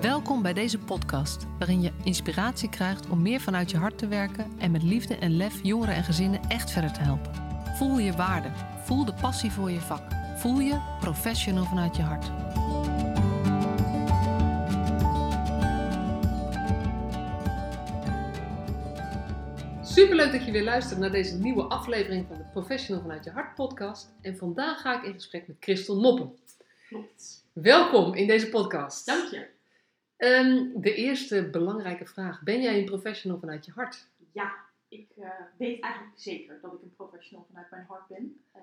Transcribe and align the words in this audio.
Welkom 0.00 0.42
bij 0.42 0.52
deze 0.52 0.78
podcast, 0.78 1.46
waarin 1.58 1.82
je 1.82 1.92
inspiratie 2.04 2.68
krijgt 2.68 3.08
om 3.08 3.22
meer 3.22 3.40
vanuit 3.40 3.70
je 3.70 3.76
hart 3.76 3.98
te 3.98 4.08
werken 4.08 4.52
en 4.58 4.70
met 4.70 4.82
liefde 4.82 5.16
en 5.16 5.36
lef 5.36 5.62
jongeren 5.62 5.94
en 5.94 6.04
gezinnen 6.04 6.40
echt 6.48 6.70
verder 6.70 6.92
te 6.92 7.00
helpen. 7.00 7.32
Voel 7.76 7.98
je 7.98 8.12
waarde, 8.12 8.50
voel 8.84 9.04
de 9.04 9.14
passie 9.20 9.50
voor 9.50 9.70
je 9.70 9.80
vak, 9.80 10.02
voel 10.36 10.60
je 10.60 10.96
professional 11.00 11.64
vanuit 11.64 11.96
je 11.96 12.02
hart. 12.02 12.24
Superleuk 19.82 20.32
dat 20.32 20.44
je 20.44 20.50
weer 20.50 20.64
luistert 20.64 21.00
naar 21.00 21.10
deze 21.10 21.38
nieuwe 21.38 21.62
aflevering 21.62 22.26
van 22.28 22.36
de 22.36 22.44
Professional 22.52 23.02
vanuit 23.02 23.24
je 23.24 23.30
hart 23.30 23.54
podcast. 23.54 24.10
En 24.20 24.36
vandaag 24.36 24.80
ga 24.80 24.98
ik 24.98 25.06
in 25.06 25.12
gesprek 25.12 25.46
met 25.46 25.56
Christel 25.60 26.00
Noppen. 26.00 26.38
Klopt. 26.88 27.44
Welkom 27.52 28.14
in 28.14 28.26
deze 28.26 28.48
podcast. 28.48 29.06
Dank 29.06 29.30
je. 29.30 29.56
Ehm, 30.18 30.80
de 30.80 30.94
eerste 30.94 31.50
belangrijke 31.50 32.06
vraag. 32.06 32.42
Ben 32.42 32.60
jij 32.60 32.78
een 32.78 32.84
professional 32.84 33.38
vanuit 33.38 33.64
je 33.64 33.72
hart? 33.72 34.08
Ja, 34.32 34.64
ik 34.88 35.10
eh, 35.16 35.30
weet 35.58 35.82
eigenlijk 35.82 36.18
zeker 36.18 36.60
dat 36.60 36.72
ik 36.72 36.82
een 36.82 36.94
professional 36.96 37.44
vanuit 37.44 37.70
mijn 37.70 37.84
hart 37.84 38.08
ben. 38.08 38.44
Eh, 38.52 38.62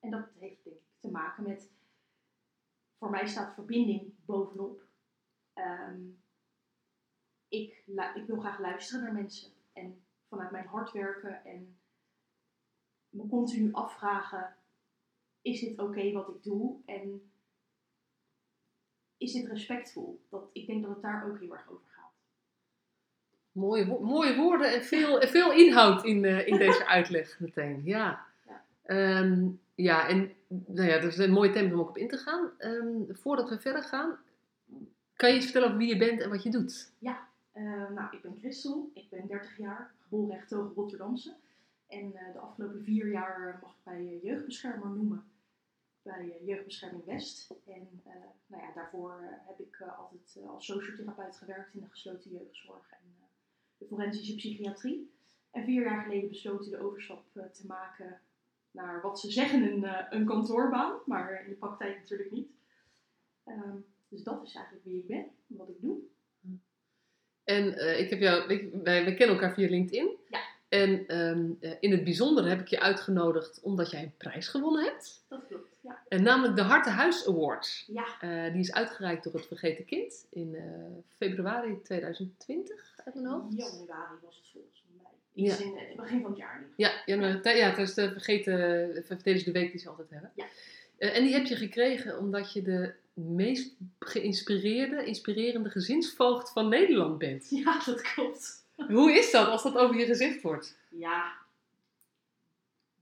en 0.00 0.10
dat 0.10 0.28
heeft 0.38 0.64
denk 0.64 0.76
ik 0.76 0.82
te 1.00 1.10
maken 1.10 1.42
met, 1.42 1.70
voor 2.98 3.10
mij 3.10 3.26
staat 3.26 3.54
verbinding 3.54 4.14
bovenop. 4.24 4.82
Ehm, 5.52 6.00
ik, 7.48 7.82
ik 8.14 8.26
wil 8.26 8.40
graag 8.40 8.58
luisteren 8.58 9.04
naar 9.04 9.12
mensen 9.12 9.52
en 9.72 10.02
vanuit 10.28 10.50
mijn 10.50 10.66
hart 10.66 10.92
werken 10.92 11.44
en 11.44 11.78
me 13.08 13.28
continu 13.28 13.72
afvragen, 13.72 14.56
is 15.42 15.60
dit 15.60 15.78
oké 15.78 16.12
wat 16.12 16.28
ik 16.28 16.42
doe? 16.42 16.80
En 16.86 17.30
is 19.18 19.32
dit 19.32 19.46
respectvol? 19.46 20.20
Dat, 20.28 20.42
ik 20.52 20.66
denk 20.66 20.82
dat 20.82 20.90
het 20.92 21.02
daar 21.02 21.26
ook 21.28 21.38
heel 21.40 21.52
erg 21.52 21.70
over 21.70 21.86
gaat. 21.90 22.10
Mooie, 23.52 23.86
wo- 23.86 24.00
mooie 24.00 24.36
woorden 24.36 24.72
en 24.74 24.82
veel, 24.84 25.20
veel 25.20 25.52
inhoud 25.52 26.04
in, 26.04 26.24
eh, 26.24 26.46
in 26.46 26.58
deze 26.58 26.86
uitleg 26.96 27.40
meteen. 27.40 27.80
Ja. 27.84 28.26
Ja. 28.46 28.64
Ehm, 28.82 29.48
ja, 29.74 30.08
en 30.08 30.32
nou 30.48 30.88
ja, 30.88 30.98
dat 30.98 31.10
is 31.12 31.18
een 31.18 31.30
mooie 31.32 31.50
thema 31.50 31.72
om 31.74 31.80
ook 31.80 31.88
op 31.88 31.96
in 31.98 32.08
te 32.08 32.16
gaan. 32.16 32.50
Ehm, 32.58 33.02
voordat 33.08 33.48
we 33.48 33.58
verder 33.58 33.82
gaan, 33.82 34.16
kan 35.16 35.28
je 35.30 35.34
iets 35.36 35.44
vertellen 35.44 35.66
over 35.68 35.78
wie 35.80 35.88
je 35.88 35.98
bent 35.98 36.20
en 36.20 36.30
wat 36.30 36.42
je 36.42 36.50
doet? 36.50 36.90
Eh, 37.52 37.64
nou, 37.94 38.08
ik 38.16 38.22
ben 38.22 38.36
Christel, 38.38 38.90
ik 38.94 39.08
ben 39.10 39.26
30 39.26 39.56
jaar, 39.58 39.90
geboren 40.02 40.34
en 40.34 40.40
getogen 40.40 40.74
Rotterdamse. 40.74 41.34
En 41.88 42.12
eh, 42.16 42.32
de 42.32 42.38
afgelopen 42.38 42.82
vier 42.84 43.08
jaar 43.10 43.58
mag 43.62 43.70
ik 43.70 43.76
bij 43.84 43.94
eh, 44.06 44.22
jeugdbeschermer 44.22 44.88
noemen, 44.88 45.24
bij 46.08 46.36
eh, 46.38 46.46
Jeugdbescherming 46.46 47.04
West. 47.04 47.50
En 47.66 48.00
eh, 48.04 48.12
nou 48.46 48.62
ja, 48.62 48.72
daarvoor 48.74 49.10
eh, 49.10 49.46
heb 49.46 49.60
ik 49.60 49.80
altijd 49.98 50.38
als 50.46 50.66
sociotherapeut 50.66 51.36
gewerkt 51.36 51.74
in 51.74 51.80
de 51.80 51.88
gesloten 51.88 52.30
jeugdzorg 52.30 52.90
en 52.90 53.14
de 53.78 53.86
forensische 53.86 54.34
psychiatrie. 54.34 55.10
En 55.50 55.64
vier 55.64 55.82
jaar 55.82 56.02
geleden 56.02 56.28
besloten 56.28 56.70
de 56.70 56.80
overstap 56.80 57.24
te 57.32 57.66
maken 57.66 58.20
naar 58.70 59.00
wat 59.02 59.20
ze 59.20 59.30
zeggen 59.30 59.62
een, 59.62 60.14
een 60.14 60.26
kantoorbaan, 60.26 60.98
maar 61.06 61.42
in 61.44 61.50
de 61.50 61.56
praktijk 61.56 61.96
natuurlijk 61.96 62.30
niet. 62.30 62.50
Ehm, 63.44 63.76
dus 64.08 64.22
dat 64.22 64.42
is 64.42 64.54
eigenlijk 64.54 64.84
wie 64.84 64.98
ik 64.98 65.06
ben, 65.06 65.26
en 65.48 65.56
wat 65.56 65.68
ik 65.68 65.80
doe. 65.80 65.98
En 67.44 67.98
ik 67.98 68.10
heb 68.10 68.20
jou, 68.20 68.52
ik, 68.52 68.72
wij, 68.72 69.04
wij 69.04 69.14
kennen 69.14 69.36
elkaar 69.36 69.54
via 69.54 69.68
LinkedIn. 69.68 70.16
Ja. 70.28 70.40
En 70.68 71.06
ehm, 71.06 71.50
eh, 71.60 71.72
in 71.80 71.90
het 71.90 72.04
bijzonder 72.04 72.48
heb 72.48 72.60
ik 72.60 72.68
je 72.68 72.80
uitgenodigd 72.80 73.60
omdat 73.62 73.90
jij 73.90 74.02
een 74.02 74.16
prijs 74.16 74.48
gewonnen 74.48 74.84
hebt. 74.84 75.24
Dat 75.28 75.46
klopt, 75.46 75.67
ja. 75.88 76.02
En 76.08 76.22
namelijk 76.22 76.56
de 76.56 76.62
Hartenhuis 76.62 77.26
Award. 77.28 77.84
Ja, 77.86 78.06
Eh, 78.20 78.52
die 78.52 78.60
is 78.60 78.72
uitgereikt 78.72 79.24
door 79.24 79.32
het 79.32 79.46
Vergeten 79.46 79.84
Kind 79.84 80.26
in 80.30 80.54
eh, 80.54 80.62
februari 81.16 81.82
2020, 81.82 82.94
uit 83.04 83.14
mijn 83.14 83.26
hoofd. 83.26 83.56
januari 83.56 84.14
was 84.22 84.36
het 84.36 84.48
volgens 84.52 84.84
mij. 84.96 85.44
Iets 85.44 85.58
Ja. 85.58 85.64
in 85.64 85.76
het 85.76 85.96
begin 85.96 86.20
van 86.20 86.30
het 86.30 86.38
jaar. 86.38 86.66
Ja, 86.76 87.02
januari, 87.06 87.56
ja, 87.56 87.68
het 87.68 87.78
is 87.78 87.94
de 87.94 88.10
Vergeten, 88.12 89.04
tijdens 89.22 89.44
de 89.44 89.52
week 89.52 89.70
die 89.70 89.80
ze 89.80 89.88
altijd 89.88 90.10
hebben. 90.10 90.32
Ja. 90.34 90.46
Eh, 90.98 91.16
en 91.16 91.22
die 91.22 91.32
heb 91.32 91.44
je 91.46 91.56
gekregen 91.56 92.18
omdat 92.18 92.52
je 92.52 92.62
de 92.62 92.94
meest 93.14 93.74
geïnspireerde, 93.98 95.04
inspirerende 95.04 95.70
gezinsvoogd 95.70 96.52
van 96.52 96.68
Nederland 96.68 97.18
bent. 97.18 97.46
Ja, 97.64 97.82
dat 97.84 98.00
klopt. 98.02 98.66
Hoe 98.88 99.12
is 99.12 99.30
dat 99.30 99.48
als 99.48 99.62
dat 99.62 99.76
over 99.76 99.96
je 99.96 100.06
gezegd 100.06 100.42
wordt? 100.42 100.76
Ja, 100.90 101.32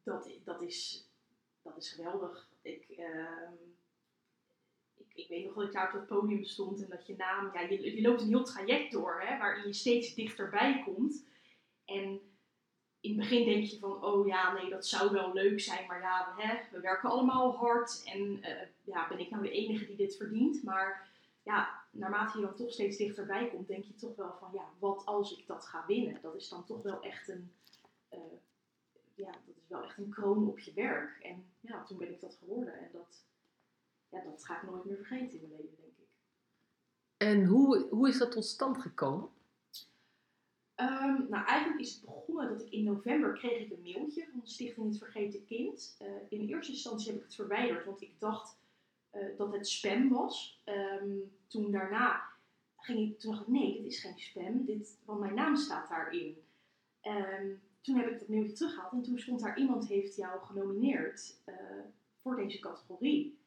dat, 0.02 0.30
dat, 0.44 0.62
is, 0.62 1.06
dat 1.62 1.76
is 1.76 1.90
geweldig. 1.92 2.48
Ik, 2.66 2.88
ehm, 2.88 3.52
ik, 4.94 5.14
ik 5.14 5.28
weet 5.28 5.44
nog 5.44 5.54
dat 5.54 5.64
ik 5.64 5.72
daar 5.72 5.86
op 5.86 5.92
het 5.92 6.06
podium 6.06 6.44
stond 6.44 6.82
en 6.82 6.90
dat 6.90 7.06
je 7.06 7.16
naam, 7.16 7.50
ja, 7.54 7.60
je, 7.60 7.96
je 7.96 8.02
loopt 8.02 8.20
een 8.20 8.28
heel 8.28 8.44
traject 8.44 8.92
door, 8.92 9.20
hè, 9.20 9.38
waarin 9.38 9.66
je 9.66 9.72
steeds 9.72 10.14
dichterbij 10.14 10.82
komt. 10.84 11.26
En 11.84 12.20
in 13.00 13.10
het 13.10 13.16
begin 13.16 13.44
denk 13.44 13.64
je 13.64 13.78
van, 13.78 14.04
oh 14.04 14.26
ja, 14.26 14.52
nee, 14.52 14.70
dat 14.70 14.86
zou 14.86 15.12
wel 15.12 15.32
leuk 15.32 15.60
zijn, 15.60 15.86
maar 15.86 16.00
ja, 16.00 16.34
hè, 16.36 16.58
we 16.70 16.80
werken 16.80 17.10
allemaal 17.10 17.56
hard 17.56 18.02
en 18.04 18.42
eh, 18.42 18.68
ja, 18.84 19.08
ben 19.08 19.18
ik 19.18 19.30
nou 19.30 19.42
de 19.42 19.50
enige 19.50 19.86
die 19.86 19.96
dit 19.96 20.16
verdient? 20.16 20.62
Maar 20.62 21.08
ja, 21.42 21.84
naarmate 21.90 22.38
je 22.38 22.44
dan 22.44 22.54
toch 22.54 22.72
steeds 22.72 22.96
dichterbij 22.96 23.48
komt, 23.48 23.68
denk 23.68 23.84
je 23.84 23.94
toch 23.94 24.16
wel 24.16 24.36
van, 24.38 24.50
ja, 24.52 24.68
wat 24.78 25.04
als 25.04 25.38
ik 25.38 25.46
dat 25.46 25.66
ga 25.66 25.84
winnen? 25.86 26.18
Dat 26.22 26.34
is 26.34 26.48
dan 26.48 26.64
toch 26.64 26.82
wel 26.82 27.02
echt 27.02 27.28
een, 27.28 27.52
eh, 28.08 28.18
ja, 29.16 29.30
dat 29.30 29.56
is 29.56 29.68
wel 29.68 29.82
echt 29.82 29.98
een 29.98 30.10
kroon 30.10 30.48
op 30.48 30.58
je 30.58 30.72
werk. 30.72 31.18
En 31.22 31.44
ja, 31.60 31.82
toen 31.82 31.98
ben 31.98 32.12
ik 32.12 32.20
dat 32.20 32.34
geworden 32.34 32.74
en 32.78 32.88
dat, 32.92 33.24
ja, 34.08 34.24
dat 34.24 34.44
ga 34.44 34.62
ik 34.62 34.70
nooit 34.70 34.84
meer 34.84 34.96
vergeten 34.96 35.40
in 35.40 35.48
mijn 35.48 35.60
leven, 35.60 35.76
denk 35.76 35.98
ik. 35.98 36.08
En 37.16 37.44
hoe, 37.44 37.88
hoe 37.90 38.08
is 38.08 38.18
dat 38.18 38.32
tot 38.32 38.44
stand 38.44 38.80
gekomen? 38.80 39.30
Ehm, 40.74 41.28
nou, 41.28 41.46
eigenlijk 41.46 41.80
is 41.80 41.94
het 41.94 42.04
begonnen 42.04 42.48
dat 42.48 42.62
ik 42.62 42.70
in 42.70 42.84
november 42.84 43.32
kreeg 43.32 43.64
ik 43.64 43.70
een 43.70 43.82
mailtje 43.82 44.26
van 44.30 44.40
de 44.40 44.48
Stichting 44.48 44.86
Het 44.86 44.98
Vergeten 44.98 45.44
Kind. 45.44 45.96
Eh, 45.98 46.08
in 46.28 46.48
eerste 46.48 46.72
instantie 46.72 47.06
heb 47.06 47.16
ik 47.16 47.24
het 47.24 47.34
verwijderd, 47.34 47.84
want 47.84 48.02
ik 48.02 48.20
dacht 48.20 48.58
eh, 49.10 49.36
dat 49.36 49.52
het 49.52 49.68
spam 49.68 50.08
was. 50.08 50.60
Ehm, 50.64 51.16
toen 51.46 51.70
daarna 51.70 52.22
ging 52.76 53.10
ik, 53.10 53.18
toen 53.18 53.30
dacht 53.30 53.42
ik, 53.42 53.52
nee, 53.52 53.82
dit 53.82 53.92
is 53.92 54.00
geen 54.00 54.18
spam, 54.18 54.64
dit, 54.64 54.98
want 55.04 55.20
mijn 55.20 55.34
naam 55.34 55.56
staat 55.56 55.88
daarin. 55.88 56.36
Ehm, 57.00 57.54
toen 57.86 57.96
heb 57.96 58.10
ik 58.10 58.18
dat 58.18 58.28
mailtje 58.28 58.52
teruggehaald 58.52 58.92
en 58.92 59.02
toen 59.02 59.18
stond 59.18 59.40
daar, 59.40 59.58
iemand 59.58 59.88
heeft 59.88 60.16
jou 60.16 60.44
genomineerd 60.44 61.40
eh, 61.44 61.54
voor 62.16 62.36
deze 62.36 62.58
categorie. 62.58 63.38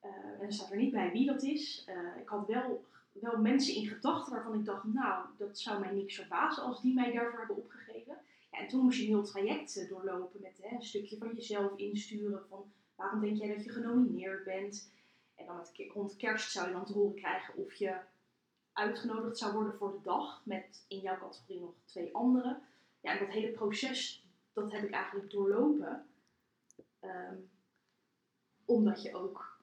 Eh, 0.00 0.10
en 0.10 0.40
er 0.40 0.52
staat 0.52 0.70
er 0.70 0.76
niet 0.76 0.92
bij 0.92 1.12
wie 1.12 1.26
dat 1.26 1.42
is. 1.42 1.84
Eh, 1.86 2.20
ik 2.20 2.28
had 2.28 2.46
wel 2.46 2.84
wel 3.12 3.38
mensen 3.38 3.74
in 3.74 3.86
gedachten 3.86 4.32
waarvan 4.32 4.54
ik 4.54 4.64
dacht, 4.64 4.84
nou, 4.84 5.24
dat 5.36 5.58
zou 5.58 5.80
mij 5.80 5.92
niks 5.92 6.14
verbazen 6.14 6.62
als 6.62 6.82
die 6.82 6.94
mij 6.94 7.12
daarvoor 7.12 7.38
hebben 7.38 7.56
opgegeven. 7.56 8.16
Ja, 8.50 8.58
en 8.58 8.68
toen 8.68 8.82
moest 8.82 8.98
je 8.98 9.02
een 9.02 9.08
heel 9.08 9.24
traject 9.24 9.88
doorlopen 9.88 10.40
met 10.40 10.58
hè, 10.62 10.74
een 10.74 10.82
stukje 10.82 11.16
van 11.16 11.34
jezelf 11.34 11.76
insturen 11.76 12.42
van 12.48 12.64
waarom 12.94 13.20
denk 13.20 13.36
jij 13.36 13.54
dat 13.54 13.64
je 13.64 13.70
genomineerd 13.70 14.44
bent. 14.44 14.90
En 15.34 15.46
dan 15.46 15.56
met, 15.56 15.92
rond 15.92 16.16
kerst 16.16 16.52
zou 16.52 16.66
je 16.66 16.72
dan 16.72 16.84
te 16.84 16.92
horen 16.92 17.14
krijgen 17.14 17.56
of 17.56 17.74
je 17.74 17.96
uitgenodigd 18.72 19.38
zou 19.38 19.52
worden 19.52 19.76
voor 19.76 19.92
de 19.92 20.02
dag 20.02 20.40
met 20.44 20.84
in 20.88 21.00
jouw 21.00 21.18
categorie 21.18 21.60
nog 21.60 21.74
twee 21.84 22.14
anderen. 22.14 22.62
Ja, 23.06 23.12
en 23.12 23.18
dat 23.18 23.34
hele 23.34 23.50
proces, 23.50 24.26
dat 24.52 24.72
heb 24.72 24.82
ik 24.82 24.90
eigenlijk 24.90 25.30
doorlopen. 25.30 26.06
Ehm, 27.00 27.36
omdat 28.64 29.02
je 29.02 29.14
ook, 29.14 29.60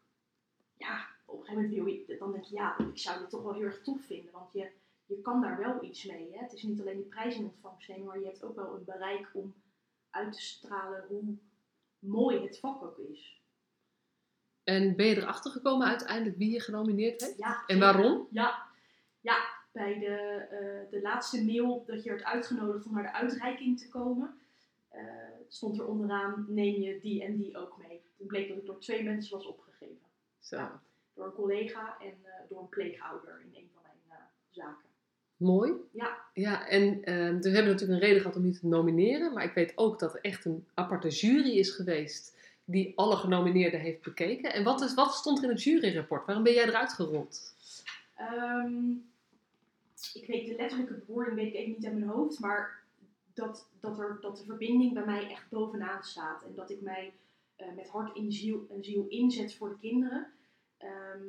ja, 0.78 1.08
op 1.26 1.40
een 1.40 1.46
gegeven 1.46 1.64
moment 1.64 1.84
wil 1.84 2.16
je, 2.16 2.18
dan 2.18 2.32
denk 2.32 2.44
je, 2.44 2.56
ja, 2.56 2.80
ik 2.80 2.98
zou 2.98 3.20
dit 3.20 3.30
toch 3.30 3.44
wel 3.44 3.54
heel 3.54 3.64
erg 3.64 3.82
tof 3.82 4.06
vinden. 4.06 4.32
Want 4.32 4.54
je, 4.54 4.72
je 5.06 5.22
kan 5.22 5.42
daar 5.42 5.58
wel 5.58 5.84
iets 5.84 6.06
mee. 6.06 6.32
Hè? 6.32 6.40
Het 6.40 6.54
is 6.54 6.64
niet 6.64 6.80
alleen 6.80 6.96
die 6.96 7.06
prijs 7.06 7.36
in 7.36 7.44
ontvangst 7.44 7.88
nemen, 7.88 8.06
maar 8.06 8.20
je 8.20 8.26
hebt 8.26 8.44
ook 8.44 8.56
wel 8.56 8.76
een 8.76 8.84
bereik 8.84 9.30
om 9.34 9.54
uit 10.10 10.34
te 10.34 10.42
stralen 10.42 11.06
hoe 11.08 11.38
mooi 12.00 12.42
het 12.42 12.60
vak 12.60 12.84
ook 12.84 12.98
is. 12.98 13.42
En 14.64 14.96
ben 14.96 15.06
je 15.06 15.16
erachter 15.16 15.52
gekomen 15.52 15.88
uiteindelijk 15.88 16.38
wie 16.38 16.52
je 16.52 16.60
genomineerd 16.60 17.22
heeft? 17.22 17.38
Ja, 17.38 17.64
En 17.66 17.80
waarom? 17.80 18.28
Ja 18.32 18.72
bij 19.74 20.00
de, 20.00 20.16
eh, 20.50 20.92
de 20.92 21.02
laatste 21.02 21.44
mail 21.46 21.84
dat 21.88 22.04
je 22.04 22.10
werd 22.10 22.24
uitgenodigd 22.24 22.86
om 22.86 22.94
naar 22.94 23.04
de 23.04 23.14
uitreiking 23.14 23.80
te 23.80 23.90
komen, 23.90 24.36
eh, 24.90 25.04
stond 25.48 25.80
er 25.80 25.88
onderaan, 25.88 26.46
neem 26.50 26.82
je 26.82 27.00
die 27.00 27.24
en 27.24 27.38
die 27.38 27.58
ook 27.58 27.78
mee. 27.88 28.02
Toen 28.18 28.28
bleek 28.28 28.48
dat 28.48 28.58
ik 28.58 28.66
door 28.66 28.80
twee 28.80 29.04
mensen 29.04 29.38
was 29.38 29.46
opgegeven. 29.46 29.98
Zo. 30.40 30.70
Door 31.14 31.26
een 31.26 31.34
collega 31.34 31.98
en 32.00 32.14
eh, 32.24 32.32
door 32.50 32.60
een 32.60 32.70
pleegouder 32.70 33.42
in 33.42 33.60
een 33.60 33.70
van 33.74 33.82
mijn 34.08 34.20
zaken. 34.50 34.92
Mooi. 35.38 35.74
Ja. 35.92 36.18
Ja, 36.34 36.68
en 36.68 36.92
dus 36.92 37.46
we 37.46 37.56
hebben 37.56 37.72
natuurlijk 37.72 38.02
een 38.02 38.08
reden 38.08 38.22
gehad 38.22 38.38
om 38.38 38.46
je 38.46 38.60
te 38.60 38.68
nomineren. 38.68 39.34
Maar 39.34 39.44
ik 39.44 39.54
weet 39.54 39.78
ook 39.78 40.00
dat 40.00 40.14
er 40.14 40.22
echt 40.22 40.46
een 40.46 40.68
aparte 40.74 41.08
jury 41.08 41.58
is 41.58 41.70
geweest 41.70 42.38
die 42.66 42.94
alle 42.96 43.16
genomineerden 43.16 43.80
heeft 43.80 44.02
bekeken. 44.02 44.54
En 44.54 44.64
wat, 44.64 44.82
is, 44.82 44.94
wat 44.94 45.14
stond 45.14 45.38
er 45.38 45.44
in 45.44 45.50
het 45.50 45.64
juryrapport? 45.64 46.26
Waarom 46.26 46.44
ben 46.44 46.54
jij 46.54 46.68
eruit 46.68 46.94
gerold? 46.94 47.56
Ehm, 48.16 48.96
ik 50.14 50.26
weet 50.28 50.48
de 50.48 50.56
letterlijke 50.56 50.94
bewoording 50.94 51.36
weet 51.36 51.54
ik 51.54 51.68
niet 51.68 51.86
uit 51.86 51.98
mijn 51.98 52.10
hoofd, 52.10 52.40
maar 52.40 52.84
dat, 53.34 53.70
dat, 53.80 54.00
er, 54.00 54.18
dat 54.22 54.38
de 54.38 54.44
verbinding 54.44 54.94
bij 54.94 55.06
mij 55.06 55.30
echt 55.30 55.50
bovenaan 55.50 56.04
staat. 56.04 56.44
En 56.44 56.56
dat 56.56 56.70
ik 56.70 56.82
mij 56.82 57.14
eh, 57.56 57.74
met 57.76 57.90
hart 57.90 58.16
in 58.16 58.32
ziel, 58.32 58.68
en 58.70 58.84
ziel 58.84 59.06
inzet 59.08 59.56
voor 59.56 59.70
de 59.70 59.80
kinderen. 59.80 60.28
Ehm, 60.78 61.24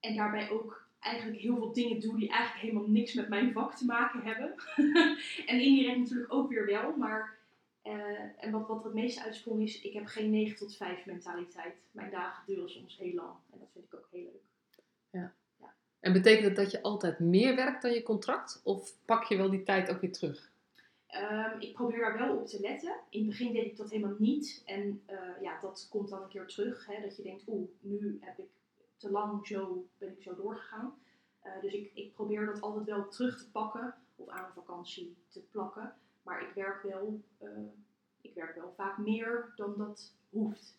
en 0.00 0.16
daarbij 0.16 0.50
ook 0.50 0.86
eigenlijk 0.98 1.40
heel 1.40 1.56
veel 1.56 1.72
dingen 1.72 2.00
doe 2.00 2.18
die 2.18 2.28
eigenlijk 2.28 2.60
helemaal 2.60 2.90
niks 2.90 3.14
met 3.14 3.28
mijn 3.28 3.52
vak 3.52 3.74
te 3.74 3.84
maken 3.84 4.22
hebben. 4.22 4.54
en 5.46 5.60
indirect 5.60 5.98
natuurlijk 5.98 6.32
ook 6.32 6.48
weer 6.48 6.66
wel, 6.66 6.96
maar 6.96 7.38
eh, 7.82 8.44
en 8.44 8.50
wat, 8.50 8.68
wat 8.68 8.84
het 8.84 8.94
meeste 8.94 9.22
uitsprong 9.22 9.62
is, 9.62 9.80
ik 9.80 9.92
heb 9.92 10.06
geen 10.06 10.30
9 10.30 10.56
tot 10.56 10.76
5 10.76 11.06
mentaliteit. 11.06 11.74
Mijn 11.90 12.10
dagen 12.10 12.42
duren 12.46 12.70
soms 12.70 12.98
heel 12.98 13.14
lang 13.14 13.36
en 13.52 13.58
dat 13.58 13.68
vind 13.72 13.84
ik 13.84 13.94
ook 13.94 14.08
heel 14.10 14.22
leuk. 14.22 14.42
En 16.04 16.12
betekent 16.12 16.44
het 16.44 16.56
dat 16.56 16.70
je 16.70 16.82
altijd 16.82 17.18
meer 17.18 17.56
werkt 17.56 17.82
dan 17.82 17.92
je 17.92 18.02
contract? 18.02 18.60
Of 18.64 18.94
pak 19.04 19.24
je 19.24 19.36
wel 19.36 19.50
die 19.50 19.62
tijd 19.62 19.90
ook 19.90 20.00
weer 20.00 20.12
terug? 20.12 20.50
Ehm, 21.06 21.60
ik 21.60 21.72
probeer 21.72 21.98
daar 21.98 22.18
wel 22.18 22.36
op 22.36 22.46
te 22.46 22.60
letten. 22.60 22.96
In 23.08 23.20
het 23.20 23.28
begin 23.28 23.52
deed 23.52 23.64
ik 23.64 23.76
dat 23.76 23.90
helemaal 23.90 24.16
niet. 24.18 24.62
En 24.64 25.02
eh, 25.06 25.16
ja, 25.40 25.60
dat 25.60 25.86
komt 25.90 26.08
dan 26.08 26.22
een 26.22 26.28
keer 26.28 26.46
terug. 26.46 26.86
Hè, 26.86 27.00
dat 27.00 27.16
je 27.16 27.22
denkt, 27.22 27.42
oeh, 27.46 27.68
nu 27.80 28.18
heb 28.20 28.38
ik 28.38 28.48
te 28.96 29.10
lang 29.10 29.46
zo, 29.46 29.86
ben 29.98 30.08
ik 30.08 30.22
zo 30.22 30.34
doorgegaan. 30.34 30.94
Uh, 31.44 31.52
dus 31.60 31.72
ik, 31.72 31.90
ik 31.94 32.14
probeer 32.14 32.46
dat 32.46 32.60
altijd 32.60 32.84
wel 32.84 33.08
terug 33.08 33.38
te 33.38 33.50
pakken 33.50 33.94
of 34.16 34.28
aan 34.28 34.44
een 34.44 34.52
vakantie 34.52 35.16
te 35.28 35.40
plakken. 35.50 35.94
Maar 36.22 36.42
ik 36.42 36.54
werk 36.54 36.82
wel, 36.82 37.20
uh, 37.42 37.48
ik 38.20 38.34
werk 38.34 38.54
wel 38.54 38.72
vaak 38.76 38.98
meer 38.98 39.52
dan 39.56 39.74
dat 39.76 40.12
hoeft. 40.30 40.78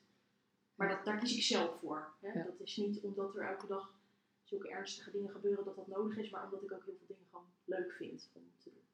Maar 0.76 0.90
dat, 0.90 1.06
daar 1.06 1.18
kies 1.18 1.36
ik 1.36 1.44
zelf 1.44 1.80
voor. 1.80 2.14
Hè. 2.22 2.28
Ja. 2.28 2.44
Dat 2.44 2.60
is 2.60 2.78
niet 2.78 3.00
omdat 3.02 3.36
er 3.36 3.42
elke 3.42 3.68
dag 3.68 3.94
zulke 4.46 4.70
ernstige 4.70 5.12
dingen 5.12 5.30
gebeuren 5.30 5.66
dat 5.66 5.76
dat 5.76 5.88
nodig 5.88 6.18
is, 6.18 6.30
maar 6.30 6.44
omdat 6.44 6.64
ik 6.64 6.72
ook 6.72 6.86
heel 6.86 6.96
veel 6.98 7.08
dingen 7.08 7.26
gewoon 7.30 7.46
leuk 7.66 7.92
vind 7.92 8.30
om 8.34 8.44
te 8.58 8.70
doen. 8.70 8.86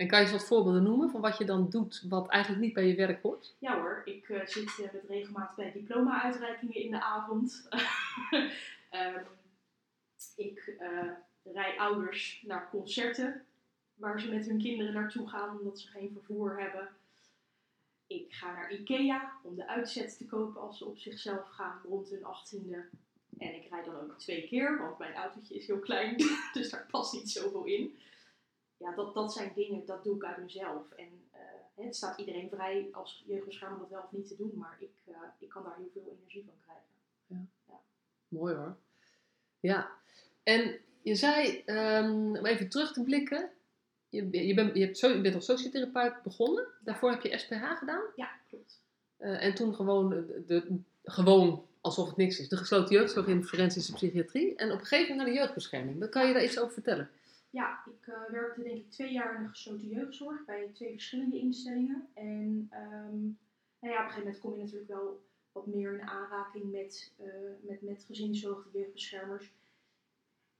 En 0.00 0.08
kan 0.08 0.18
je 0.18 0.24
eens 0.24 0.34
wat 0.34 0.46
voorbeelden 0.46 0.82
noemen 0.82 1.10
van 1.10 1.20
wat 1.20 1.38
je 1.38 1.44
dan 1.44 1.70
doet 1.70 2.04
wat 2.08 2.28
eigenlijk 2.28 2.62
niet 2.62 2.74
bij 2.74 2.86
je 2.86 2.94
werk 2.94 3.22
hoort? 3.22 3.56
Ja 3.58 3.80
hoor, 3.80 4.02
ik 4.04 4.28
eh, 4.28 4.46
zit 4.46 4.78
eh, 4.78 4.92
met 4.92 5.04
regelmaat 5.08 5.56
bij 5.56 5.72
diploma-uitreikingen 5.72 6.74
in 6.74 6.90
de 6.90 7.02
avond. 7.02 7.68
Ehm, 8.90 9.24
ik 10.36 10.74
eh, 10.78 11.10
rij 11.42 11.78
ouders 11.78 12.44
naar 12.46 12.70
concerten 12.70 13.44
waar 13.94 14.20
ze 14.20 14.30
met 14.30 14.46
hun 14.46 14.58
kinderen 14.58 14.92
naartoe 14.92 15.28
gaan 15.28 15.58
omdat 15.58 15.80
ze 15.80 15.88
geen 15.88 16.10
vervoer 16.12 16.60
hebben. 16.60 16.88
Ik 18.06 18.32
ga 18.32 18.52
naar 18.52 18.72
Ikea 18.72 19.32
om 19.42 19.56
de 19.56 19.68
uitzet 19.68 20.16
te 20.16 20.26
kopen 20.26 20.60
als 20.60 20.78
ze 20.78 20.84
op 20.84 20.98
zichzelf 20.98 21.48
gaan 21.48 21.80
rond 21.84 22.10
hun 22.10 22.24
achttiende. 22.24 22.88
En 23.38 23.54
ik 23.54 23.68
rijd 23.70 23.84
dan 23.84 24.00
ook 24.00 24.18
twee 24.18 24.46
keer, 24.48 24.78
want 24.78 24.98
mijn 24.98 25.14
autootje 25.14 25.54
is 25.54 25.66
heel 25.66 25.78
klein, 25.78 26.16
dus 26.52 26.70
daar 26.70 26.86
past 26.90 27.12
niet 27.12 27.30
zoveel 27.30 27.64
in. 27.64 27.98
Ja, 28.76 28.94
dat, 28.94 29.14
dat 29.14 29.32
zijn 29.32 29.52
dingen, 29.54 29.86
dat 29.86 30.04
doe 30.04 30.16
ik 30.16 30.24
uit 30.24 30.42
mezelf. 30.42 30.90
En 30.90 31.22
eh, 31.30 31.40
het 31.84 31.96
staat 31.96 32.18
iedereen 32.18 32.48
vrij 32.48 32.88
als 32.92 33.24
jeugdbeschermer 33.26 33.78
dat 33.78 33.88
wel 33.88 34.02
of 34.02 34.12
niet 34.12 34.28
te 34.28 34.36
doen, 34.36 34.52
maar 34.54 34.76
ik, 34.80 34.90
eh, 35.04 35.14
ik 35.38 35.48
kan 35.48 35.62
daar 35.62 35.76
heel 35.76 35.90
veel 35.92 36.16
energie 36.18 36.44
van 36.44 36.54
krijgen. 36.64 37.50
Mooi 38.28 38.54
hoor. 38.54 38.76
Ja. 39.60 39.90
En 40.42 40.78
je 41.02 41.14
zei, 41.14 41.62
ehm, 41.66 42.10
om 42.12 42.46
even 42.46 42.68
terug 42.68 42.92
te 42.92 43.02
blikken, 43.02 43.50
je, 44.08 44.46
je, 44.46 44.54
bent, 44.54 44.76
je, 44.76 44.84
hebt 44.84 44.98
zo, 44.98 45.08
je 45.08 45.20
bent 45.20 45.34
als 45.34 45.44
sociotherapeut 45.44 46.22
begonnen. 46.22 46.66
Daarvoor 46.84 47.10
heb 47.10 47.22
je 47.22 47.38
SPH 47.38 47.78
gedaan. 47.78 48.02
Ja, 48.16 48.30
klopt. 48.48 48.80
Eh, 49.16 49.44
en 49.44 49.54
toen 49.54 49.74
gewoon, 49.74 50.08
de, 50.08 50.42
de- 50.46 50.80
gewoon 51.04 51.66
alsof 51.80 52.08
het 52.08 52.16
niks 52.16 52.38
is, 52.38 52.48
de 52.48 52.56
gesloten 52.56 52.94
jeugdzorg 52.94 53.26
in 53.26 53.40
de 53.40 53.46
forensische 53.46 53.92
psychiatrie. 53.92 54.56
En 54.56 54.72
op 54.72 54.80
een 54.80 54.86
gegeven 54.86 55.08
moment 55.08 55.16
naar 55.16 55.34
de 55.34 55.40
jeugdbescherming. 55.40 56.00
Dan 56.00 56.08
kan 56.08 56.26
je 56.26 56.32
daar 56.32 56.44
iets 56.44 56.58
over 56.58 56.72
vertellen. 56.72 57.10
Ja, 57.50 57.82
ik 57.86 58.06
eh, 58.06 58.30
werkte 58.30 58.62
denk 58.62 58.76
ik 58.76 58.90
twee 58.90 59.12
jaar 59.12 59.36
in 59.36 59.42
de 59.42 59.48
gesloten 59.48 59.88
jeugdzorg 59.88 60.44
bij 60.44 60.70
twee 60.74 60.90
verschillende 60.90 61.38
instellingen. 61.38 62.08
En 62.14 62.66
ehm, 62.70 63.20
nou 63.80 63.94
ja, 63.94 63.98
op 63.98 64.04
een 64.04 64.10
gegeven 64.10 64.18
moment 64.18 64.38
kom 64.38 64.54
je 64.54 64.62
natuurlijk 64.62 64.90
wel 64.90 65.20
wat 65.52 65.66
meer 65.66 65.92
in 65.92 66.08
aanraking 66.08 66.70
met, 66.70 67.12
eh, 67.16 67.26
met, 67.60 67.82
met 67.82 68.04
gezinshoogte 68.06 68.68
jeugdbeschermers. 68.72 69.52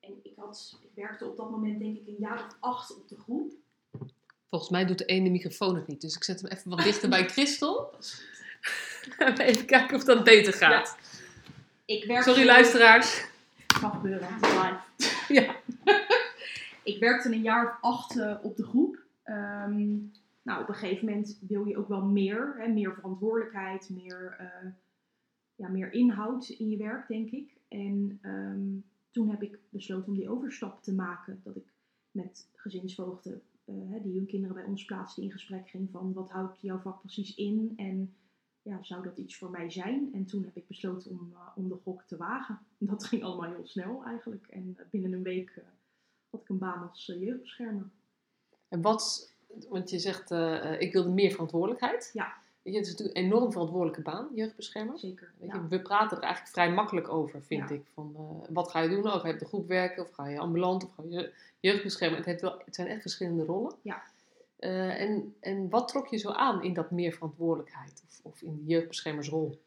En 0.00 0.20
ik, 0.22 0.32
had, 0.36 0.78
ik 0.82 0.90
werkte 0.94 1.26
op 1.26 1.36
dat 1.36 1.50
moment 1.50 1.78
denk 1.78 1.96
ik 1.96 2.06
een 2.06 2.16
jaar 2.18 2.44
of 2.44 2.56
acht 2.60 2.96
op 2.96 3.08
de 3.08 3.16
groep. 3.16 3.52
Volgens 4.48 4.70
mij 4.70 4.84
doet 4.84 4.98
de 4.98 5.04
ene 5.04 5.30
microfoon 5.30 5.74
het 5.74 5.86
niet. 5.86 6.00
Dus 6.00 6.16
ik 6.16 6.24
zet 6.24 6.40
hem 6.40 6.50
even 6.50 6.70
wat 6.70 6.82
dichter 6.82 7.08
bij 7.08 7.28
Christel. 7.34 7.94
Even 9.36 9.66
kijken 9.66 9.96
of 9.96 10.04
dat 10.04 10.24
beter 10.24 10.52
gaat. 10.52 10.96
Ik 11.90 12.04
werkte 12.04 12.30
Sorry 12.30 12.46
luisteraars. 12.46 13.28
kan 13.80 13.90
gebeuren, 13.90 14.34
het 14.34 14.42
is 14.42 14.52
live. 14.52 14.78
Ja. 15.40 15.56
ik 16.92 16.98
werkte 17.00 17.32
een 17.32 17.42
jaar 17.42 17.66
of 17.66 17.78
acht 17.80 18.18
eh, 18.18 18.36
op 18.42 18.56
de 18.56 18.64
groep. 18.64 19.02
Ehm, 19.22 19.96
nou, 20.42 20.62
op 20.62 20.68
een 20.68 20.74
gegeven 20.74 21.04
moment 21.04 21.38
wil 21.40 21.64
je 21.64 21.76
ook 21.76 21.88
wel 21.88 22.04
meer. 22.04 22.54
Hè, 22.58 22.68
meer 22.68 22.94
verantwoordelijkheid, 22.94 23.90
meer, 23.90 24.36
eh, 24.38 24.70
ja, 25.54 25.68
meer 25.68 25.92
inhoud 25.92 26.48
in 26.48 26.68
je 26.68 26.76
werk, 26.76 27.08
denk 27.08 27.30
ik. 27.30 27.56
En 27.68 28.18
ehm, 28.22 28.68
toen 29.10 29.28
heb 29.28 29.42
ik 29.42 29.58
besloten 29.68 30.08
om 30.08 30.18
die 30.18 30.30
overstap 30.30 30.82
te 30.82 30.94
maken. 30.94 31.40
Dat 31.44 31.56
ik 31.56 31.72
met 32.10 32.48
gezinsvoogden 32.54 33.42
eh, 33.64 33.74
die 34.02 34.14
hun 34.14 34.26
kinderen 34.26 34.56
bij 34.56 34.64
ons 34.64 34.84
plaatsten 34.84 35.22
in 35.22 35.30
gesprek 35.32 35.68
ging 35.68 35.88
van 35.90 36.12
wat 36.12 36.30
houdt 36.30 36.60
jouw 36.60 36.78
vak 36.78 37.00
precies 37.00 37.34
in 37.34 37.72
en 37.76 38.14
ja, 38.62 38.82
zou 38.82 39.02
dat 39.02 39.16
iets 39.18 39.36
voor 39.36 39.50
mij 39.50 39.70
zijn? 39.70 40.10
En 40.12 40.24
toen 40.26 40.44
heb 40.44 40.56
ik 40.56 40.66
besloten 40.66 41.10
om, 41.10 41.32
eh, 41.32 41.38
om 41.54 41.68
de 41.68 41.78
gok 41.84 42.02
te 42.02 42.16
wagen. 42.16 42.58
Dat 42.78 43.04
ging 43.04 43.22
allemaal 43.22 43.50
heel 43.50 43.66
snel 43.66 44.04
eigenlijk. 44.04 44.46
En 44.46 44.74
eh, 44.78 44.84
binnen 44.90 45.12
een 45.12 45.22
week 45.22 45.50
eh, 45.50 45.64
had 46.30 46.40
ik 46.40 46.48
een 46.48 46.58
baan 46.58 46.88
als 46.88 47.08
eh, 47.08 47.20
jeugdbeschermer. 47.20 47.88
En 48.68 48.80
wat, 48.82 49.32
want 49.68 49.90
je 49.90 49.98
zegt, 49.98 50.30
ik 50.80 50.92
wilde 50.92 51.08
meer 51.10 51.30
verantwoordelijkheid. 51.30 52.10
Ja. 52.12 52.32
Weet 52.62 52.72
je, 52.74 52.78
het 52.78 52.88
is 52.88 52.92
natuurlijk 52.92 53.18
een 53.18 53.24
enorm 53.24 53.52
verantwoordelijke 53.52 54.02
baan, 54.02 54.28
jeugdbeschermer. 54.34 54.98
Zeker. 54.98 55.32
Weet 55.38 55.50
ja. 55.50 55.54
je, 55.54 55.68
we 55.68 55.80
praten 55.82 56.16
er 56.16 56.22
eigenlijk 56.22 56.52
vrij 56.52 56.72
makkelijk 56.72 57.08
over, 57.08 57.42
vind 57.42 57.68
Ja. 57.68 57.74
ik. 57.74 57.82
Van, 57.94 58.16
wat 58.48 58.70
ga 58.70 58.80
je 58.80 58.88
doen? 58.88 59.06
Oh, 59.06 59.14
ga 59.20 59.26
je 59.28 59.32
op 59.32 59.38
de 59.38 59.44
groep 59.44 59.68
werken? 59.68 60.02
Of 60.02 60.10
ga 60.10 60.28
je 60.28 60.38
ambulant? 60.38 60.84
Of 60.84 60.94
ga 60.94 61.02
je 61.08 61.32
jeugdbeschermer? 61.60 62.16
Het, 62.16 62.26
heeft 62.26 62.40
wel, 62.40 62.62
het 62.64 62.74
zijn 62.74 62.88
echt 62.88 63.00
verschillende 63.00 63.44
rollen. 63.44 63.74
Ja. 63.82 64.02
Eh, 64.60 65.00
en, 65.00 65.34
en 65.40 65.68
wat 65.68 65.88
trok 65.88 66.06
je 66.06 66.16
zo 66.16 66.30
aan 66.30 66.62
in 66.62 66.72
dat 66.72 66.90
meer 66.90 67.12
verantwoordelijkheid? 67.12 68.02
Of, 68.06 68.20
of 68.22 68.42
in 68.42 68.56
de 68.56 68.64
jeugdbeschermersrol? 68.64 69.62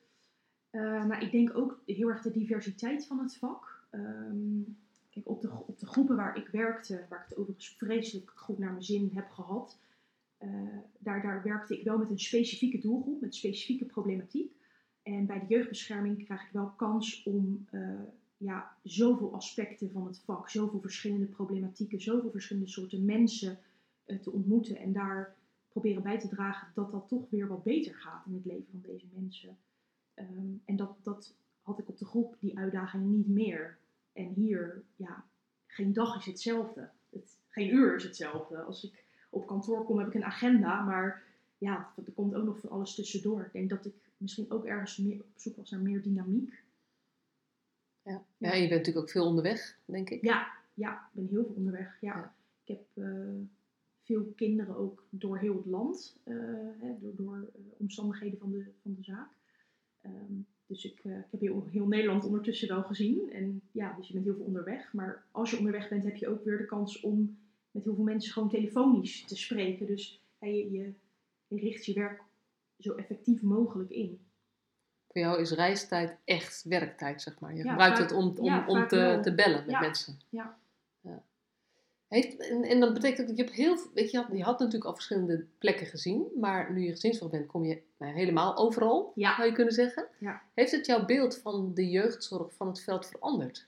Maar 0.72 1.24
ik 1.24 1.32
denk 1.32 1.58
ook 1.58 1.82
heel 1.86 2.10
erg 2.10 2.22
de 2.22 2.32
diversiteit 2.32 3.06
van 3.06 3.20
het 3.20 3.36
vak. 3.36 3.86
Ehm, 3.90 4.62
kijk, 5.10 5.30
op 5.30 5.42
de, 5.42 5.50
op 5.66 5.80
de 5.80 5.86
groepen 5.86 6.16
waar 6.16 6.38
ik 6.38 6.48
werkte, 6.48 7.06
waar 7.10 7.20
ik 7.20 7.30
het 7.30 7.38
overigens 7.38 7.76
vreselijk 7.78 8.32
goed 8.36 8.58
naar 8.58 8.72
mijn 8.72 8.84
zin 8.84 9.12
heb 9.14 9.30
gehad, 9.30 9.80
eh, 10.38 10.50
daar, 10.98 11.22
daar 11.22 11.44
werkte 11.44 11.78
ik 11.78 11.84
wel 11.84 11.98
met 11.98 12.10
een 12.10 12.20
specifieke 12.20 12.80
doelgroep, 12.80 13.22
met 13.22 13.36
specifieke 13.36 13.86
problematiek. 13.86 14.56
En 15.04 15.26
bij 15.26 15.40
de 15.40 15.46
jeugdbescherming 15.48 16.26
krijg 16.26 16.42
ik 16.42 16.52
wel 16.52 16.74
kans 16.76 17.24
om 17.24 17.68
ja, 18.38 18.78
zoveel 18.84 19.34
aspecten 19.34 19.92
van 19.92 20.06
het 20.06 20.20
vak, 20.20 20.50
zoveel 20.50 20.80
verschillende 20.80 21.26
problematieken, 21.26 22.02
zoveel 22.02 22.32
verschillende 22.32 22.70
soorten 22.70 23.06
mensen 23.06 23.60
te 24.06 24.32
ontmoeten. 24.32 24.78
En 24.78 24.94
daar 24.94 25.36
proberen 25.68 26.04
bij 26.04 26.20
te 26.20 26.28
dragen 26.28 26.68
dat 26.74 26.92
dat 26.92 27.08
toch 27.08 27.30
weer 27.30 27.48
wat 27.48 27.64
beter 27.64 27.96
gaat 27.96 28.26
in 28.26 28.34
het 28.34 28.46
leven 28.46 28.68
van 28.72 28.82
deze 28.82 29.06
mensen. 29.14 29.58
Ehm, 30.14 30.52
en 30.66 30.76
dat, 30.76 30.98
dat 31.04 31.36
had 31.62 31.80
ik 31.80 31.90
op 31.90 31.98
de 31.98 32.06
groep, 32.06 32.36
die 32.40 32.58
uitdaging, 32.58 33.06
niet 33.06 33.28
meer. 33.28 33.78
En 34.14 34.34
hier, 34.34 34.84
ja, 34.96 35.26
geen 35.66 35.94
dag 35.94 36.18
is 36.18 36.26
hetzelfde. 36.26 36.90
Het, 37.10 37.38
geen 37.50 37.74
uur 37.74 37.96
is 37.96 38.04
hetzelfde. 38.04 38.62
Als 38.62 38.84
ik 38.84 39.04
op 39.30 39.48
kantoor 39.48 39.86
kom, 39.86 39.98
heb 39.98 40.08
ik 40.08 40.14
een 40.14 40.24
agenda, 40.24 40.82
maar 40.82 41.24
ja, 41.58 41.94
er 42.06 42.12
komt 42.12 42.36
ook 42.36 42.46
nog 42.46 42.60
van 42.60 42.70
alles 42.70 42.96
tussendoor. 42.96 43.46
Ik 43.46 43.54
denk 43.54 43.70
dat 43.70 43.86
ik 43.86 43.94
misschien 44.18 44.52
ook 44.52 44.66
ergens 44.66 44.98
meer 44.98 45.20
op 45.20 45.40
zoek 45.40 45.56
was 45.56 45.70
naar 45.70 45.80
meer 45.80 46.02
dynamiek. 46.02 46.64
Ja. 48.02 48.24
ja, 48.38 48.54
je 48.54 48.68
bent 48.68 48.70
natuurlijk 48.70 49.06
ook 49.06 49.10
veel 49.10 49.26
onderweg, 49.26 49.80
denk 49.86 50.10
ik. 50.10 50.22
Ja, 50.22 50.48
ja, 50.74 50.94
ik 50.94 51.10
ben 51.12 51.28
heel 51.28 51.46
veel 51.46 51.56
onderweg. 51.56 51.98
Ja. 52.02 52.16
Ja. 52.16 52.36
Ik 52.64 52.78
heb 52.78 53.06
eh, 53.06 53.42
veel 54.04 54.34
kinderen 54.36 54.76
ook 54.78 55.04
door 55.10 55.38
heel 55.38 55.56
het 55.56 55.66
land, 55.66 56.20
eh, 56.24 56.36
hè, 56.80 56.96
door, 57.00 57.16
door 57.16 57.50
eh, 57.56 57.62
omstandigheden 57.78 58.40
van 58.40 58.52
de, 58.52 58.66
van 58.82 58.94
de 58.96 59.04
zaak. 59.04 59.30
Ehm, 60.02 60.34
dus 60.66 60.86
ik, 60.86 61.00
eh, 61.04 61.18
ik 61.18 61.26
heb 61.32 61.40
heel, 61.40 61.68
heel 61.72 61.88
Nederland 61.88 62.26
ondertussen 62.26 62.68
wel 62.68 62.84
gezien. 62.84 63.32
En 63.32 63.62
ja, 63.72 63.94
dus 63.98 64.08
je 64.08 64.14
bent 64.14 64.26
heel 64.26 64.36
veel 64.36 64.46
onderweg. 64.46 64.94
Maar 64.94 65.24
als 65.32 65.52
je 65.52 65.58
onderweg 65.58 65.90
bent, 65.90 66.04
heb 66.04 66.16
je 66.16 66.28
ook 66.28 66.44
weer 66.44 66.58
de 66.58 66.66
kans 66.66 67.00
om 67.00 67.38
met 67.72 67.84
heel 67.84 67.96
veel 67.96 68.04
mensen 68.04 68.34
gewoon 68.34 68.50
telefonisch 68.50 69.26
te 69.26 69.38
spreken. 69.38 69.86
Dus 69.86 70.22
ja, 70.40 70.48
je, 70.48 70.72
je, 70.72 70.94
je 71.48 71.58
richt 71.60 71.86
je 71.86 71.94
werk 71.94 72.22
zo 72.80 72.94
effectief 72.96 73.42
mogelijk 73.42 73.90
in. 73.90 74.20
Voor 75.08 75.22
jou 75.22 75.42
is 75.42 75.52
reistijd 75.52 76.18
echt 76.26 76.64
werktijd, 76.64 77.22
zeg 77.22 77.40
maar. 77.40 77.56
Je 77.56 77.64
Ja, 77.64 77.70
gebruikt 77.70 77.98
vaak- 77.98 78.10
het 78.10 78.18
om, 78.18 78.38
om, 78.38 78.46
ja, 78.46 78.68
om 78.68 78.88
te, 78.88 78.96
wel. 78.96 79.22
te 79.22 79.36
bellen 79.36 79.66
met 79.66 79.80
mensen. 79.80 80.20
Ja. 80.30 80.58
Heeft, 82.14 82.38
en, 82.38 82.64
en 82.64 82.80
dat 82.80 82.94
betekent 82.94 83.28
dat 83.28 83.38
je 83.38 83.44
hebt 83.44 83.56
heel, 83.56 83.78
weet 83.94 84.12
je, 84.12 84.18
had, 84.18 84.28
je 84.32 84.44
had 84.44 84.60
natuurlijk 84.60 84.86
al 84.86 84.94
verschillende 84.94 85.46
plekken 85.58 85.88
gezien, 85.88 86.28
maar 86.40 86.74
nu 86.74 86.82
je 86.84 86.92
gezinsvrouw 86.92 87.30
bent, 87.30 87.48
kom 87.48 87.66
je 87.66 87.82
nou, 87.98 88.14
helemaal 88.14 88.58
overal, 88.58 89.12
Ja. 89.16 89.36
zou 89.36 89.48
je 89.48 89.54
kunnen 89.54 89.74
zeggen. 89.74 90.08
Ja. 90.20 90.42
Heeft 90.54 90.72
het 90.72 90.86
jouw 90.86 91.06
beeld 91.06 91.38
van 91.38 91.74
de 91.74 91.90
jeugdzorg 91.90 92.54
van 92.54 92.68
het 92.68 92.84
veld 92.84 93.06
veranderd? 93.08 93.68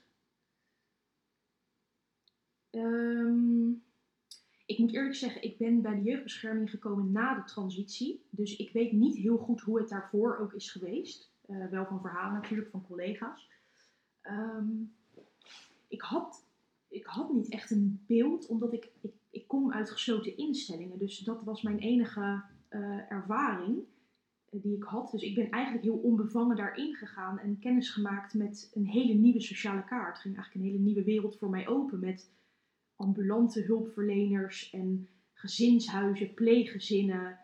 Ehm, 2.70 3.68
ik 4.66 4.78
moet 4.78 4.92
eerlijk 4.92 5.14
zeggen, 5.14 5.42
ik 5.42 5.58
ben 5.58 5.82
bij 5.82 5.94
de 5.94 6.02
jeugdbescherming 6.02 6.70
gekomen 6.70 7.12
na 7.12 7.34
de 7.34 7.44
transitie. 7.44 8.24
Dus 8.30 8.56
ik 8.56 8.72
weet 8.72 8.92
niet 8.92 9.16
heel 9.16 9.38
goed 9.38 9.60
hoe 9.60 9.78
het 9.78 9.88
daarvoor 9.88 10.38
ook 10.38 10.52
is 10.52 10.70
geweest. 10.70 11.30
Eh, 11.46 11.66
wel 11.70 11.86
van 11.86 12.00
verhalen 12.00 12.40
natuurlijk, 12.40 12.70
van 12.70 12.86
collega's. 12.86 13.48
Ehm, 14.20 14.66
ik 15.88 16.00
had, 16.00 16.45
ik 16.96 17.06
had 17.06 17.32
niet 17.32 17.48
echt 17.48 17.70
een 17.70 18.04
beeld, 18.06 18.46
omdat 18.46 18.72
ik, 18.72 18.90
ik, 19.00 19.12
ik 19.30 19.48
kom 19.48 19.72
uit 19.72 19.90
gesloten 19.90 20.36
instellingen. 20.36 20.98
Dus 20.98 21.18
dat 21.18 21.42
was 21.44 21.62
mijn 21.62 21.78
enige 21.78 22.42
eh, 22.68 23.10
ervaring 23.10 23.84
eh, 24.48 24.62
die 24.62 24.76
ik 24.76 24.82
had. 24.82 25.10
Dus 25.10 25.22
ik 25.22 25.34
ben 25.34 25.50
eigenlijk 25.50 25.84
heel 25.84 25.98
onbevangen 25.98 26.56
daarin 26.56 26.94
gegaan 26.94 27.38
en 27.38 27.58
kennis 27.58 27.90
gemaakt 27.90 28.34
met 28.34 28.70
een 28.74 28.86
hele 28.86 29.14
nieuwe 29.14 29.40
sociale 29.40 29.84
kaart. 29.84 30.12
Het 30.12 30.22
ging 30.22 30.34
eigenlijk 30.34 30.64
een 30.64 30.72
hele 30.72 30.84
nieuwe 30.84 31.04
wereld 31.04 31.38
voor 31.38 31.50
mij 31.50 31.68
open 31.68 32.00
met 32.00 32.30
ambulante 32.96 33.60
hulpverleners 33.60 34.70
en 34.70 35.08
gezinshuizen, 35.32 36.34
pleeggezinnen. 36.34 37.38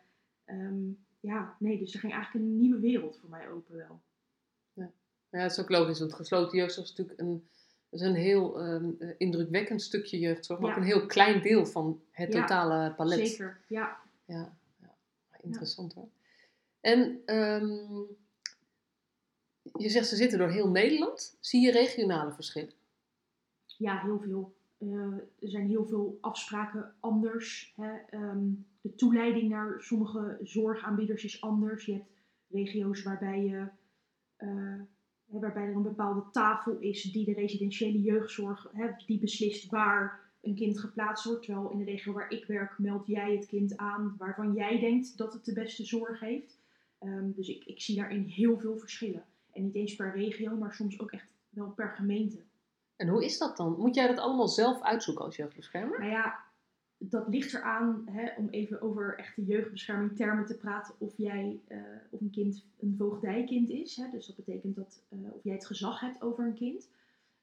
Ehm, 0.45 0.91
ja, 1.21 1.57
nee, 1.59 1.79
dus 1.79 1.95
er 1.95 2.01
ging 2.01 2.13
eigenlijk 2.13 2.45
een 2.45 2.57
nieuwe 2.57 2.81
wereld 2.81 3.19
voor 3.19 3.31
mij 3.31 3.49
open 3.51 3.77
wel. 3.77 4.03
Ja, 5.33 5.43
dat 5.43 5.51
is 5.51 5.61
ook 5.61 5.71
logisch, 5.71 5.99
want 5.99 6.15
gesloten 6.15 6.59
jeugdzorg 6.59 6.87
is 6.87 6.97
natuurlijk 6.97 7.21
een, 7.21 7.49
dat 7.93 8.01
is 8.01 8.07
een 8.07 8.15
heel 8.15 8.61
ehm, 8.61 8.91
eh, 8.99 9.09
indrukwekkend 9.19 9.83
stukje 9.83 10.19
jeugdzorg, 10.19 10.61
maar 10.61 10.69
Ja. 10.71 10.75
ook 10.77 10.83
een 10.83 10.89
heel 10.89 11.07
klein 11.07 11.43
deel 11.43 11.67
van 11.67 12.01
het 12.11 12.33
Ja, 12.33 12.41
totale 12.41 12.93
palet. 12.95 13.29
Zeker, 13.29 13.61
ja. 13.67 14.01
Ja, 14.25 14.57
ja. 14.81 14.95
interessant 15.43 15.95
hoor. 15.95 16.09
En 16.81 17.23
ehm, 17.25 18.01
je 19.63 19.89
zegt 19.89 20.07
ze 20.09 20.17
zitten 20.17 20.39
door 20.39 20.51
heel 20.51 20.71
Nederland. 20.71 21.37
Zie 21.41 21.61
je 21.61 21.73
regionale 21.73 22.33
verschillen? 22.33 22.73
Ja, 23.67 24.01
heel 24.01 24.21
veel. 24.21 24.55
Eh, 24.79 24.89
er 25.41 25.49
zijn 25.51 25.69
heel 25.69 25.85
veel 25.87 26.19
afspraken 26.21 26.95
anders. 27.01 27.73
Hè. 27.77 27.97
Ehm, 28.11 28.45
de 28.81 28.95
toeleiding 28.95 29.49
naar 29.49 29.75
sommige 29.83 30.39
zorgaanbieders 30.43 31.25
is 31.25 31.41
anders. 31.41 31.85
Je 31.85 31.93
hebt 31.93 32.09
regio's 32.49 33.03
waarbij, 33.03 33.43
je, 33.45 33.67
eh, 34.37 34.81
waarbij 35.41 35.63
er 35.63 35.75
een 35.75 35.83
bepaalde 35.83 36.25
tafel 36.31 36.79
is 36.79 37.03
die 37.03 37.25
de 37.25 37.33
residentiële 37.33 38.01
jeugdzorg 38.01 38.69
hè, 38.73 38.89
die 39.07 39.19
beslist 39.19 39.71
waar 39.71 40.21
een 40.43 40.55
kind 40.55 40.79
geplaatst 40.79 41.25
wordt. 41.25 41.43
Terwijl 41.43 41.71
in 41.71 41.79
de 41.79 41.85
regio 41.85 42.13
waar 42.13 42.31
ik 42.31 42.47
werk 42.47 42.79
meld 42.79 43.07
jij 43.07 43.35
het 43.35 43.47
kind 43.47 43.77
aan 43.77 44.15
waarvan 44.19 44.55
jij 44.55 44.79
denkt 44.79 45.17
dat 45.17 45.33
het 45.33 45.45
de 45.45 45.53
beste 45.53 45.85
zorg 45.85 46.21
heeft. 46.21 46.59
Ehm, 46.99 47.31
dus 47.33 47.49
ik, 47.49 47.65
ik 47.65 47.81
zie 47.81 47.97
daarin 47.97 48.25
heel 48.25 48.59
veel 48.59 48.77
verschillen. 48.77 49.25
En 49.53 49.63
niet 49.63 49.75
eens 49.75 49.97
per 49.97 50.15
regio, 50.17 50.57
maar 50.57 50.75
soms 50.75 51.01
ook 51.01 51.13
echt 51.13 51.27
wel 51.49 51.71
per 51.71 51.89
gemeente. 51.89 52.39
En 52.97 53.09
hoe 53.09 53.25
is 53.25 53.39
dat 53.39 53.57
dan? 53.57 53.77
Moet 53.79 53.95
jij 53.95 54.07
dat 54.07 54.19
allemaal 54.19 54.49
zelf 54.49 54.83
uitzoeken 54.83 55.25
als 55.25 55.37
jeugdbeschermer? 55.37 55.99
Nou 55.99 56.11
ja, 56.11 56.39
dat 57.11 57.29
ligt 57.29 57.55
eraan, 57.55 58.03
hè, 58.11 58.31
om 58.37 58.49
even 58.49 58.81
over 58.81 59.19
echte 59.19 59.45
jeugdbescherming 59.45 60.17
termen 60.17 60.47
te 60.47 60.57
praten, 60.57 60.95
of 60.99 61.17
jij 61.17 61.61
eh, 61.67 61.79
of 62.11 62.21
een 62.21 62.31
kind 62.31 62.65
een 62.81 62.95
voogdijkind 62.99 63.71
is. 63.71 63.97
Hè, 63.97 64.11
dus 64.11 64.27
dat 64.27 64.37
betekent 64.37 64.77
dat 64.77 65.03
eh, 65.09 65.19
of 65.33 65.45
jij 65.45 65.55
het 65.55 65.67
gezag 65.67 66.01
hebt 66.01 66.23
over 66.23 66.45
een 66.45 66.55
kind. 66.55 66.91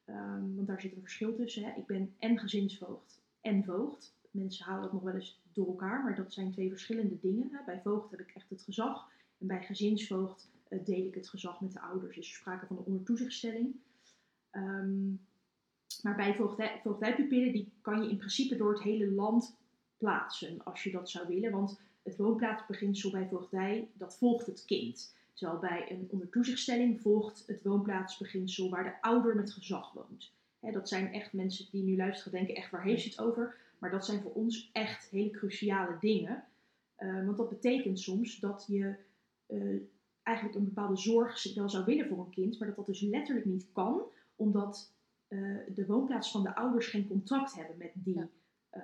Ehm, 0.05 0.55
want 0.55 0.67
daar 0.67 0.81
zit 0.81 0.95
een 0.95 1.01
verschil 1.01 1.35
tussen. 1.35 1.63
Hè. 1.63 1.77
Ik 1.77 1.85
ben 1.85 2.13
en 2.19 2.39
gezinsvoogd 2.39 3.21
en 3.41 3.63
voogd. 3.63 4.17
Mensen 4.31 4.65
halen 4.65 4.81
dat 4.81 4.93
nog 4.93 5.03
wel 5.03 5.13
eens 5.13 5.41
door 5.53 5.67
elkaar, 5.67 6.03
maar 6.03 6.15
dat 6.15 6.33
zijn 6.33 6.51
twee 6.51 6.69
verschillende 6.69 7.19
dingen. 7.19 7.49
Hè. 7.51 7.57
Bij 7.65 7.81
voogd 7.83 8.11
heb 8.11 8.19
ik 8.19 8.31
echt 8.35 8.49
het 8.49 8.61
gezag 8.61 9.07
en 9.37 9.47
bij 9.47 9.63
gezinsvoogd 9.63 10.49
eh, 10.67 10.85
deel 10.85 11.05
ik 11.05 11.15
het 11.15 11.29
gezag 11.29 11.61
met 11.61 11.73
de 11.73 11.81
ouders. 11.81 12.15
Dus 12.15 12.29
er 12.29 12.35
sprake 12.35 12.65
van 12.65 12.77
een 12.77 12.83
ondertoezichtstelling. 12.83 13.75
Ehm, 14.49 15.11
maar 16.03 16.15
bij 16.15 16.35
voogdij, 16.35 16.79
voogdijpupillen, 16.83 17.51
die 17.51 17.71
kan 17.81 18.03
je 18.03 18.09
in 18.09 18.17
principe 18.17 18.55
door 18.55 18.73
het 18.73 18.83
hele 18.83 19.11
land 19.11 19.57
plaatsen, 19.97 20.63
als 20.63 20.83
je 20.83 20.91
dat 20.91 21.09
zou 21.09 21.27
willen. 21.27 21.51
Want 21.51 21.79
het 22.03 22.17
woonplaatsbeginsel 22.17 23.11
bij 23.11 23.27
voogdij, 23.27 23.87
dat 23.93 24.17
volgt 24.17 24.45
het 24.45 24.65
kind. 24.65 25.15
Terwijl 25.33 25.59
bij 25.59 25.91
een 25.91 26.07
ondertoezichtstelling 26.11 27.01
volgt 27.01 27.43
het 27.47 27.63
woonplaatsbeginsel 27.63 28.69
waar 28.69 28.83
de 28.83 29.01
ouder 29.01 29.35
met 29.35 29.51
gezag 29.51 29.93
woont. 29.93 30.31
Dat 30.59 30.89
zijn 30.89 31.13
echt 31.13 31.33
mensen 31.33 31.67
die 31.71 31.83
nu 31.83 31.95
luisteren 31.95 32.31
denken, 32.31 32.55
echt 32.55 32.71
waar 32.71 32.83
heeft 32.83 33.01
ze 33.01 33.09
het 33.09 33.19
over? 33.19 33.55
Maar 33.77 33.91
dat 33.91 34.05
zijn 34.05 34.21
voor 34.21 34.33
ons 34.33 34.69
echt 34.73 35.09
hele 35.09 35.29
cruciale 35.29 35.97
dingen. 35.99 36.43
Eh, 36.95 37.25
want 37.25 37.37
dat 37.37 37.49
betekent 37.49 37.99
soms 37.99 38.39
dat 38.39 38.65
je 38.67 38.95
eh, 39.45 39.59
eigenlijk 40.23 40.57
een 40.57 40.65
bepaalde 40.65 40.97
zorg 40.97 41.53
wel 41.53 41.69
zou 41.69 41.85
willen 41.85 42.07
voor 42.07 42.19
een 42.19 42.29
kind, 42.29 42.59
maar 42.59 42.67
dat 42.67 42.77
dat 42.77 42.85
dus 42.85 43.01
letterlijk 43.01 43.45
niet 43.45 43.67
kan, 43.71 44.01
omdat 44.35 44.93
de 45.73 45.85
woonplaats 45.87 46.31
van 46.31 46.43
de 46.43 46.55
ouders 46.55 46.87
geen 46.87 47.07
contract 47.07 47.55
hebben 47.55 47.77
met 47.77 47.91
die 47.93 48.15
Ja. 48.15 48.27
eh, 48.69 48.81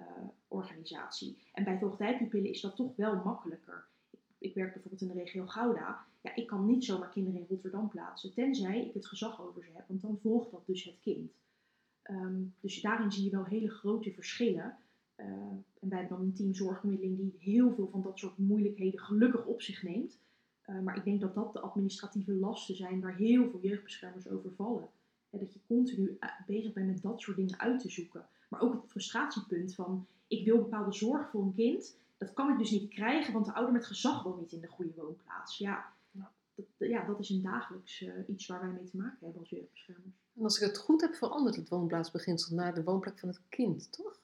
organisatie. 0.48 1.38
En 1.54 1.64
bij 1.64 1.80
voogdijpupillen 1.80 2.50
is 2.50 2.62
dat 2.62 2.76
toch 2.76 2.96
wel 2.96 3.16
makkelijker. 3.24 3.86
Ik, 4.10 4.20
ik 4.38 4.54
werk 4.54 4.74
bijvoorbeeld 4.74 5.02
in 5.02 5.08
de 5.08 5.14
regio 5.24 5.46
Gouda. 5.46 6.06
Ja, 6.22 6.36
ik 6.36 6.48
kan 6.48 6.66
niet 6.66 6.84
zomaar 6.86 7.10
kinderen 7.10 7.40
in 7.40 7.46
Rotterdam 7.50 7.90
plaatsen, 7.90 8.34
tenzij 8.34 8.86
ik 8.86 8.94
het 8.94 9.06
gezag 9.06 9.42
over 9.42 9.64
ze 9.64 9.70
heb, 9.74 9.88
want 9.88 10.02
dan 10.02 10.20
volgt 10.22 10.52
dat 10.52 10.66
dus 10.66 10.84
het 10.84 11.00
kind. 11.02 11.32
Ehm, 12.02 12.42
dus 12.60 12.82
daarin 12.82 13.12
zie 13.12 13.24
je 13.24 13.30
wel 13.30 13.46
hele 13.46 13.70
grote 13.70 14.14
verschillen. 14.14 14.78
Eh, 15.16 15.26
en 15.80 15.90
wij 15.90 16.00
hebben 16.00 16.18
dan 16.18 16.28
een 16.28 16.34
team 16.34 16.54
zorgmiddeling 16.54 17.18
die 17.18 17.36
heel 17.40 17.74
veel 17.74 17.88
van 17.88 18.02
dat 18.02 18.20
soort 18.20 18.38
moeilijkheden 18.38 19.00
gelukkig 19.00 19.46
op 19.46 19.62
zich 19.62 19.84
neemt. 19.84 20.20
Eh, 20.62 20.80
maar 20.80 20.98
ik 20.98 21.04
denk 21.04 21.22
dat 21.22 21.36
dat 21.36 21.54
de 21.54 21.60
administratieve 21.60 22.34
lasten 22.34 22.76
zijn 22.76 23.02
waar 23.02 23.16
heel 23.16 23.50
veel 23.50 23.60
jeugdbeschermers 23.62 24.28
over 24.30 24.52
vallen. 24.52 24.90
Dat 25.40 25.54
je 25.54 25.60
continu 25.68 26.18
eh, 26.20 26.30
bezig 26.48 26.74
bent 26.74 26.88
met 26.88 27.02
dat 27.02 27.22
soort 27.22 27.38
dingen 27.38 27.60
uit 27.60 27.80
te 27.80 27.90
zoeken. 27.90 28.26
Maar 28.50 28.62
ook 28.62 28.74
het 28.74 28.92
frustratiepunt 28.92 29.76
van 29.76 30.08
ik 30.28 30.46
wil 30.46 30.58
bepaalde 30.58 30.94
zorg 30.94 31.30
voor 31.30 31.42
een 31.42 31.54
kind. 31.56 31.98
Dat 32.18 32.34
kan 32.34 32.52
ik 32.52 32.58
dus 32.58 32.72
niet 32.72 32.90
krijgen, 32.90 33.34
want 33.34 33.46
de 33.46 33.54
ouder 33.54 33.74
met 33.74 33.86
gezag 33.86 34.24
woont 34.24 34.40
niet 34.40 34.52
in 34.52 34.62
de 34.62 34.68
goede 34.68 34.92
woonplaats. 34.96 35.58
Ja, 35.58 35.86
Ja. 36.12 36.32
dat, 36.56 36.66
ja, 36.78 37.06
dat 37.06 37.20
is 37.20 37.30
een 37.30 37.42
dagelijks 37.42 38.02
eh, 38.02 38.14
iets 38.28 38.46
waar 38.48 38.60
wij 38.62 38.70
mee 38.70 38.84
te 38.84 38.98
maken 38.98 39.18
hebben 39.20 39.40
als 39.40 39.50
jeugdbeschermers. 39.50 40.16
En 40.38 40.44
als 40.44 40.56
ik 40.60 40.68
het 40.68 40.78
goed 40.78 41.02
heb, 41.02 41.16
verandert 41.16 41.56
het 41.56 41.70
woonplaatsbeginsel 41.70 42.56
naar 42.56 42.74
de 42.74 42.84
woonplek 42.84 43.20
van 43.20 43.30
het 43.30 43.42
kind, 43.50 43.92
toch? 43.92 44.20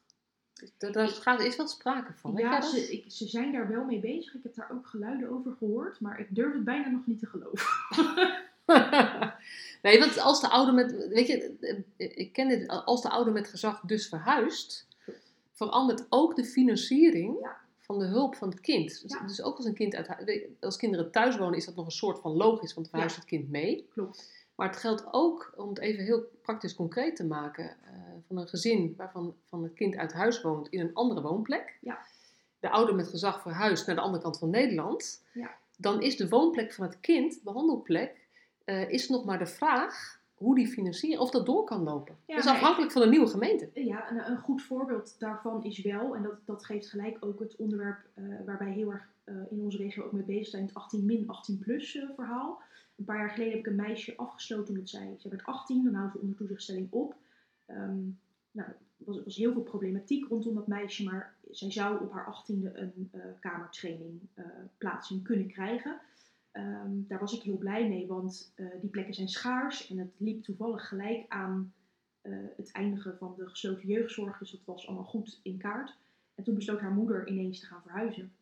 Dus 0.53 0.71
Daar, 0.77 0.91
daar 0.91 1.07
gaat- 1.07 1.39
is 1.41 1.55
wel 1.55 1.67
sprake 1.67 2.13
van. 2.13 2.33
Ja, 2.35 2.59
dat? 2.59 2.69
ze, 2.69 2.91
ik, 2.91 3.11
ze 3.11 3.27
zijn 3.27 3.51
daar 3.51 3.67
wel 3.67 3.85
mee 3.85 3.99
bezig. 3.99 4.33
Ik 4.33 4.43
heb 4.43 4.55
daar 4.55 4.71
ook 4.71 4.87
geluiden 4.87 5.29
over 5.29 5.51
gehoord, 5.57 5.99
maar 5.99 6.19
ik 6.19 6.35
durf 6.35 6.53
het 6.53 6.63
bijna 6.63 6.89
nog 6.89 7.05
niet 7.07 7.19
te 7.19 7.25
geloven. 7.25 7.67
nee, 9.81 9.99
want 9.99 10.19
als 10.19 10.41
de 10.41 10.49
ouder 10.49 10.73
met, 10.73 11.07
weet 11.07 11.27
je, 11.27 11.55
ik 11.97 12.33
ken 12.33 12.47
dit, 12.47 12.67
als 12.67 13.01
de 13.01 13.09
ouder 13.09 13.33
met 13.33 13.47
gezag 13.47 13.81
dus 13.81 14.07
verhuist, 14.07 14.87
verandert 15.51 16.05
ook 16.09 16.35
de 16.35 16.45
financiering 16.45 17.37
Ja. 17.41 17.57
van 17.79 17.99
de 17.99 18.05
hulp 18.05 18.35
van 18.35 18.49
het 18.49 18.59
kind. 18.59 19.01
Dus, 19.01 19.11
Ja. 19.19 19.25
dus 19.27 19.41
ook 19.41 19.57
als 19.57 19.65
een 19.65 19.73
kind 19.73 19.95
uit, 19.95 20.47
als 20.59 20.77
kinderen 20.77 21.11
thuis 21.11 21.37
wonen, 21.37 21.57
is 21.57 21.65
dat 21.65 21.75
nog 21.75 21.85
een 21.85 21.91
soort 21.91 22.19
van 22.19 22.31
logisch, 22.31 22.73
want 22.73 22.89
verhuist 22.89 23.15
het 23.15 23.25
kind 23.25 23.49
mee. 23.49 23.87
Klopt. 23.93 24.39
Maar 24.55 24.67
het 24.69 24.77
geldt 24.79 25.03
ook, 25.11 25.53
om 25.55 25.69
het 25.69 25.79
even 25.79 26.03
heel 26.03 26.23
praktisch 26.41 26.75
concreet 26.75 27.15
te 27.15 27.25
maken, 27.25 27.65
eh, 27.69 27.91
van 28.27 28.37
een 28.37 28.47
gezin 28.47 28.93
waarvan 28.97 29.35
van 29.45 29.63
het 29.63 29.73
kind 29.73 29.95
uit 29.95 30.13
huis 30.13 30.41
woont 30.41 30.67
in 30.69 30.79
een 30.79 30.93
andere 30.93 31.21
woonplek. 31.21 31.77
Ja. 31.81 31.99
De 32.59 32.69
ouder 32.69 32.95
met 32.95 33.07
gezag 33.07 33.41
verhuist 33.41 33.85
naar 33.87 33.95
de 33.95 34.01
andere 34.01 34.23
kant 34.23 34.37
van 34.37 34.49
Nederland. 34.49 35.23
Ja. 35.33 35.55
Dan 35.77 36.01
is 36.01 36.17
de 36.17 36.29
woonplek 36.29 36.73
van 36.73 36.85
het 36.85 36.99
kind, 36.99 37.33
de 37.33 37.39
behandelplek, 37.43 38.20
eh, 38.71 38.89
is 38.89 39.09
nog 39.09 39.25
maar 39.25 39.39
de 39.39 39.45
vraag 39.45 40.19
hoe 40.33 40.55
die 40.55 40.67
financieren, 40.67 41.21
of 41.21 41.29
dat 41.29 41.45
door 41.45 41.63
kan 41.63 41.83
lopen. 41.83 42.17
Ja, 42.25 42.35
dat 42.35 42.43
is 42.43 42.49
afhankelijk 42.51 42.91
van 42.91 43.01
de 43.01 43.07
nieuwe 43.07 43.27
gemeente. 43.27 43.69
Ja, 43.73 44.11
een, 44.11 44.31
een 44.31 44.37
goed 44.37 44.61
voorbeeld 44.61 45.15
daarvan 45.19 45.63
is 45.63 45.81
wel, 45.81 46.15
en 46.15 46.23
dat, 46.23 46.45
dat 46.45 46.65
geeft 46.65 46.89
gelijk 46.89 47.17
ook 47.19 47.39
het 47.39 47.55
onderwerp 47.55 48.05
eh, 48.13 48.23
waar 48.45 48.57
wij 48.57 48.71
heel 48.71 48.91
erg 48.91 49.09
eh, 49.23 49.35
in 49.49 49.61
onze 49.61 49.77
regio 49.77 50.03
ook 50.03 50.11
mee 50.11 50.23
bezig 50.23 50.47
zijn, 50.47 50.65
het 50.65 50.73
18 50.73 51.05
min 51.05 51.27
18 51.27 51.59
plus 51.59 51.95
eh, 51.95 52.09
verhaal. 52.15 52.61
Een 52.97 53.05
paar 53.05 53.17
jaar 53.17 53.29
geleden 53.29 53.51
heb 53.51 53.59
ik 53.59 53.67
een 53.67 53.75
meisje 53.75 54.17
afgesloten 54.17 54.73
omdat 54.73 54.89
zij, 54.89 55.15
zij 55.17 55.31
werd 55.31 55.43
18, 55.43 55.83
dan 55.83 55.93
houdt 55.93 56.11
ze 56.11 56.19
onder 56.19 56.35
toezichtstelling 56.35 56.87
op. 56.91 57.15
Ehm 57.65 57.99
nou, 58.51 58.69
er 58.69 58.75
was, 58.97 59.23
was 59.23 59.35
heel 59.35 59.53
veel 59.53 59.61
problematiek 59.61 60.27
rondom 60.27 60.55
dat 60.55 60.67
meisje, 60.67 61.03
maar 61.03 61.35
zij 61.51 61.71
zou 61.71 62.01
op 62.01 62.11
haar 62.11 62.43
18e 62.43 62.75
een 62.75 63.09
eh, 63.11 63.21
kamertraining 63.39 64.19
eh, 64.33 64.45
plaatsing 64.77 65.23
kunnen 65.23 65.47
krijgen. 65.47 65.99
Ehm, 66.51 66.91
daar 67.07 67.19
was 67.19 67.33
ik 67.33 67.41
heel 67.41 67.57
blij 67.57 67.87
mee, 67.87 68.07
want 68.07 68.51
eh, 68.55 68.65
die 68.81 68.89
plekken 68.89 69.13
zijn 69.13 69.27
schaars 69.27 69.89
en 69.89 69.97
het 69.97 70.11
liep 70.17 70.43
toevallig 70.43 70.87
gelijk 70.87 71.25
aan 71.27 71.73
eh, 72.21 72.33
het 72.57 72.71
eindigen 72.71 73.17
van 73.17 73.33
de 73.37 73.49
gesloten 73.49 73.87
jeugdzorg. 73.87 74.37
Dus 74.37 74.51
dat 74.51 74.65
was 74.65 74.87
allemaal 74.87 75.05
goed 75.05 75.39
in 75.43 75.57
kaart. 75.57 75.97
En 76.35 76.43
toen 76.43 76.55
besloot 76.55 76.79
haar 76.79 76.93
moeder 76.93 77.27
ineens 77.27 77.59
te 77.59 77.65
gaan 77.65 77.81
verhuizen. 77.81 78.33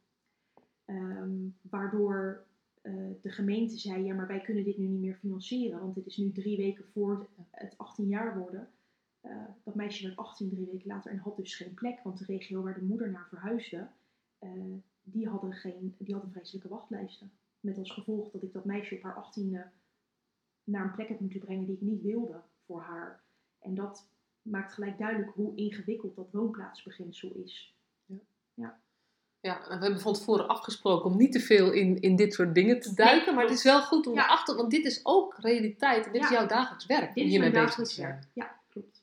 Ehm, 0.86 1.48
waardoor 1.62 2.44
eh, 2.82 2.94
de 3.22 3.32
gemeente 3.32 3.78
zei, 3.78 4.04
ja 4.04 4.14
maar 4.14 4.28
wij 4.28 4.42
kunnen 4.42 4.64
dit 4.64 4.78
nu 4.78 4.86
niet 4.86 5.02
meer 5.02 5.16
financieren. 5.16 5.80
Want 5.80 5.96
dit 5.96 6.06
is 6.06 6.18
nu 6.18 6.32
drie 6.32 6.58
weken 6.58 6.86
voor 6.94 7.28
het 7.50 7.78
18 7.78 8.08
jaar 8.08 8.38
worden. 8.38 8.70
Dat 9.64 9.76
meisje 9.76 10.04
werd 10.04 10.18
18 10.18 10.50
drie 10.50 10.66
weken 10.66 10.88
later 10.88 11.12
en 11.12 11.18
had 11.18 11.38
dus 11.38 11.56
geen 11.56 11.74
plek. 11.74 12.00
Want 12.04 12.18
de 12.18 12.26
regio 12.26 12.62
waar 12.62 12.74
de 12.74 12.86
moeder 12.86 13.12
naar 13.12 13.28
verhuisde, 13.30 13.88
eh, 14.40 14.52
die, 15.04 15.28
hadden 15.28 15.54
geen, 15.54 15.96
die 15.98 16.14
hadden 16.14 16.32
vreselijke 16.32 16.68
wachtlijsten. 16.68 17.32
Met 17.60 17.78
als 17.78 17.92
gevolg 17.92 18.32
dat 18.32 18.44
ik 18.44 18.54
dat 18.54 18.66
meisje 18.66 18.96
op 18.96 19.02
haar 19.04 19.16
18e 19.26 19.78
naar 20.64 20.84
een 20.84 20.92
plek 20.92 21.08
heb 21.08 21.20
moeten 21.20 21.40
brengen 21.40 21.66
die 21.66 21.76
ik 21.76 21.82
niet 21.82 22.02
wilde 22.02 22.42
voor 22.66 22.82
haar. 22.82 23.22
En 23.60 23.76
dat 23.76 24.08
maakt 24.42 24.74
gelijk 24.74 24.98
duidelijk 24.98 25.32
hoe 25.36 25.56
ingewikkeld 25.56 26.16
dat 26.16 26.32
woonplaatsbeginsel 26.32 27.32
is. 27.44 27.74
Ja, 29.42 29.70
en 29.70 29.78
we 29.78 29.84
hebben 29.84 30.00
van 30.02 30.14
tevoren 30.14 30.48
afgesproken 30.48 31.10
om 31.12 31.18
niet 31.18 31.32
te 31.32 31.40
veel 31.40 31.72
in, 31.72 32.02
in 32.02 32.16
dit 32.16 32.34
soort 32.34 32.56
dingen 32.56 32.80
te 32.80 32.94
duiken. 32.94 33.26
Nee, 33.26 33.36
maar 33.36 33.44
het 33.44 33.54
is 33.54 33.64
wel 33.64 33.82
goed 33.82 34.08
om 34.08 34.14
Ja. 34.14 34.26
erachter, 34.26 34.56
want 34.56 34.72
dit 34.72 34.86
is 34.86 35.00
ook 35.04 35.36
realiteit. 35.38 36.06
En 36.06 36.12
dit 36.12 36.22
is 36.24 36.30
Ja. 36.30 36.36
jouw 36.36 36.48
dagelijks 36.48 36.86
werk. 36.86 37.14
Dit 37.14 37.26
is 37.26 37.38
mijn 37.38 37.54
dagelijks 37.54 37.96
te 37.96 38.02
werk. 38.02 38.24
Ja, 38.34 38.60
klopt. 38.70 39.02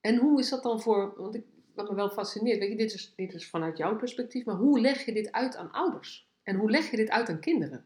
En 0.00 0.16
hoe 0.16 0.38
is 0.40 0.48
dat 0.48 0.62
dan 0.62 0.80
voor, 0.80 1.14
want 1.16 1.34
ik, 1.34 1.44
wat 1.74 1.88
me 1.88 1.94
wel 1.94 2.08
fascineert, 2.10 2.58
weet 2.58 2.70
je, 2.70 2.76
dit 2.76 2.92
is, 2.92 3.12
dit 3.16 3.34
is 3.34 3.48
vanuit 3.48 3.76
jouw 3.76 3.96
perspectief, 3.96 4.44
maar 4.44 4.56
hoe 4.56 4.80
leg 4.80 5.04
je 5.04 5.12
dit 5.12 5.32
uit 5.32 5.56
aan 5.56 5.72
ouders? 5.72 6.27
En 6.48 6.56
hoe 6.56 6.70
leg 6.70 6.90
je 6.90 6.96
dit 6.96 7.08
uit 7.08 7.28
aan 7.28 7.40
kinderen? 7.40 7.84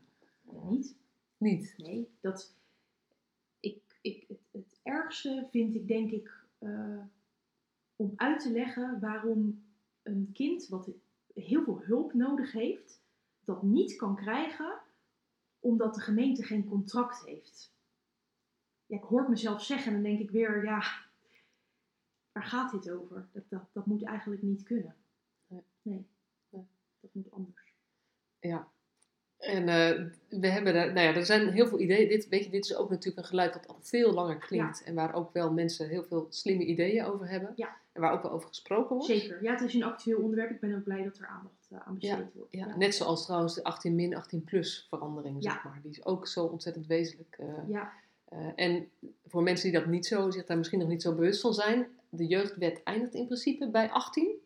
Niet. 0.69 0.97
Niet. 1.37 1.75
Nee, 1.77 2.09
dat, 2.21 2.55
ik, 3.61 3.99
ik, 4.01 4.25
het, 4.29 4.41
het 4.51 4.81
ergste 4.83 5.49
vind 5.51 5.75
ik 5.75 5.87
denk 5.87 6.11
ik 6.11 6.45
eh, 6.59 7.05
om 7.97 8.13
uit 8.17 8.41
te 8.41 8.51
leggen 8.51 9.01
waarom 9.01 9.65
een 10.03 10.31
kind 10.33 10.69
wat 10.69 10.91
heel 11.35 11.65
veel 11.65 11.83
hulp 11.83 12.13
nodig 12.13 12.53
heeft, 12.53 13.03
dat 13.45 13.63
niet 13.63 13.97
kan 13.97 14.17
krijgen 14.17 14.81
omdat 15.59 15.95
de 15.95 16.01
gemeente 16.01 16.43
geen 16.43 16.65
contract 16.65 17.25
heeft. 17.25 17.75
Ja, 18.87 18.97
ik 18.97 19.05
hoor 19.05 19.21
het 19.21 19.29
mezelf 19.29 19.65
zeggen 19.65 19.87
en 19.87 20.03
dan 20.03 20.11
denk 20.11 20.21
ik 20.21 20.31
weer, 20.31 20.65
ja, 20.65 20.83
waar 22.33 22.45
gaat 22.45 22.71
dit 22.71 22.91
over? 22.91 23.29
Dat, 23.33 23.45
dat, 23.49 23.65
dat 23.73 23.87
moet 23.87 24.05
eigenlijk 24.05 24.43
niet 24.43 24.63
kunnen. 24.63 24.97
Nee. 25.47 25.65
Nee, 25.83 26.07
Nee. 26.49 26.67
dat 27.01 27.15
moet 27.15 27.31
anders. 27.31 27.62
Ja. 28.43 28.69
En 29.39 29.69
eh, 29.69 30.05
we 30.41 30.47
hebben 30.49 30.75
er, 30.75 30.93
nou 30.93 31.07
ja, 31.07 31.15
er 31.15 31.27
zijn 31.27 31.49
heel 31.49 31.67
veel 31.67 31.81
ideeën. 31.81 32.09
Dit, 32.09 32.29
weet 32.29 32.45
je, 32.45 32.51
dit 32.51 32.65
is 32.65 32.77
ook 32.77 32.91
natuurlijk 32.91 33.19
een 33.19 33.25
geluid 33.29 33.53
dat 33.53 33.67
al 33.69 33.79
veel 33.81 34.13
langer 34.13 34.39
klinkt. 34.39 34.83
En 34.85 34.95
waar 34.95 35.15
ook 35.15 35.33
wel 35.33 35.53
mensen 35.53 35.89
heel 35.89 36.05
veel 36.05 36.27
slimme 36.31 36.65
ideeën 36.65 37.05
over 37.05 37.29
hebben. 37.29 37.53
Ja. 37.57 37.77
En 37.93 38.01
waar 38.01 38.13
ook 38.13 38.23
wel 38.23 38.31
over 38.31 38.49
gesproken 38.49 38.89
wordt. 38.97 39.11
Zeker. 39.11 39.43
Ja, 39.43 39.51
het 39.53 39.61
is 39.61 39.75
een 39.75 39.83
actueel 39.83 40.19
onderwerp. 40.23 40.51
Ik 40.51 40.61
ben 40.61 40.75
ook 40.75 40.83
blij 40.85 41.03
dat 41.05 41.19
er 41.19 41.27
aandacht 41.27 41.69
eh, 41.71 41.79
aan 41.87 41.95
besteed 41.95 42.33
wordt. 42.35 42.53
Ja, 42.53 42.77
net 42.77 42.95
zoals 42.95 43.25
trouwens 43.25 43.55
de 43.55 43.65
18 43.65 43.95
min, 43.95 44.17
18 44.17 44.45
plus 44.45 44.87
verandering, 44.89 45.37
Ja. 45.43 45.53
zeg 45.53 45.65
maar. 45.65 45.79
Die 45.83 45.91
is 45.91 46.05
ook 46.05 46.27
zo 46.27 46.45
ontzettend 46.45 46.87
wezenlijk. 46.87 47.37
eh, 47.39 47.47
Ja, 47.69 47.93
en 48.55 48.89
voor 49.27 49.43
mensen 49.43 49.71
die 49.71 49.81
dat 49.81 49.89
niet 49.89 50.07
zo, 50.07 50.31
zich 50.31 50.45
daar 50.45 50.57
misschien 50.57 50.79
nog 50.79 50.89
niet 50.89 51.03
zo 51.03 51.15
bewust 51.15 51.41
van 51.41 51.55
zijn, 51.55 51.87
de 52.09 52.27
jeugdwet 52.27 52.83
eindigt 52.83 53.15
in 53.15 53.25
principe 53.27 53.69
bij 53.71 53.91
18. 53.91 54.37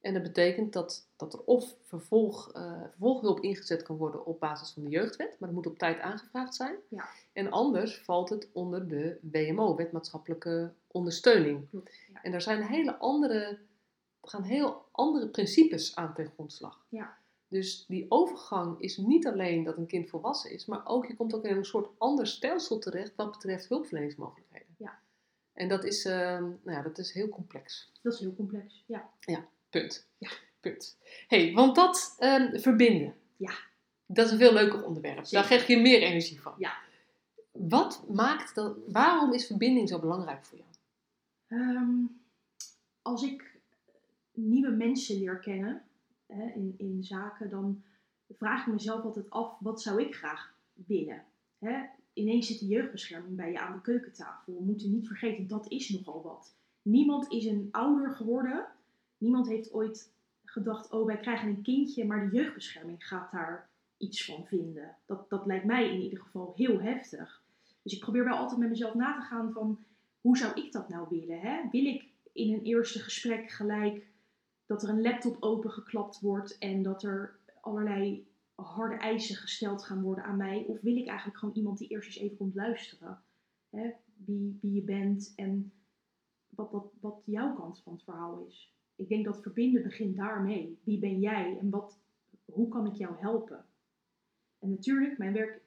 Ja. 0.00 0.08
En 0.08 0.14
dat 0.14 0.22
betekent 0.22 0.72
dat, 0.72 1.08
dat 1.16 1.32
er 1.32 1.44
of 1.44 1.76
vervolg, 1.82 2.52
eh, 2.52 2.82
vervolghulp 2.88 3.40
ingezet 3.40 3.82
kan 3.82 3.96
worden 3.96 4.26
op 4.26 4.40
basis 4.40 4.72
van 4.72 4.82
de 4.82 4.88
jeugdwet, 4.88 5.36
maar 5.38 5.48
dat 5.48 5.52
moet 5.58 5.66
op 5.66 5.78
tijd 5.78 6.00
aangevraagd 6.00 6.54
zijn. 6.54 6.76
Ja. 6.88 7.08
En 7.32 7.50
anders 7.50 7.98
valt 7.98 8.28
het 8.28 8.48
onder 8.52 8.88
de 8.88 9.18
WMO, 9.22 9.76
wet 9.76 9.92
maatschappelijke 9.92 10.72
ondersteuning. 10.86 11.68
Ja. 11.70 12.22
En 12.22 12.30
daar 12.30 12.42
zijn 12.42 12.62
hele 12.62 12.96
andere, 12.96 13.38
er 14.20 14.28
gaan 14.28 14.42
heel 14.42 14.84
andere 14.90 15.28
principes 15.28 15.96
aan 15.96 16.14
ten 16.14 16.26
grondslag. 16.26 16.86
Ja. 16.88 17.18
Dus 17.48 17.86
die 17.86 18.06
overgang 18.08 18.80
is 18.80 18.96
niet 18.96 19.26
alleen 19.26 19.64
dat 19.64 19.76
een 19.76 19.86
kind 19.86 20.08
volwassen 20.08 20.50
is, 20.50 20.66
maar 20.66 20.86
ook 20.86 21.06
je 21.06 21.16
komt 21.16 21.34
ook 21.34 21.44
in 21.44 21.56
een 21.56 21.64
soort 21.64 21.88
ander 21.98 22.26
stelsel 22.26 22.78
terecht 22.78 23.12
wat 23.16 23.30
betreft 23.30 23.68
hulpverleningsmogelijkheden. 23.68 24.74
Ja. 24.78 24.98
En 25.52 25.68
dat 25.68 25.84
is, 25.84 26.04
ehm, 26.04 26.42
nou 26.42 26.76
ja, 26.76 26.82
dat 26.82 26.98
is 26.98 27.12
heel 27.12 27.28
complex. 27.28 27.92
dat 28.02 28.12
is 28.12 28.20
heel 28.20 28.34
complex. 28.34 28.84
Ja. 28.86 29.10
Punt. 29.70 30.06
Ja. 30.18 30.30
Punt. 30.60 30.98
hey, 31.28 31.52
want 31.52 31.74
dat 31.74 32.14
ehm, 32.18 32.58
verbinden. 32.58 33.14
Ja. 33.36 33.52
Dat 34.06 34.26
is 34.26 34.32
een 34.32 34.38
veel 34.38 34.52
leuker 34.52 34.84
onderwerp. 34.84 35.28
Daar 35.28 35.44
krijg 35.44 35.66
je 35.66 35.80
meer 35.80 36.02
energie 36.02 36.40
van. 36.40 36.54
Ja. 36.58 36.72
Wat 37.50 38.04
maakt 38.08 38.54
dat, 38.54 38.76
waarom 38.88 39.32
is 39.32 39.46
verbinding 39.46 39.88
zo 39.88 39.98
belangrijk 39.98 40.44
voor 40.44 40.58
jou? 40.58 40.70
Ehm, 41.46 42.04
als 43.02 43.22
ik 43.22 43.60
nieuwe 44.32 44.70
mensen 44.70 45.18
leer 45.18 45.38
kennen 45.38 45.82
hè, 46.26 46.50
in, 46.54 46.74
in 46.76 47.04
zaken, 47.04 47.50
dan 47.50 47.82
vraag 48.36 48.66
ik 48.66 48.72
mezelf 48.72 49.02
altijd 49.02 49.30
af, 49.30 49.56
wat 49.60 49.82
zou 49.82 50.02
ik 50.02 50.14
graag 50.14 50.54
willen? 50.86 51.24
Hè? 51.58 51.82
Ineens 52.12 52.46
zit 52.46 52.58
de 52.58 52.66
jeugdbescherming 52.66 53.36
bij 53.36 53.50
je 53.50 53.60
aan 53.60 53.72
de 53.72 53.80
keukentafel. 53.80 54.54
We 54.54 54.64
moeten 54.64 54.90
niet 54.90 55.06
vergeten, 55.06 55.46
dat 55.46 55.70
is 55.70 55.88
nogal 55.88 56.22
wat. 56.22 56.54
Niemand 56.82 57.32
is 57.32 57.44
een 57.44 57.68
ouder 57.70 58.10
geworden. 58.10 58.66
Niemand 59.20 59.48
heeft 59.48 59.72
ooit 59.72 60.12
gedacht, 60.44 60.90
oh 60.90 61.06
wij 61.06 61.20
krijgen 61.20 61.48
een 61.48 61.62
kindje, 61.62 62.04
maar 62.04 62.30
de 62.30 62.36
jeugdbescherming 62.36 63.06
gaat 63.06 63.32
daar 63.32 63.68
iets 63.96 64.24
van 64.24 64.46
vinden. 64.46 64.96
Dat, 65.06 65.30
dat 65.30 65.46
lijkt 65.46 65.64
mij 65.64 65.94
in 65.94 66.00
ieder 66.00 66.20
geval 66.20 66.52
heel 66.56 66.80
heftig. 66.80 67.42
Dus 67.82 67.92
ik 67.92 68.00
probeer 68.00 68.24
wel 68.24 68.36
altijd 68.36 68.60
met 68.60 68.68
mezelf 68.68 68.94
na 68.94 69.14
te 69.14 69.20
gaan 69.20 69.52
van, 69.52 69.84
hoe 70.20 70.36
zou 70.36 70.60
ik 70.60 70.72
dat 70.72 70.88
nou 70.88 71.06
willen? 71.10 71.40
Hè? 71.40 71.68
Wil 71.70 71.84
ik 71.84 72.08
in 72.32 72.52
een 72.52 72.62
eerste 72.62 72.98
gesprek 72.98 73.50
gelijk 73.50 74.06
dat 74.66 74.82
er 74.82 74.88
een 74.88 75.02
laptop 75.02 75.36
opengeklapt 75.40 76.20
wordt 76.20 76.58
en 76.58 76.82
dat 76.82 77.02
er 77.02 77.38
allerlei 77.60 78.26
harde 78.54 78.94
eisen 78.96 79.36
gesteld 79.36 79.84
gaan 79.84 80.02
worden 80.02 80.24
aan 80.24 80.36
mij? 80.36 80.64
Of 80.66 80.80
wil 80.80 80.96
ik 80.96 81.06
eigenlijk 81.06 81.38
gewoon 81.38 81.54
iemand 81.54 81.78
die 81.78 81.88
eerst 81.88 82.06
eens 82.06 82.18
even 82.18 82.36
komt 82.36 82.54
luisteren? 82.54 83.22
Hè? 83.70 83.90
Wie, 84.14 84.58
wie 84.60 84.72
je 84.72 84.82
bent 84.82 85.32
en 85.36 85.72
wat, 86.48 86.70
wat, 86.70 86.92
wat 87.00 87.22
jouw 87.24 87.54
kant 87.54 87.80
van 87.82 87.92
het 87.92 88.02
verhaal 88.02 88.46
is. 88.48 88.74
Ik 89.00 89.08
denk 89.08 89.24
dat 89.24 89.42
verbinden 89.42 89.82
begint 89.82 90.16
daarmee. 90.16 90.78
Wie 90.84 90.98
ben 90.98 91.20
jij 91.20 91.58
en 91.58 91.70
wat, 91.70 91.98
hoe 92.44 92.68
kan 92.68 92.86
ik 92.86 92.94
jou 92.94 93.14
helpen? 93.18 93.64
En 94.58 94.70
natuurlijk, 94.70 95.18
mijn 95.18 95.32
werk, 95.32 95.60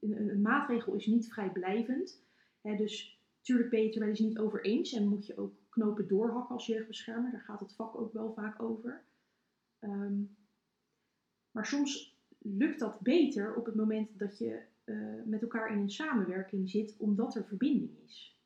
een, 0.00 0.40
maatregel 0.40 0.94
is 0.94 1.06
niet 1.06 1.32
vrijblijvend. 1.32 2.22
Hè, 2.60 2.76
dus 2.76 3.20
Tuurlijk 3.42 3.70
ben 3.70 3.80
je 3.80 3.86
het 3.86 3.94
er 3.94 4.00
wel 4.00 4.08
eens 4.08 4.18
niet 4.18 4.38
over 4.38 4.64
eens 4.64 4.92
en 4.92 5.08
moet 5.08 5.26
je 5.26 5.36
ook 5.36 5.54
knopen 5.68 6.08
doorhakken 6.08 6.54
als 6.54 6.66
jeugdbeschermer. 6.66 7.30
Daar 7.30 7.40
gaat 7.40 7.60
het 7.60 7.74
vak 7.74 7.96
ook 7.96 8.12
wel 8.12 8.32
vaak 8.32 8.62
over. 8.62 9.04
Ehm, 9.78 10.22
maar 11.50 11.66
soms 11.66 12.20
lukt 12.38 12.78
dat 12.78 13.00
beter 13.00 13.54
op 13.54 13.66
het 13.66 13.74
moment 13.74 14.18
dat 14.18 14.38
je 14.38 14.62
eh, 14.84 15.22
met 15.24 15.42
elkaar 15.42 15.72
in 15.72 15.78
een 15.78 15.90
samenwerking 15.90 16.70
zit, 16.70 16.96
omdat 16.98 17.34
er 17.34 17.46
verbinding 17.46 17.98
is. 18.04 18.36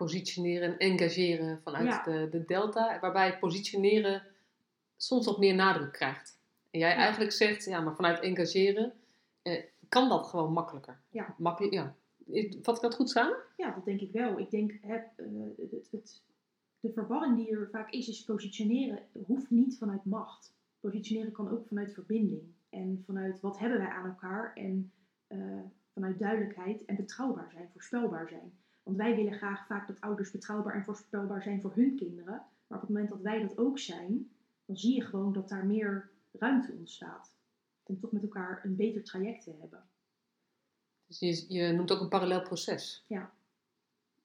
Positioneren 0.00 0.70
en 0.70 0.78
engageren 0.78 1.60
vanuit 1.62 1.86
Ja. 1.86 2.02
de, 2.02 2.28
de 2.30 2.44
delta, 2.44 2.98
waarbij 3.00 3.38
positioneren 3.38 4.22
soms 4.96 5.26
wat 5.26 5.38
meer 5.38 5.54
nadruk 5.54 5.92
krijgt. 5.92 6.38
En 6.70 6.78
jij 6.80 6.88
Ja. 6.90 6.96
eigenlijk 6.96 7.32
zegt, 7.32 7.64
ja, 7.64 7.80
maar 7.80 7.94
vanuit 7.94 8.20
engageren 8.20 8.92
eh, 9.42 9.64
kan 9.88 10.08
dat 10.08 10.26
gewoon 10.26 10.52
makkelijker. 10.52 11.00
Ja. 11.10 11.34
Makkelijk, 11.38 11.72
ja. 11.74 11.94
Vat 12.62 12.76
ik 12.76 12.82
dat 12.82 12.94
goed 12.94 13.10
samen? 13.10 13.36
Ja, 13.56 13.70
dat 13.74 13.84
denk 13.84 14.00
ik 14.00 14.12
wel. 14.12 14.38
Ik 14.38 14.50
denk 14.50 14.72
eh, 14.82 14.90
het, 15.70 15.88
het, 15.90 16.22
de 16.80 16.92
verwarring 16.92 17.36
die 17.36 17.50
er 17.50 17.68
vaak 17.72 17.90
is, 17.90 18.08
is 18.08 18.24
positioneren 18.24 18.98
hoeft 19.26 19.50
niet 19.50 19.78
vanuit 19.78 20.04
macht. 20.04 20.52
Positioneren 20.80 21.32
kan 21.32 21.50
ook 21.50 21.66
vanuit 21.66 21.94
verbinding. 21.94 22.42
En 22.70 23.02
vanuit 23.06 23.40
wat 23.40 23.58
hebben 23.58 23.78
wij 23.78 23.88
aan 23.88 24.06
elkaar 24.06 24.52
en 24.54 24.92
eh, 25.26 25.38
vanuit 25.94 26.18
duidelijkheid 26.18 26.84
en 26.84 26.96
betrouwbaar 26.96 27.50
zijn, 27.52 27.68
voorspelbaar 27.72 28.28
zijn. 28.28 28.52
Want 28.82 28.96
wij 28.96 29.16
willen 29.16 29.32
graag 29.32 29.66
vaak 29.66 29.86
dat 29.86 30.00
ouders 30.00 30.30
betrouwbaar 30.30 30.74
en 30.74 30.84
voorspelbaar 30.84 31.42
zijn 31.42 31.60
voor 31.60 31.72
hun 31.74 31.96
kinderen. 31.96 32.42
Maar 32.66 32.78
op 32.78 32.80
het 32.80 32.88
moment 32.90 33.08
dat 33.08 33.20
wij 33.20 33.40
dat 33.42 33.58
ook 33.58 33.78
zijn, 33.78 34.30
dan 34.64 34.76
zie 34.76 34.94
je 34.94 35.04
gewoon 35.04 35.32
dat 35.32 35.48
daar 35.48 35.66
meer 35.66 36.10
ruimte 36.32 36.72
ontstaat. 36.72 37.34
Om 37.82 38.00
toch 38.00 38.12
met 38.12 38.22
elkaar 38.22 38.64
een 38.64 38.76
beter 38.76 39.02
traject 39.04 39.44
te 39.44 39.54
hebben. 39.60 39.82
Dus 41.06 41.18
je, 41.18 41.54
je 41.54 41.72
noemt 41.72 41.92
ook 41.92 42.00
een 42.00 42.08
parallel 42.08 42.42
proces. 42.42 43.04
Ja. 43.06 43.32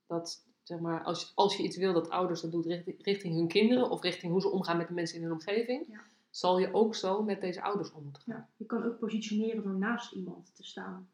Dat, 0.08 0.44
zeg 0.64 0.80
maar, 0.80 1.04
als, 1.04 1.22
je- 1.22 1.32
als 1.36 1.58
je 1.58 1.64
iets 1.64 1.78
wil 1.78 1.94
dat 1.94 2.10
ouders 2.10 2.42
dat 2.42 2.52
doen 2.52 2.62
richting, 2.62 3.04
richting 3.04 3.36
hun 3.36 3.48
kinderen 3.48 3.90
of 3.90 4.02
richting 4.02 4.32
hoe 4.32 4.42
ze 4.42 4.50
omgaan 4.50 4.78
met 4.78 4.88
de 4.88 4.94
mensen 4.94 5.16
in 5.18 5.24
hun 5.24 5.32
omgeving, 5.32 5.86
Ja. 5.88 6.02
zal 6.30 6.60
je 6.60 6.74
ook 6.74 6.96
zo 6.96 7.24
met 7.24 7.42
deze 7.42 7.62
ouders 7.62 7.92
om 7.92 8.04
moeten 8.04 8.22
gaan. 8.22 8.36
Ja, 8.36 8.48
je 8.58 8.66
kan 8.66 8.84
ook 8.84 9.00
positioneren 9.00 9.64
door 9.64 9.76
naast 9.78 10.12
iemand 10.14 10.56
te 10.56 10.64
staan. 10.64 11.10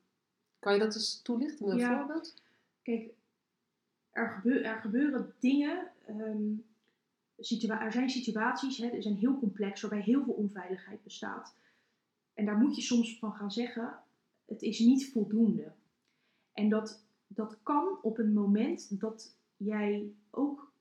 Kan 0.59 0.73
je 0.73 0.79
dat 0.79 0.95
eens 0.95 1.21
toelichten 1.21 1.65
met 1.65 1.73
een 1.73 1.79
Ja. 1.81 1.97
voorbeeld? 1.97 2.33
Kijk, 2.81 3.09
er, 4.11 4.63
er 4.63 4.81
gebeuren 4.81 5.33
dingen. 5.39 5.91
ehm, 6.05 6.53
er 7.69 7.91
zijn 7.91 8.09
situaties, 8.09 8.77
hè, 8.77 8.89
die 8.89 9.01
zijn 9.01 9.15
heel 9.15 9.39
complex, 9.39 9.81
waarbij 9.81 10.01
heel 10.01 10.23
veel 10.23 10.33
onveiligheid 10.33 11.03
bestaat. 11.03 11.55
En 12.33 12.45
daar 12.45 12.57
moet 12.57 12.75
je 12.75 12.81
soms 12.81 13.19
van 13.19 13.33
gaan 13.33 13.51
zeggen: 13.51 13.99
het 14.45 14.61
is 14.61 14.79
niet 14.79 15.11
voldoende. 15.11 15.71
En 16.53 16.69
dat, 16.69 17.05
dat 17.27 17.59
kan 17.63 17.97
op 18.01 18.17
een 18.17 18.33
moment 18.33 18.99
dat 18.99 19.35
jij 19.57 20.11
ook 20.29 20.71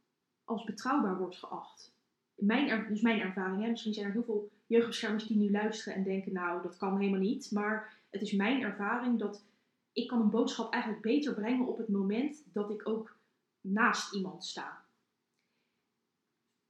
als 0.44 0.64
betrouwbaar 0.64 1.18
wordt 1.18 1.36
geacht. 1.36 1.94
Mijn, 2.34 2.88
dus 2.88 3.00
mijn 3.00 3.20
ervaring, 3.20 3.68
misschien 3.68 3.94
zijn 3.94 4.06
er 4.06 4.12
heel 4.12 4.24
veel 4.24 4.50
jeugdbeschermers 4.66 5.26
die 5.26 5.36
nu 5.36 5.50
luisteren 5.50 5.94
en 5.94 6.04
denken: 6.04 6.32
nou, 6.32 6.62
dat 6.62 6.76
kan 6.76 6.98
helemaal 6.98 7.20
niet. 7.20 7.50
Maar 7.50 7.98
het 8.10 8.22
is 8.22 8.32
mijn 8.32 8.62
ervaring 8.62 9.18
dat 9.18 9.44
ik 9.92 10.08
kan 10.08 10.20
een 10.20 10.30
boodschap 10.30 10.72
eigenlijk 10.72 11.02
beter 11.02 11.34
brengen 11.34 11.66
op 11.66 11.78
het 11.78 11.88
moment 11.88 12.44
dat 12.52 12.70
ik 12.70 12.88
ook 12.88 13.16
naast 13.61 14.14
iemand 14.14 14.44
sta. 14.44 14.85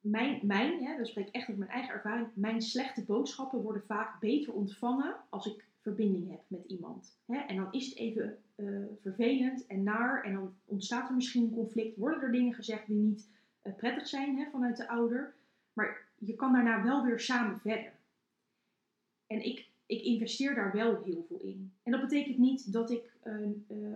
Mijn, 0.00 0.46
mijn 0.46 0.84
hè, 0.84 0.96
dan 0.96 1.06
spreek 1.06 1.28
ik 1.28 1.34
echt 1.34 1.48
uit 1.48 1.58
mijn 1.58 1.70
eigen 1.70 1.94
ervaring, 1.94 2.28
mijn 2.34 2.62
slechte 2.62 3.04
boodschappen 3.04 3.62
worden 3.62 3.82
vaak 3.86 4.20
beter 4.20 4.52
ontvangen 4.52 5.16
als 5.28 5.46
ik 5.46 5.64
verbinding 5.80 6.30
heb 6.30 6.40
met 6.46 6.64
iemand. 6.64 7.18
Hè? 7.26 7.38
En 7.38 7.56
dan 7.56 7.72
is 7.72 7.86
het 7.88 7.96
even 7.96 8.38
eh, 8.54 8.66
vervelend 9.00 9.66
en 9.66 9.82
naar 9.82 10.24
en 10.24 10.32
dan 10.32 10.54
ontstaat 10.64 11.08
er 11.08 11.14
misschien 11.14 11.42
een 11.42 11.54
conflict, 11.54 11.96
worden 11.96 12.22
er 12.22 12.32
dingen 12.32 12.54
gezegd 12.54 12.86
die 12.86 12.96
niet 12.96 13.28
eh, 13.62 13.74
prettig 13.74 14.06
zijn 14.06 14.38
hè, 14.38 14.50
vanuit 14.50 14.76
de 14.76 14.88
ouder, 14.88 15.34
maar 15.72 16.06
je 16.18 16.34
kan 16.34 16.52
daarna 16.52 16.82
wel 16.82 17.04
weer 17.04 17.20
samen 17.20 17.60
verder. 17.60 17.92
En 19.26 19.44
ik, 19.44 19.68
ik 19.86 20.02
investeer 20.02 20.54
daar 20.54 20.72
wel 20.72 21.02
heel 21.02 21.24
veel 21.28 21.40
in. 21.40 21.72
En 21.82 21.92
dat 21.92 22.00
betekent 22.00 22.38
niet 22.38 22.72
dat 22.72 22.90
ik 22.90 23.09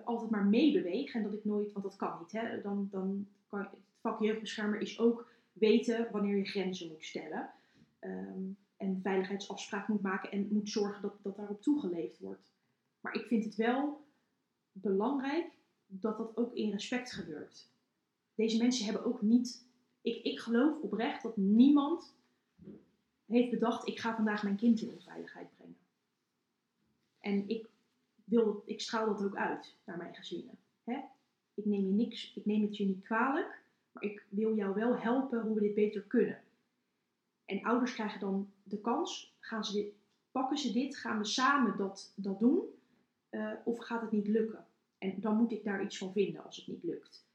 altijd 0.05 0.31
maar 0.31 0.45
meebeweeg 0.45 1.15
en 1.15 1.23
dat 1.23 1.33
ik 1.33 1.45
nooit, 1.45 1.73
want 1.73 1.85
dat 1.85 1.97
kan 1.97 2.19
niet. 2.21 2.33
Hè? 2.33 2.61
Dan, 2.61 2.89
dan 2.91 3.27
kan, 3.47 3.59
het 3.59 3.69
vak 4.01 4.21
jeugdbeschermer 4.21 4.81
is 4.81 4.99
ook 4.99 5.29
weten 5.53 6.09
wanneer 6.11 6.37
je 6.37 6.45
grenzen 6.45 6.89
moet 6.89 7.05
stellen. 7.05 7.51
Ehm, 7.99 8.43
en 8.77 9.01
veiligheidsafspraak 9.03 9.89
moet 9.89 10.03
maken 10.03 10.31
en 10.31 10.49
moet 10.51 10.71
zorgen 10.71 11.03
dat, 11.03 11.15
dat 11.23 11.37
daarop 11.37 11.63
toegeleefd 11.63 12.19
wordt. 12.19 12.53
Maar 13.01 13.15
ik 13.15 13.27
vind 13.27 13.45
het 13.45 13.55
wel 13.55 14.05
belangrijk 14.73 15.53
dat 15.87 16.19
dat 16.19 16.37
ook 16.37 16.55
in 16.55 16.71
respect 16.71 17.13
gebeurt. 17.13 17.69
Deze 18.35 18.57
mensen 18.57 18.85
hebben 18.85 19.05
ook 19.05 19.23
niet. 19.23 19.67
Ik, 20.01 20.25
ik 20.25 20.41
geloof 20.41 20.81
oprecht 20.81 21.23
dat 21.23 21.37
niemand 21.37 22.15
heeft 23.27 23.51
bedacht: 23.51 23.89
ik 23.89 23.99
ga 23.99 24.15
vandaag 24.15 24.43
mijn 24.43 24.57
kind 24.57 24.81
in 24.81 24.93
onveiligheid 24.93 25.49
brengen. 25.57 25.77
En 27.21 27.49
ik, 27.49 27.69
wil, 28.25 28.63
ik 28.67 28.81
straal 28.81 29.07
dat 29.07 29.25
ook 29.25 29.37
uit 29.37 29.77
naar 29.85 29.97
mijn 29.97 30.15
gezinnen. 30.15 30.59
Hè? 30.85 31.01
Ik, 31.55 31.65
neem 31.65 31.87
je 31.87 31.93
niks, 31.93 32.35
ik 32.35 32.45
neem 32.45 32.63
het 32.63 32.77
je 32.77 32.87
niet 32.87 33.05
kwalijk, 33.05 33.63
maar 33.93 34.03
ik 34.03 34.27
wil 34.29 34.57
jou 34.57 34.75
wel 34.75 34.99
helpen 34.99 35.41
hoe 35.41 35.55
we 35.55 35.61
dit 35.61 35.75
beter 35.75 36.03
kunnen. 36.03 36.43
En 37.45 37.65
ouders 37.65 37.95
krijgen 37.95 38.21
dan 38.21 38.53
de 38.63 38.81
kans: 38.81 39.37
gaan 39.41 39.65
ze 39.65 39.93
pakken 40.31 40.59
ze 40.59 40.73
dit, 40.73 40.97
gaan 40.97 41.19
we 41.19 41.25
samen 41.25 41.77
dat, 41.77 42.13
dat 42.17 42.39
doen, 42.39 42.63
uh, 43.31 43.53
of 43.65 43.79
gaat 43.79 44.01
het 44.01 44.11
niet 44.11 44.29
lukken? 44.29 44.67
En 44.99 45.21
dan 45.21 45.37
moet 45.37 45.53
ik 45.53 45.65
daar 45.65 45.83
iets 45.83 45.99
van 45.99 46.13
vinden 46.13 46.45
als 46.45 46.57
het 46.57 46.67
niet 46.67 46.83
lukt. 46.83 47.27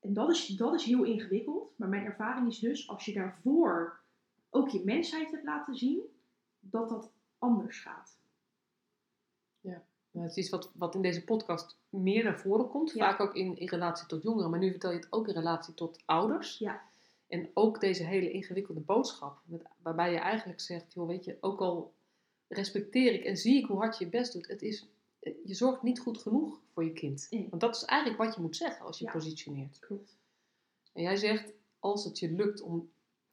En 0.00 0.12
dat 0.12 0.30
is, 0.30 0.46
dat 0.46 0.74
is 0.74 0.84
heel 0.84 1.04
ingewikkeld, 1.04 1.78
maar 1.78 1.88
mijn 1.88 2.04
ervaring 2.04 2.48
is 2.48 2.58
dus 2.58 2.88
als 2.88 3.04
je 3.04 3.12
daarvoor 3.12 4.00
ook 4.50 4.68
je 4.68 4.84
mensheid 4.84 5.30
hebt 5.30 5.44
laten 5.44 5.76
zien, 5.76 6.02
dat 6.60 6.88
dat 6.88 7.12
anders 7.38 7.80
gaat. 7.80 8.18
Ja, 9.60 9.84
het 10.22 10.30
is 10.30 10.36
iets 10.36 10.48
wat, 10.48 10.70
wat 10.74 10.94
in 10.94 11.02
deze 11.02 11.24
podcast 11.24 11.76
meer 11.88 12.24
naar 12.24 12.38
voren 12.38 12.68
komt, 12.68 12.92
vaak 12.92 13.20
ook 13.20 13.34
in, 13.34 13.56
in 13.56 13.68
relatie 13.68 14.06
tot 14.06 14.22
jongeren, 14.22 14.50
maar 14.50 14.58
nu 14.58 14.70
vertel 14.70 14.90
je 14.90 14.96
het 14.96 15.12
ook 15.12 15.28
in 15.28 15.34
relatie 15.34 15.74
tot 15.74 16.02
ouders. 16.04 16.58
Ja. 16.58 16.82
En 17.28 17.50
ook 17.54 17.80
deze 17.80 18.04
hele 18.04 18.30
ingewikkelde 18.30 18.80
boodschap, 18.80 19.40
met, 19.44 19.62
waarbij 19.82 20.12
je 20.12 20.18
eigenlijk 20.18 20.60
zegt, 20.60 20.92
joh, 20.92 21.06
weet 21.06 21.24
je, 21.24 21.36
ook 21.40 21.60
al 21.60 21.92
respecteer 22.48 23.12
ik 23.12 23.24
en 23.24 23.36
zie 23.36 23.58
ik 23.58 23.66
hoe 23.66 23.78
hard 23.78 23.98
je 23.98 24.04
je 24.04 24.10
best 24.10 24.32
doet, 24.32 24.46
het 24.46 24.62
is, 24.62 24.86
je 25.20 25.54
zorgt 25.54 25.82
niet 25.82 26.00
goed 26.00 26.18
genoeg 26.18 26.60
voor 26.72 26.84
je 26.84 26.92
kind. 26.92 27.26
Want 27.30 27.60
dat 27.60 27.76
is 27.76 27.84
eigenlijk 27.84 28.22
wat 28.22 28.34
je 28.34 28.40
moet 28.40 28.56
zeggen 28.56 28.86
als 28.86 28.98
je 28.98 29.04
ja. 29.04 29.12
positioneert. 29.12 29.78
Klopt. 29.78 30.16
En 30.92 31.02
jij 31.02 31.16
zegt, 31.16 31.52
als 31.78 32.04
het 32.04 32.18
je 32.18 32.30
lukt 32.30 32.60
om 32.60 32.90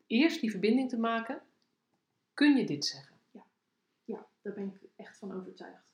eerst 0.08 0.42
die 0.42 0.52
verbinding 0.52 0.90
te 0.90 0.98
maken, 0.98 1.42
kun 2.34 2.56
je 2.58 2.66
dit 2.66 2.86
zeggen. 2.86 3.16
Ja, 3.32 3.46
ja 4.04 4.28
daar 4.42 4.54
ben 4.54 4.66
ik 4.66 4.90
echt 4.96 5.18
van 5.18 5.34
overtuigd. 5.34 5.85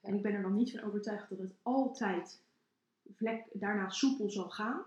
En 0.00 0.14
ik 0.14 0.22
ben 0.22 0.32
er 0.32 0.42
dan 0.42 0.54
niet 0.54 0.70
van 0.70 0.80
overtuigd 0.80 1.28
dat 1.28 1.38
het 1.38 1.54
altijd 1.62 2.42
vlek, 3.14 3.46
daarna 3.52 3.90
soepel 3.90 4.30
zal 4.30 4.50
gaan, 4.50 4.84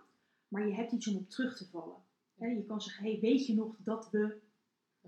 maar 0.48 0.68
je 0.68 0.74
hebt 0.74 0.92
iets 0.92 1.08
om 1.08 1.16
op 1.16 1.30
terug 1.30 1.58
te 1.58 1.70
vallen. 1.70 2.04
je 2.36 2.66
kan 2.68 2.82
zeggen, 2.82 3.04
hey, 3.04 3.20
weet 3.20 3.46
je 3.46 3.56
nog 3.56 3.76
dat 3.80 4.10
we, 4.10 4.40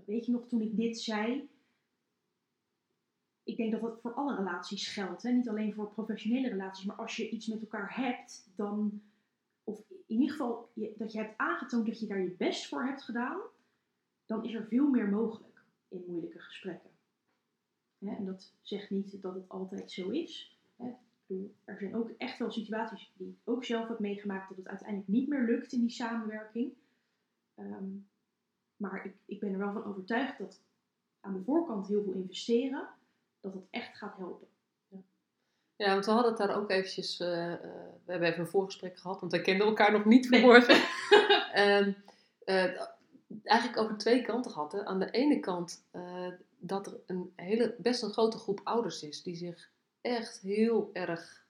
weet 0.04 0.26
je 0.26 0.32
nog 0.32 0.48
toen 0.48 0.60
ik 0.60 0.76
dit 0.76 1.00
zei? 1.00 1.48
Ik 3.42 3.56
denk 3.56 3.72
dat 3.72 3.80
dat 3.80 4.00
voor 4.00 4.14
alle 4.14 4.36
relaties 4.36 4.88
geldt, 4.88 5.22
niet 5.22 5.48
alleen 5.48 5.74
voor 5.74 5.92
professionele 5.92 6.48
relaties, 6.48 6.84
maar 6.84 6.96
als 6.96 7.16
je 7.16 7.30
iets 7.30 7.46
met 7.46 7.60
elkaar 7.60 7.96
hebt, 7.96 8.50
dan, 8.56 9.02
of 9.64 9.78
in 9.88 10.20
ieder 10.20 10.30
geval 10.30 10.70
dat 10.74 11.12
je 11.12 11.18
hebt 11.18 11.38
aangetoond 11.38 11.86
dat 11.86 12.00
je 12.00 12.06
daar 12.06 12.22
je 12.22 12.30
best 12.30 12.68
voor 12.68 12.84
hebt 12.84 13.02
gedaan, 13.02 13.40
dan 14.26 14.44
is 14.44 14.54
er 14.54 14.66
veel 14.66 14.88
meer 14.88 15.08
mogelijk 15.08 15.62
in 15.88 16.04
moeilijke 16.06 16.40
gesprekken. 16.40 16.93
En 17.98 18.24
dat 18.24 18.52
zegt 18.62 18.90
niet 18.90 19.22
dat 19.22 19.34
het 19.34 19.48
altijd 19.48 19.90
zo 19.90 20.10
is. 20.10 20.58
er 21.64 21.78
zijn 21.78 21.96
ook 21.96 22.10
echt 22.18 22.38
wel 22.38 22.50
situaties 22.50 23.12
die 23.16 23.28
ik 23.28 23.36
ook 23.44 23.64
zelf 23.64 23.88
heb 23.88 23.98
meegemaakt 23.98 24.48
dat 24.48 24.58
het 24.58 24.68
uiteindelijk 24.68 25.08
niet 25.08 25.28
meer 25.28 25.42
lukt 25.42 25.72
in 25.72 25.80
die 25.80 25.90
samenwerking. 25.90 26.72
Ehm, 27.54 27.88
maar 28.76 29.04
ik, 29.04 29.14
ik 29.24 29.40
ben 29.40 29.52
er 29.52 29.58
wel 29.58 29.72
van 29.72 29.84
overtuigd 29.84 30.38
dat 30.38 30.60
aan 31.20 31.32
de 31.32 31.42
voorkant 31.44 31.86
heel 31.86 32.02
veel 32.02 32.12
investeren, 32.12 32.88
dat 33.40 33.54
het 33.54 33.66
echt 33.70 33.96
gaat 33.96 34.16
helpen. 34.16 34.48
Ja, 35.76 35.92
want 35.92 36.04
we 36.04 36.10
hadden 36.10 36.30
het 36.30 36.40
daar 36.40 36.56
ook 36.56 36.70
eventjes, 36.70 37.20
uh, 37.20 37.28
uh, 37.28 37.52
we 38.04 38.10
hebben 38.10 38.28
even 38.28 38.40
een 38.40 38.46
voorgesprek 38.46 38.98
gehad, 38.98 39.20
want 39.20 39.32
we 39.32 39.40
kenden 39.40 39.66
elkaar 39.66 39.92
nog 39.92 40.04
niet 40.04 40.28
vanmorgen. 40.28 40.82
Nee. 41.54 41.82
um, 41.82 41.96
uh, 42.44 42.80
eigenlijk 43.42 43.78
over 43.80 43.96
twee 43.96 44.22
kanten 44.22 44.50
gehad. 44.50 44.72
Hè. 44.72 44.84
Aan 44.84 44.98
de 44.98 45.10
ene 45.10 45.40
kant 45.40 45.84
dat 46.66 46.86
er 46.86 47.00
een 47.06 47.32
hele, 47.36 47.74
best 47.78 48.02
een 48.02 48.12
grote 48.12 48.38
groep 48.38 48.60
ouders 48.64 49.02
is 49.02 49.22
die 49.22 49.36
zich 49.36 49.70
echt 50.00 50.40
heel 50.40 50.90
erg 50.92 51.46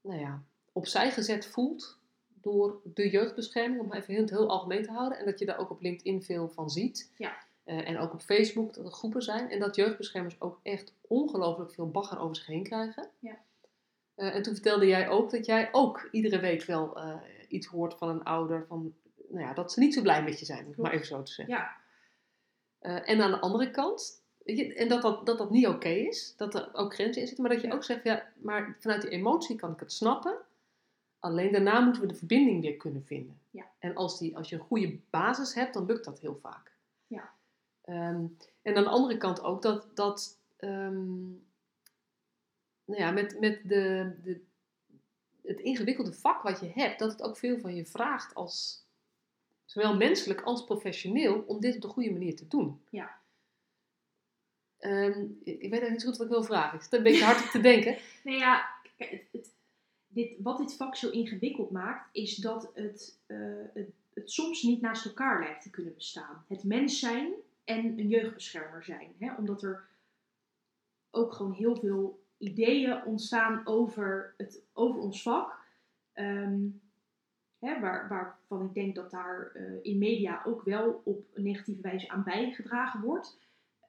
nou 0.00 0.20
ja, 0.20 0.42
opzij 0.72 1.10
gezet 1.10 1.46
voelt 1.46 1.98
door 2.28 2.80
de 2.84 3.10
jeugdbescherming, 3.10 3.80
om 3.80 3.92
even 3.92 4.14
heel, 4.14 4.26
heel 4.26 4.48
algemeen 4.48 4.82
te 4.82 4.90
houden. 4.90 5.18
En 5.18 5.24
dat 5.24 5.38
je 5.38 5.44
daar 5.46 5.58
ook 5.58 5.70
op 5.70 5.80
LinkedIn 5.80 6.22
veel 6.22 6.48
van 6.48 6.70
ziet. 6.70 7.12
Ja. 7.16 7.36
Uh, 7.64 7.88
en 7.88 7.98
ook 7.98 8.12
op 8.12 8.20
Facebook 8.20 8.74
dat 8.74 8.84
er 8.84 8.92
groepen 8.92 9.22
zijn. 9.22 9.50
En 9.50 9.60
dat 9.60 9.76
jeugdbeschermers 9.76 10.40
ook 10.40 10.60
echt 10.62 10.94
ongelooflijk 11.00 11.72
veel 11.72 11.90
bagger 11.90 12.18
over 12.18 12.36
zich 12.36 12.46
heen 12.46 12.62
krijgen. 12.62 13.10
Ja. 13.18 13.38
Uh, 14.16 14.34
en 14.34 14.42
toen 14.42 14.54
vertelde 14.54 14.86
jij 14.86 15.08
ook 15.08 15.30
dat 15.30 15.46
jij 15.46 15.68
ook 15.72 16.08
iedere 16.10 16.38
week 16.38 16.64
wel 16.64 16.98
iets 17.48 17.66
hoort 17.66 17.94
van 17.94 18.08
een 18.08 18.22
ouder. 18.22 18.66
Van 18.66 18.94
nou 19.28 19.46
ja, 19.46 19.54
dat 19.54 19.72
ze 19.72 19.80
niet 19.80 19.94
zo 19.94 20.02
blij 20.02 20.22
met 20.22 20.38
je 20.38 20.44
zijn, 20.44 20.66
om 20.66 20.74
maar 20.76 20.92
even 20.92 21.06
zo 21.06 21.22
te 21.22 21.32
zeggen. 21.32 21.54
Ja. 21.54 21.76
En 23.04 23.20
aan 23.20 23.30
de 23.30 23.40
andere 23.40 23.70
kant, 23.70 24.21
je, 24.44 24.74
en 24.74 24.88
dat 24.88 25.02
dat, 25.02 25.26
dat, 25.26 25.38
dat 25.38 25.50
niet 25.50 25.66
oké 25.66 25.88
is, 25.88 26.34
dat 26.36 26.54
er 26.54 26.68
ook 26.72 26.94
grenzen 26.94 27.20
in 27.20 27.26
zitten, 27.26 27.44
maar 27.44 27.54
dat 27.54 27.62
je 27.62 27.72
ook 27.72 27.84
zegt, 27.84 28.04
ja, 28.04 28.32
maar 28.34 28.76
vanuit 28.78 29.02
die 29.02 29.10
emotie 29.10 29.56
kan 29.56 29.72
ik 29.72 29.80
het 29.80 29.92
snappen. 29.92 30.36
Alleen 31.18 31.52
daarna 31.52 31.80
moeten 31.80 32.02
we 32.02 32.08
de 32.08 32.14
verbinding 32.14 32.60
weer 32.60 32.76
kunnen 32.76 33.04
vinden. 33.04 33.40
Ja. 33.50 33.70
En 33.78 33.94
als, 33.94 34.18
die, 34.18 34.36
als 34.36 34.48
je 34.48 34.56
een 34.56 34.62
goede 34.62 34.98
basis 35.10 35.54
hebt, 35.54 35.74
dan 35.74 35.86
lukt 35.86 36.04
dat 36.04 36.20
heel 36.20 36.38
vaak. 36.42 36.72
Ja. 37.06 37.32
Um, 37.86 38.36
en 38.62 38.76
aan 38.76 38.82
de 38.82 38.88
andere 38.88 39.16
kant 39.16 39.42
ook 39.42 39.62
dat, 39.62 39.86
dat 39.94 40.38
um, 40.58 41.44
nou 42.84 43.00
ja, 43.00 43.10
met, 43.10 43.40
met 43.40 43.60
de, 43.64 44.12
de, 44.22 44.40
het 45.42 45.60
ingewikkelde 45.60 46.12
vak 46.12 46.42
wat 46.42 46.60
je 46.60 46.70
hebt, 46.74 46.98
dat 46.98 47.12
het 47.12 47.22
ook 47.22 47.36
veel 47.36 47.58
van 47.58 47.74
je 47.74 47.86
vraagt 47.86 48.34
als, 48.34 48.84
zowel 49.64 49.96
menselijk 49.96 50.40
als 50.40 50.64
professioneel, 50.64 51.44
om 51.46 51.60
dit 51.60 51.74
op 51.74 51.80
de 51.80 51.88
goede 51.88 52.12
manier 52.12 52.36
te 52.36 52.48
doen. 52.48 52.80
Ja. 52.90 53.20
Um, 54.86 55.40
ik 55.44 55.70
weet 55.70 55.90
niet 55.90 56.04
goed 56.04 56.16
wat 56.16 56.26
ik 56.26 56.32
wil 56.32 56.42
vragen. 56.42 56.76
Ik 56.76 56.82
zit 56.82 56.92
een 56.92 57.02
beetje 57.02 57.24
hard 57.24 57.44
op 57.44 57.50
te 57.50 57.60
denken. 57.60 57.96
nee, 58.24 58.38
ja, 58.38 58.66
het, 58.96 59.54
dit, 60.08 60.34
wat 60.38 60.58
dit 60.58 60.74
vak 60.74 60.96
zo 60.96 61.10
ingewikkeld 61.10 61.70
maakt, 61.70 62.08
is 62.12 62.36
dat 62.36 62.70
het, 62.74 63.18
uh, 63.26 63.64
het, 63.74 63.90
het, 64.14 64.30
soms 64.30 64.62
niet 64.62 64.80
naast 64.80 65.04
elkaar 65.04 65.40
lijkt 65.40 65.62
te 65.62 65.70
kunnen 65.70 65.94
bestaan. 65.94 66.44
Het 66.48 66.64
mens 66.64 66.98
zijn 66.98 67.32
en 67.64 67.98
een 67.98 68.08
jeugdbeschermer 68.08 68.84
zijn. 68.84 69.12
Hè? 69.18 69.34
Omdat 69.34 69.62
er 69.62 69.84
ook 71.10 71.32
gewoon 71.32 71.52
heel 71.52 71.76
veel 71.76 72.22
ideeën 72.38 73.04
ontstaan 73.04 73.66
over, 73.66 74.34
het, 74.36 74.62
over 74.72 75.00
ons 75.00 75.22
vak. 75.22 75.60
Um, 76.14 76.80
Hè, 77.62 77.80
waar, 77.80 78.08
waarvan 78.08 78.66
ik 78.66 78.74
denk 78.74 78.94
dat 78.94 79.10
daar 79.10 79.52
uh, 79.54 79.78
in 79.82 79.98
media 79.98 80.42
ook 80.44 80.62
wel 80.62 81.00
op 81.04 81.26
negatieve 81.34 81.80
wijze 81.80 82.08
aan 82.08 82.22
bijgedragen 82.22 83.00
wordt. 83.00 83.38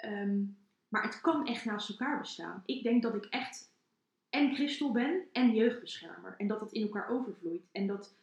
Um, 0.05 0.57
maar 0.93 1.03
het 1.03 1.21
kan 1.21 1.47
echt 1.47 1.65
naast 1.65 1.89
elkaar 1.89 2.19
bestaan. 2.19 2.63
Ik 2.65 2.83
denk 2.83 3.01
dat 3.03 3.15
ik 3.15 3.25
echt 3.25 3.71
en 4.29 4.55
christel 4.55 4.91
ben 4.91 5.23
en 5.31 5.55
jeugdbeschermer. 5.55 6.35
En 6.37 6.47
dat 6.47 6.59
het 6.59 6.71
in 6.71 6.81
elkaar 6.81 7.09
overvloeit. 7.09 7.63
En 7.71 7.87
dat 7.87 8.15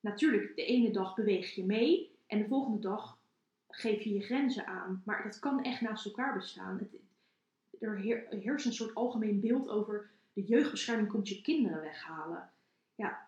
natuurlijk 0.00 0.56
de 0.56 0.64
ene 0.64 0.90
dag 0.90 1.14
beweeg 1.14 1.54
je 1.54 1.64
mee 1.64 2.10
en 2.26 2.38
de 2.38 2.48
volgende 2.48 2.78
dag 2.78 3.18
geef 3.68 4.02
je 4.02 4.12
je 4.12 4.20
grenzen 4.20 4.66
aan. 4.66 5.02
Maar 5.04 5.22
dat 5.22 5.38
kan 5.38 5.64
echt 5.64 5.80
naast 5.80 6.04
elkaar 6.04 6.34
bestaan. 6.34 6.88
Er 7.80 7.98
heerst 8.30 8.66
een 8.66 8.72
soort 8.72 8.94
algemeen 8.94 9.40
beeld 9.40 9.68
over 9.68 10.10
de 10.32 10.42
jeugdbescherming 10.42 11.08
komt 11.08 11.28
je 11.28 11.42
kinderen 11.42 11.80
weghalen. 11.80 12.50
Ja, 12.94 13.26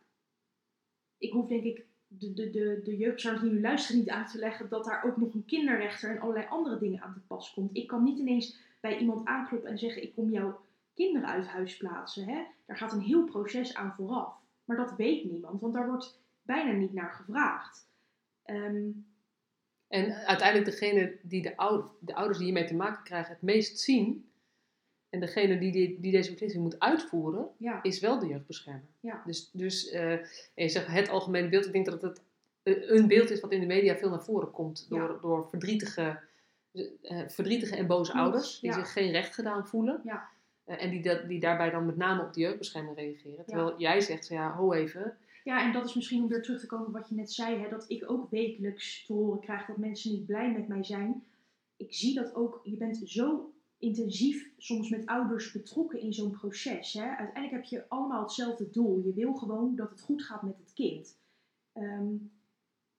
ik 1.18 1.32
hoef 1.32 1.48
denk 1.48 1.64
ik 1.64 1.84
de, 2.06 2.32
de, 2.34 2.50
de, 2.50 2.80
de 2.84 2.96
jeugdbeschermers 2.96 3.42
die 3.42 3.52
nu 3.52 3.60
luisteren 3.60 4.00
niet 4.00 4.10
uit 4.10 4.30
te 4.30 4.38
leggen 4.38 4.68
dat 4.68 4.84
daar 4.84 5.04
ook 5.04 5.16
nog 5.16 5.34
een 5.34 5.44
kinderrechter 5.44 6.10
en 6.10 6.20
allerlei 6.20 6.46
andere 6.46 6.78
dingen 6.78 7.02
aan 7.02 7.12
te 7.12 7.20
pas 7.20 7.52
komt. 7.52 7.76
Ik 7.76 7.86
kan 7.86 8.02
niet 8.02 8.18
ineens 8.18 8.66
bij 8.80 8.98
iemand 8.98 9.26
aankloppen 9.26 9.70
en 9.70 9.78
zeggen 9.78 10.02
ik 10.02 10.14
kom 10.14 10.30
jouw 10.30 10.60
kinderen 10.94 11.28
uit 11.28 11.46
huis 11.46 11.76
plaatsen. 11.76 12.24
Hè? 12.24 12.44
Daar 12.66 12.76
gaat 12.76 12.92
een 12.92 13.00
heel 13.00 13.24
proces 13.24 13.74
aan 13.74 13.94
vooraf. 13.96 14.36
Maar 14.64 14.76
dat 14.76 14.96
weet 14.96 15.24
niemand, 15.24 15.60
want 15.60 15.74
daar 15.74 15.86
wordt 15.86 16.20
bijna 16.42 16.72
niet 16.72 16.92
naar 16.92 17.10
gevraagd. 17.10 17.88
Um, 18.44 19.06
en 19.88 20.26
uiteindelijk 20.26 20.70
degene 20.70 21.18
die 21.22 21.42
de, 21.42 21.56
oude, 21.56 21.88
de 22.00 22.14
ouders 22.14 22.38
die 22.38 22.46
hiermee 22.46 22.66
te 22.66 22.74
maken 22.74 23.04
krijgen 23.04 23.32
het 23.32 23.42
meest 23.42 23.78
zien, 23.78 24.28
en 25.10 25.20
degene 25.20 25.58
die, 25.58 25.72
die, 25.72 26.00
die 26.00 26.12
deze 26.12 26.30
beslissing 26.30 26.62
moet 26.62 26.80
uitvoeren, 26.80 27.48
ja. 27.58 27.82
is 27.82 28.00
wel 28.00 28.18
de 28.18 28.26
jeugdbeschermer. 28.26 28.88
Ja. 29.00 29.22
Dus, 29.26 29.50
dus 29.52 29.92
uh, 29.92 30.24
je 30.54 30.68
zegt 30.68 30.86
het 30.86 31.08
algemene 31.08 31.48
beeld. 31.48 31.66
Ik 31.66 31.72
denk 31.72 31.86
dat 31.86 32.02
het 32.02 32.22
een 32.62 33.06
beeld 33.06 33.30
is 33.30 33.40
wat 33.40 33.52
in 33.52 33.60
de 33.60 33.66
media 33.66 33.96
veel 33.96 34.10
naar 34.10 34.24
voren 34.24 34.50
komt. 34.50 34.86
Door, 34.88 35.12
ja. 35.12 35.18
door 35.20 35.48
verdrietige 35.48 36.02
eh, 36.02 36.16
verdrietige 37.26 37.76
en 37.76 37.86
boze 37.86 38.10
Klopt, 38.10 38.26
ouders 38.26 38.60
die 38.60 38.70
ja. 38.70 38.76
zich 38.76 38.92
geen 38.92 39.10
recht 39.10 39.34
gedaan 39.34 39.66
voelen. 39.66 40.00
Ja. 40.04 40.28
Eh, 40.64 40.82
en 40.82 40.90
die, 40.90 41.02
dat, 41.02 41.28
die 41.28 41.40
daarbij 41.40 41.70
dan 41.70 41.86
met 41.86 41.96
name 41.96 42.22
op 42.22 42.32
de 42.32 42.40
jeugdbescherming 42.40 42.96
reageren. 42.96 43.44
Terwijl 43.44 43.78
jij 43.78 44.00
zegt, 44.00 44.28
ja, 44.28 44.54
ho 44.54 44.72
even. 44.72 45.16
Ja, 45.44 45.64
en 45.64 45.72
dat 45.72 45.84
is 45.84 45.94
misschien 45.94 46.22
om 46.22 46.28
weer 46.28 46.42
terug 46.42 46.60
te 46.60 46.66
komen 46.66 46.86
op 46.86 46.92
wat 46.92 47.08
je 47.08 47.14
net 47.14 47.32
zei, 47.32 47.58
hè, 47.58 47.68
dat 47.68 47.84
ik 47.88 48.10
ook 48.10 48.30
wekelijks 48.30 49.06
te 49.06 49.12
horen 49.12 49.40
krijg 49.40 49.66
dat 49.66 49.76
mensen 49.76 50.10
niet 50.10 50.26
blij 50.26 50.52
met 50.52 50.68
mij 50.68 50.84
zijn. 50.84 51.24
Ik 51.76 51.94
zie 51.94 52.14
dat 52.14 52.34
ook, 52.34 52.60
je 52.64 52.76
bent 52.76 53.00
zo 53.04 53.52
intensief 53.78 54.50
soms 54.56 54.88
met 54.88 55.06
ouders 55.06 55.52
betrokken 55.52 56.00
in 56.00 56.12
zo'n 56.12 56.30
proces. 56.30 56.92
Hè. 56.92 57.06
Uiteindelijk 57.06 57.50
heb 57.52 57.64
je 57.64 57.88
allemaal 57.88 58.22
hetzelfde 58.22 58.70
doel. 58.70 59.02
Je 59.04 59.12
wil 59.12 59.34
gewoon 59.34 59.76
dat 59.76 59.90
het 59.90 60.00
goed 60.00 60.22
gaat 60.22 60.42
met 60.42 60.58
het 60.58 60.72
kind. 60.72 61.18
Ehm, 61.72 62.14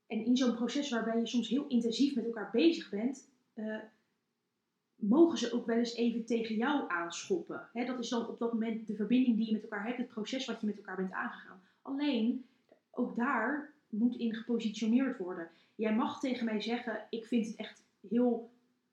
en 0.07 0.25
in 0.25 0.37
zo'n 0.37 0.55
proces 0.55 0.89
waarbij 0.89 1.19
je 1.19 1.27
soms 1.27 1.49
heel 1.49 1.67
intensief 1.67 2.15
met 2.15 2.25
elkaar 2.25 2.49
bezig 2.51 2.89
bent, 2.89 3.28
eh, 3.59 3.79
mogen 4.95 5.37
ze 5.37 5.53
ook 5.53 5.65
wel 5.65 5.77
eens 5.77 5.95
even 5.95 6.25
tegen 6.25 6.55
jou 6.55 6.91
aanschoppen. 6.91 7.69
Dat 7.73 7.99
is 7.99 8.09
dan 8.09 8.27
op 8.27 8.39
dat 8.39 8.53
moment 8.53 8.87
de 8.87 8.95
verbinding 8.95 9.37
die 9.37 9.45
je 9.45 9.51
met 9.51 9.61
elkaar 9.61 9.85
hebt, 9.85 9.97
het 9.97 10.07
proces 10.07 10.45
wat 10.45 10.61
je 10.61 10.67
met 10.67 10.77
elkaar 10.77 10.95
bent 10.95 11.11
aangegaan. 11.11 11.61
Alleen, 11.81 12.45
ook 12.91 13.15
daar 13.15 13.73
moet 13.89 14.15
in 14.15 14.35
gepositioneerd 14.35 15.17
worden. 15.17 15.49
Jij 15.75 15.95
mag 15.95 16.19
tegen 16.19 16.45
mij 16.45 16.61
zeggen, 16.61 17.05
ik 17.09 17.25
vind 17.25 17.47
het 17.47 17.55
echt 17.55 17.83
heel 18.09 18.49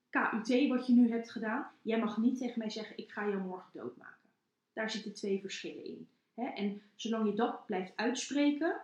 KUT 0.09 0.67
wat 0.67 0.87
je 0.87 0.93
nu 0.93 1.11
hebt 1.11 1.31
gedaan. 1.31 1.67
Jij 1.81 1.99
mag 1.99 2.17
niet 2.17 2.37
tegen 2.37 2.59
mij 2.59 2.69
zeggen, 2.69 2.97
ik 2.97 3.11
ga 3.11 3.27
jou 3.27 3.41
morgen 3.41 3.71
doodmaken. 3.73 4.29
Daar 4.73 4.91
zitten 4.91 5.13
twee 5.13 5.41
verschillen 5.41 5.85
in. 5.85 6.07
En 6.33 6.81
zolang 6.95 7.29
je 7.29 7.35
dat 7.35 7.65
blijft 7.65 7.91
uitspreken 7.95 8.75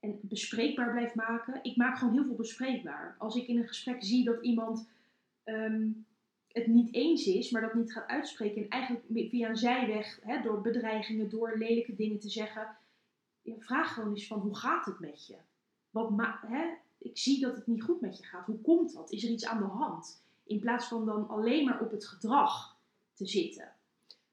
en 0.00 0.18
bespreekbaar 0.22 0.90
blijft 0.90 1.14
maken. 1.14 1.60
Ik 1.62 1.76
maak 1.76 1.98
gewoon 1.98 2.14
heel 2.14 2.24
veel 2.24 2.34
bespreekbaar. 2.34 3.14
Als 3.18 3.36
ik 3.36 3.46
in 3.46 3.56
een 3.56 3.68
gesprek 3.68 4.04
zie 4.04 4.24
dat 4.24 4.42
iemand 4.42 4.88
ehm, 5.46 5.88
het 6.48 6.66
niet 6.66 6.94
eens 6.94 7.26
is, 7.26 7.50
maar 7.50 7.60
dat 7.60 7.74
niet 7.74 7.92
gaat 7.92 8.08
uitspreken. 8.08 8.62
En 8.62 8.68
eigenlijk 8.68 9.04
via 9.30 9.48
een 9.48 9.56
zijweg, 9.56 10.18
hè, 10.22 10.42
door 10.42 10.60
bedreigingen, 10.60 11.30
door 11.30 11.58
lelijke 11.58 11.94
dingen 11.94 12.18
te 12.18 12.30
zeggen. 12.30 12.76
Ja, 13.42 13.54
vraag 13.58 13.94
gewoon 13.94 14.10
eens 14.10 14.26
van, 14.26 14.38
hoe 14.38 14.56
gaat 14.56 14.86
het 14.86 14.98
met 14.98 15.26
je? 15.26 15.36
Wat 15.90 16.12
hè? 16.46 16.64
Ik 16.98 17.18
zie 17.18 17.40
dat 17.40 17.56
het 17.56 17.66
niet 17.66 17.82
goed 17.82 18.00
met 18.00 18.18
je 18.18 18.24
gaat. 18.24 18.46
Hoe 18.46 18.60
komt 18.60 18.94
dat? 18.94 19.10
Is 19.10 19.24
er 19.24 19.30
iets 19.30 19.46
aan 19.46 19.58
de 19.58 19.64
hand? 19.64 20.22
In 20.44 20.60
plaats 20.60 20.86
van 20.86 21.06
dan 21.06 21.28
alleen 21.28 21.64
maar 21.64 21.80
op 21.80 21.90
het 21.90 22.06
gedrag 22.06 22.76
te 23.14 23.26
zitten. 23.26 23.72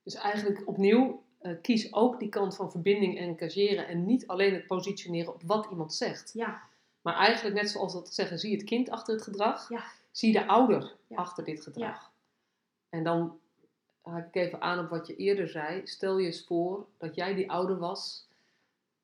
Dus 0.03 0.13
eigenlijk 0.13 0.67
opnieuw, 0.67 1.23
eh, 1.39 1.51
kies 1.61 1.93
ook 1.93 2.19
die 2.19 2.29
kant 2.29 2.55
van 2.55 2.71
verbinding 2.71 3.17
en 3.17 3.27
engageren. 3.27 3.87
En 3.87 4.05
niet 4.05 4.27
alleen 4.27 4.53
het 4.53 4.67
positioneren 4.67 5.33
op 5.33 5.41
wat 5.45 5.67
iemand 5.71 5.93
zegt. 5.93 6.31
Ja, 6.33 6.61
Maar 7.01 7.15
eigenlijk, 7.15 7.55
net 7.55 7.69
zoals 7.69 7.93
dat 7.93 8.13
zeggen, 8.13 8.39
zie 8.39 8.55
het 8.55 8.63
kind 8.63 8.89
achter 8.89 9.13
het 9.13 9.23
gedrag. 9.23 9.69
Ja. 9.69 9.83
Zie 10.13 10.33
de 10.33 10.47
ouder 10.47 10.95
Ja. 11.07 11.15
achter 11.15 11.43
dit 11.43 11.61
gedrag. 11.63 12.11
En 12.89 13.03
dan 13.03 13.39
haak 14.01 14.27
ik 14.27 14.35
even 14.35 14.61
aan 14.61 14.79
op 14.79 14.89
wat 14.89 15.07
je 15.07 15.15
eerder 15.15 15.47
zei. 15.49 15.87
Stel 15.87 16.17
je 16.17 16.25
eens 16.25 16.45
voor 16.45 16.87
dat 16.97 17.15
jij 17.15 17.33
die 17.33 17.51
ouder 17.51 17.77
was, 17.77 18.27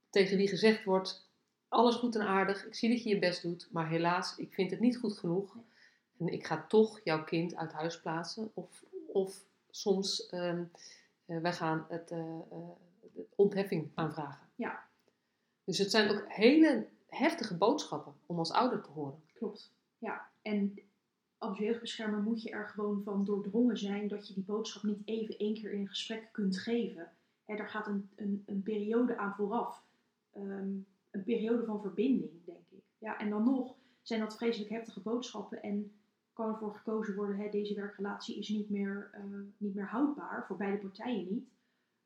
tegen 0.10 0.38
wie 0.38 0.48
gezegd 0.48 0.84
wordt: 0.84 1.28
alles 1.68 1.96
goed 1.96 2.16
en 2.16 2.28
aardig, 2.28 2.66
ik 2.66 2.76
zie 2.76 2.90
dat 2.90 3.04
je 3.04 3.10
je 3.10 3.20
best 3.20 3.42
doet, 3.42 3.68
maar 3.72 3.90
helaas, 3.90 4.38
ik 4.38 4.54
vind 4.54 4.72
het 4.72 4.80
niet 4.80 4.98
goed 4.98 5.18
genoeg. 5.18 5.56
En 6.18 6.28
ik 6.28 6.46
ga 6.46 6.66
toch 6.68 7.00
jouw 7.04 7.24
kind 7.24 7.56
uit 7.56 7.72
huis 7.72 8.00
plaatsen. 8.00 8.52
Of, 8.54 8.84
of 9.08 9.44
soms, 9.70 10.28
eh, 10.30 10.60
wij 11.26 11.54
gaan 11.54 11.86
het, 11.90 12.12
eh, 12.12 12.40
de 13.14 13.26
ontheffing 13.36 13.92
aanvragen. 13.96 14.48
Ja. 14.56 14.84
Dus 15.64 15.78
het 15.78 15.92
zijn 15.92 16.10
ook 16.10 16.24
hele 16.28 16.88
heftige 17.08 17.58
boodschappen 17.58 18.14
om 18.26 18.38
als 18.38 18.52
ouder 18.52 18.82
te 18.82 18.90
horen. 18.90 19.24
klopt. 19.34 19.72
Ja, 19.98 20.28
en 20.42 20.80
als 21.40 21.58
jeugdbeschermer 21.58 22.22
moet 22.22 22.42
je 22.42 22.50
er 22.50 22.70
gewoon 22.70 23.04
van 23.04 23.26
doordrongen 23.26 23.78
zijn 23.78 24.08
dat 24.08 24.28
je 24.28 24.34
die 24.34 24.44
boodschap 24.44 24.84
niet 24.84 25.02
even 25.06 25.38
één 25.38 25.54
keer 25.54 25.72
in 25.72 25.80
een 25.80 25.88
gesprek 25.88 26.30
kunt 26.32 26.60
geven. 26.60 27.12
Hè, 27.46 27.56
daar 27.56 27.70
gaat 27.70 27.88
een, 27.88 28.10
een, 28.16 28.44
een 28.46 28.64
periode 28.64 29.18
aan 29.18 29.36
vooraf. 29.36 29.86
Ehm, 30.32 30.78
een 31.12 31.24
periode 31.24 31.66
van 31.66 31.82
verbinding, 31.82 32.46
denk 32.46 32.68
ik. 32.70 32.84
Ja, 32.98 33.20
en 33.20 33.30
dan 33.30 33.44
nog 33.44 33.76
zijn 34.02 34.20
dat 34.20 34.38
vreselijk 34.38 34.72
heftige 34.72 35.02
boodschappen 35.02 35.62
en 35.62 35.92
kan 36.34 36.50
ervoor 36.50 36.76
gekozen 36.76 37.16
worden, 37.16 37.38
hè, 37.38 37.50
deze 37.50 37.74
werkrelatie 37.74 38.38
is 38.38 38.50
niet 38.50 38.70
meer, 38.70 39.10
eh, 39.12 39.24
niet 39.58 39.76
meer 39.76 39.88
houdbaar, 39.88 40.46
voor 40.46 40.58
beide 40.58 40.78
partijen 40.78 41.28
niet. 41.30 41.50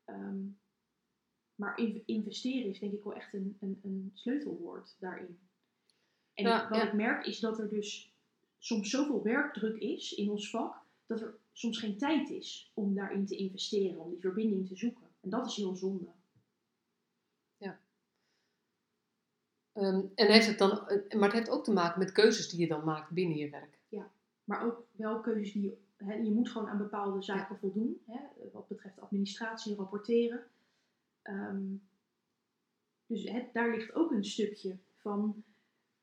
Ehm, 0.04 0.46
maar 1.54 1.78
in- 1.78 2.02
investeren 2.06 2.70
is 2.70 2.78
denk 2.78 2.92
ik 2.92 3.04
wel 3.04 3.14
echt 3.14 3.32
een, 3.34 3.56
een, 3.60 3.80
een 3.82 4.10
sleutelwoord 4.14 4.96
daarin. 4.98 5.38
En 6.34 6.44
wat 6.44 6.76
ja. 6.76 6.86
ik 6.86 6.92
merk 6.92 7.26
is 7.26 7.40
dat 7.40 7.58
er 7.58 7.68
dus 7.68 8.13
soms 8.64 8.90
zoveel 8.90 9.22
werkdruk 9.22 9.76
is 9.76 10.14
in 10.14 10.30
ons 10.30 10.50
vak, 10.50 10.76
dat 11.06 11.20
er 11.20 11.34
soms 11.52 11.78
geen 11.78 11.98
tijd 11.98 12.30
is 12.30 12.70
om 12.74 12.94
daarin 12.94 13.26
te 13.26 13.36
investeren, 13.36 14.00
om 14.00 14.10
die 14.10 14.20
verbinding 14.20 14.68
te 14.68 14.76
zoeken. 14.76 15.06
En 15.20 15.30
dat 15.30 15.46
is 15.46 15.56
heel 15.56 15.76
zonde. 15.76 16.06
Ehm, 19.72 20.02
en 20.14 20.32
heeft 20.32 20.46
het 20.46 20.58
dan, 20.58 20.88
eh, 20.88 21.18
maar 21.18 21.28
het 21.28 21.38
heeft 21.38 21.50
ook 21.50 21.64
te 21.64 21.72
maken 21.72 21.98
met 21.98 22.12
keuzes 22.12 22.48
die 22.48 22.60
je 22.60 22.66
dan 22.66 22.84
maakt 22.84 23.10
binnen 23.10 23.36
je 23.36 23.50
werk. 23.50 23.78
Maar 24.44 24.64
ook 24.64 24.86
wel 24.90 25.20
keuzes 25.20 25.52
die 25.52 25.62
je, 25.62 26.22
je 26.24 26.30
moet 26.30 26.48
gewoon 26.48 26.68
aan 26.68 26.78
bepaalde 26.78 27.22
zaken 27.22 27.58
voldoen. 27.58 28.02
Wat 28.52 28.68
betreft 28.68 29.00
administratie, 29.00 29.74
rapporteren. 29.74 30.46
Ehm, 31.22 31.74
dus 33.06 33.32
daar 33.52 33.70
ligt 33.70 33.94
ook 33.94 34.10
een 34.10 34.24
stukje 34.24 34.76
van. 34.96 35.44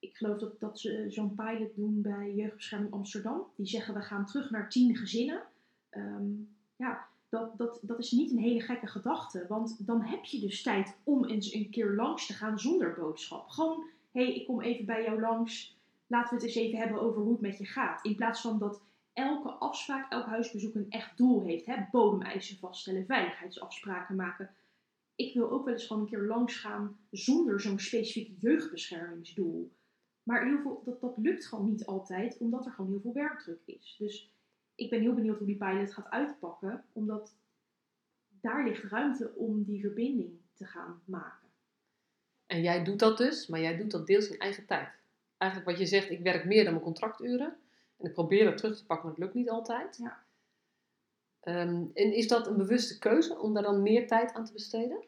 Ik 0.01 0.17
geloof 0.17 0.37
dat, 0.37 0.59
dat 0.59 0.79
ze 0.79 1.05
zo'n 1.09 1.35
pilot 1.35 1.75
doen 1.75 2.01
bij 2.01 2.33
Jeugdbescherming 2.33 2.93
Amsterdam. 2.93 3.43
Die 3.55 3.65
zeggen 3.67 3.93
we 3.93 4.01
gaan 4.01 4.25
terug 4.25 4.49
naar 4.49 4.69
tien 4.69 4.95
gezinnen. 4.95 5.43
Ehm, 5.89 6.29
ja, 6.75 7.07
dat, 7.29 7.57
dat, 7.57 7.79
dat 7.81 7.99
is 7.99 8.11
niet 8.11 8.31
een 8.31 8.37
hele 8.37 8.61
gekke 8.61 8.87
gedachte. 8.87 9.45
Want 9.47 9.85
dan 9.85 10.01
heb 10.01 10.23
je 10.23 10.39
dus 10.39 10.61
tijd 10.61 10.97
om 11.03 11.25
eens 11.25 11.53
een 11.53 11.69
keer 11.69 11.93
langs 11.95 12.25
te 12.27 12.33
gaan 12.33 12.59
zonder 12.59 12.93
boodschap. 12.93 13.49
Gewoon, 13.49 13.83
hé, 14.11 14.23
hey, 14.23 14.35
ik 14.35 14.45
kom 14.45 14.61
even 14.61 14.85
bij 14.85 15.03
jou 15.03 15.19
langs 15.19 15.79
laten 16.11 16.29
we 16.29 16.35
het 16.35 16.43
eens 16.43 16.65
even 16.65 16.79
hebben 16.79 17.01
over 17.01 17.21
hoe 17.21 17.31
het 17.31 17.41
met 17.41 17.57
je 17.57 17.65
gaat. 17.65 18.05
In 18.05 18.15
plaats 18.15 18.41
van 18.41 18.59
dat 18.59 18.81
elke 19.13 19.49
afspraak, 19.49 20.11
elk 20.11 20.25
huisbezoek 20.25 20.75
een 20.75 20.89
echt 20.89 21.17
doel 21.17 21.43
heeft. 21.43 21.65
Hè? 21.65 21.75
Bodemeisen 21.91 22.57
vaststellen, 22.57 23.05
veiligheidsafspraken 23.05 24.15
maken. 24.15 24.49
Ik 25.15 25.33
wil 25.33 25.51
ook 25.51 25.65
wel 25.65 25.73
eens 25.73 25.85
gewoon 25.85 26.01
een 26.01 26.09
keer 26.09 26.25
langs 26.25 26.55
gaan 26.55 26.97
zonder 27.11 27.61
zo'n 27.61 27.79
specifiek 27.79 28.41
jeugdbeschermingsdoel. 28.41 29.71
Maar 30.23 30.45
heel 30.45 30.61
veel, 30.61 30.81
dat, 30.85 31.01
dat 31.01 31.17
lukt 31.17 31.45
gewoon 31.47 31.69
niet 31.69 31.85
altijd, 31.85 32.37
omdat 32.37 32.65
er 32.65 32.71
gewoon 32.71 32.91
heel 32.91 33.01
veel 33.01 33.13
werkdruk 33.13 33.61
is. 33.65 33.95
Dus 33.99 34.31
ik 34.75 34.89
ben 34.89 35.01
heel 35.01 35.13
benieuwd 35.13 35.37
hoe 35.37 35.47
die 35.47 35.57
pilot 35.57 35.93
gaat 35.93 36.09
uitpakken, 36.09 36.83
omdat 36.91 37.35
daar 38.27 38.67
ligt 38.67 38.83
ruimte 38.83 39.35
om 39.35 39.63
die 39.63 39.81
verbinding 39.81 40.39
te 40.53 40.65
gaan 40.65 41.01
maken. 41.05 41.49
En 42.45 42.61
jij 42.61 42.83
doet 42.83 42.99
dat 42.99 43.17
dus, 43.17 43.47
maar 43.47 43.59
jij 43.59 43.77
doet 43.77 43.91
dat 43.91 44.07
deels 44.07 44.29
in 44.29 44.39
eigen 44.39 44.65
tijd. 44.65 44.89
Eigenlijk 45.37 45.71
wat 45.71 45.79
je 45.79 45.85
zegt, 45.85 46.09
ik 46.09 46.19
werk 46.19 46.45
meer 46.45 46.63
dan 46.63 46.73
mijn 46.73 46.85
contracturen. 46.85 47.55
En 47.97 48.05
ik 48.05 48.13
probeer 48.13 48.45
dat 48.45 48.57
terug 48.57 48.77
te 48.77 48.85
pakken, 48.85 49.05
maar 49.05 49.15
het 49.15 49.23
lukt 49.23 49.35
niet 49.35 49.49
altijd. 49.49 49.97
Ja. 49.97 50.23
Ehm, 51.39 51.85
en 51.93 52.13
is 52.13 52.27
dat 52.27 52.47
een 52.47 52.57
bewuste 52.57 52.99
keuze 52.99 53.39
om 53.39 53.53
daar 53.53 53.63
dan 53.63 53.81
meer 53.81 54.07
tijd 54.07 54.33
aan 54.33 54.45
te 54.45 54.53
besteden? 54.53 55.03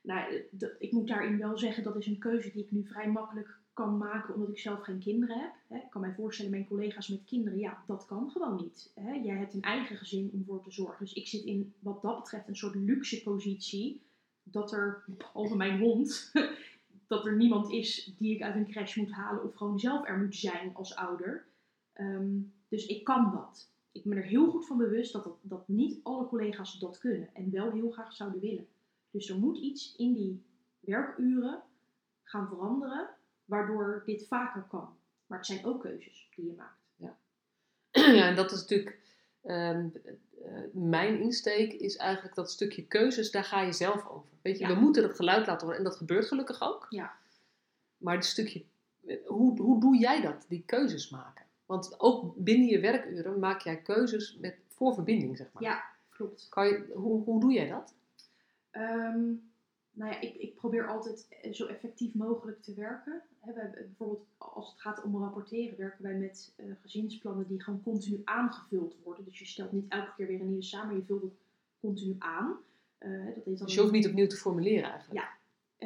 Nou, 0.00 0.44
ik 0.78 0.92
moet 0.92 1.08
daarin 1.08 1.38
wel 1.38 1.58
zeggen, 1.58 1.82
dat 1.82 1.96
is 1.96 2.06
een 2.06 2.18
keuze 2.18 2.50
die 2.50 2.62
ik 2.64 2.70
nu 2.70 2.86
vrij 2.86 3.08
makkelijk 3.08 3.58
kan 3.72 3.96
maken, 3.96 4.34
omdat 4.34 4.48
ik 4.48 4.58
zelf 4.58 4.80
geen 4.80 4.98
kinderen 4.98 5.38
heb. 5.40 5.80
Ik 5.82 5.90
kan 5.90 6.00
mij 6.00 6.14
voorstellen, 6.14 6.50
mijn 6.50 6.66
collega's 6.66 7.08
met 7.08 7.24
kinderen, 7.24 7.58
ja, 7.58 7.82
dat 7.86 8.04
kan 8.06 8.30
gewoon 8.30 8.56
niet. 8.56 8.92
Jij 9.22 9.36
hebt 9.36 9.54
een 9.54 9.62
eigen 9.62 9.96
gezin 9.96 10.30
om 10.32 10.44
voor 10.44 10.62
te 10.62 10.70
zorgen. 10.70 11.04
Dus 11.04 11.12
ik 11.12 11.26
zit 11.26 11.44
in, 11.44 11.74
wat 11.78 12.02
dat 12.02 12.18
betreft, 12.18 12.48
een 12.48 12.56
soort 12.56 12.74
luxe 12.74 13.22
positie, 13.22 14.02
dat 14.42 14.72
er, 14.72 15.04
behalve 15.06 15.56
mijn 15.56 15.80
hond, 15.80 16.32
dat 17.06 17.26
er 17.26 17.36
niemand 17.36 17.70
is 17.70 18.14
die 18.18 18.34
ik 18.34 18.42
uit 18.42 18.54
een 18.54 18.70
crash 18.70 18.96
moet 18.96 19.10
halen 19.10 19.44
of 19.44 19.54
gewoon 19.54 19.80
zelf 19.80 20.08
er 20.08 20.18
moet 20.18 20.36
zijn 20.36 20.74
als 20.74 20.96
ouder. 20.96 21.46
Ehm, 21.92 22.40
dus 22.68 22.86
ik 22.86 23.04
kan 23.04 23.30
dat. 23.32 23.70
Ik 23.92 24.04
ben 24.04 24.16
er 24.16 24.24
heel 24.24 24.50
goed 24.50 24.66
van 24.66 24.76
bewust 24.76 25.12
dat, 25.12 25.24
dat, 25.24 25.38
dat 25.42 25.68
niet 25.68 26.00
alle 26.02 26.26
collega's 26.26 26.78
dat 26.78 26.98
kunnen 26.98 27.34
en 27.34 27.50
wel 27.50 27.70
heel 27.70 27.90
graag 27.90 28.12
zouden 28.12 28.40
willen. 28.40 28.66
Dus 29.10 29.28
er 29.28 29.38
moet 29.38 29.58
iets 29.58 29.96
in 29.96 30.12
die 30.12 30.42
werkuren 30.80 31.62
gaan 32.22 32.48
veranderen, 32.48 33.08
waardoor 33.52 34.02
dit 34.06 34.26
vaker 34.26 34.62
kan. 34.62 34.96
Maar 35.26 35.38
het 35.38 35.46
zijn 35.46 35.64
ook 35.64 35.80
keuzes 35.80 36.28
die 36.34 36.46
je 36.46 36.52
maakt. 36.56 36.80
ja, 38.18 38.28
en 38.28 38.34
dat 38.36 38.52
is 38.52 38.60
natuurlijk 38.60 38.98
ehm, 39.42 39.88
eh, 40.44 40.52
mijn 40.72 41.20
insteek 41.20 41.72
is 41.72 41.96
eigenlijk 41.96 42.34
dat 42.34 42.50
stukje 42.50 42.86
keuzes, 42.86 43.30
daar 43.30 43.44
ga 43.44 43.60
je 43.60 43.72
zelf 43.72 44.08
over. 44.08 44.30
Weet 44.42 44.58
je, 44.58 44.66
Ja. 44.66 44.74
we 44.74 44.80
moeten 44.80 45.02
dat 45.02 45.14
geluid 45.16 45.46
laten 45.46 45.60
horen 45.60 45.78
en 45.78 45.84
dat 45.84 45.96
gebeurt 45.96 46.26
gelukkig 46.26 46.60
ook. 46.62 46.86
Ja. 46.88 47.12
Maar 47.96 48.14
het 48.14 48.24
stukje, 48.24 48.64
eh, 49.06 49.26
hoe, 49.26 49.60
hoe 49.60 49.80
doe 49.80 49.96
jij 49.96 50.20
dat, 50.20 50.44
die 50.48 50.62
keuzes 50.66 51.10
maken? 51.10 51.44
Want 51.66 52.00
ook 52.00 52.34
binnen 52.36 52.66
je 52.68 52.80
werkuren 52.80 53.38
maak 53.38 53.60
jij 53.60 53.82
keuzes 53.82 54.38
met, 54.40 54.56
voor 54.68 54.94
verbinding, 54.94 55.36
zeg 55.36 55.52
maar. 55.52 55.62
Ja, 55.62 55.84
klopt. 56.10 56.46
Kan 56.48 56.66
je, 56.66 56.92
hoe, 56.94 57.24
hoe 57.24 57.40
doe 57.40 57.52
jij 57.52 57.68
dat? 57.68 57.94
Ehm, 58.70 59.32
nou 59.92 60.10
ja, 60.10 60.20
ik, 60.20 60.34
ik 60.34 60.54
probeer 60.54 60.88
altijd 60.88 61.26
eh, 61.42 61.52
zo 61.52 61.66
effectief 61.66 62.14
mogelijk 62.14 62.62
te 62.62 62.74
werken. 62.74 63.22
We 63.40 63.52
hebben 63.52 63.72
bijvoorbeeld 63.72 64.26
als 64.38 64.70
het 64.70 64.80
gaat 64.80 65.02
om 65.02 65.16
rapporteren, 65.16 65.78
werken 65.78 66.02
wij 66.02 66.14
met 66.14 66.52
eh, 66.56 66.66
gezinsplannen 66.80 67.46
die 67.46 67.62
gewoon 67.62 67.82
continu 67.82 68.20
aangevuld 68.24 68.96
worden. 69.02 69.24
Dus 69.24 69.38
je 69.38 69.46
stelt 69.46 69.72
niet 69.72 69.88
elke 69.88 70.12
keer 70.16 70.26
weer 70.26 70.40
een 70.40 70.46
nieuwe 70.46 70.62
samen, 70.62 70.96
je 70.96 71.04
vult 71.04 71.22
het 71.22 71.32
continu 71.80 72.16
aan. 72.18 72.56
Eh, 72.98 73.10
dat 73.10 73.44
heet 73.44 73.58
dan 73.58 73.66
Dus 73.66 73.74
je 73.74 73.80
hoeft 73.80 73.92
niet 73.92 74.06
opnieuw 74.06 74.26
te 74.26 74.36
formuleren 74.36 74.90
eigenlijk. 74.90 75.20
Ja. 75.20 75.30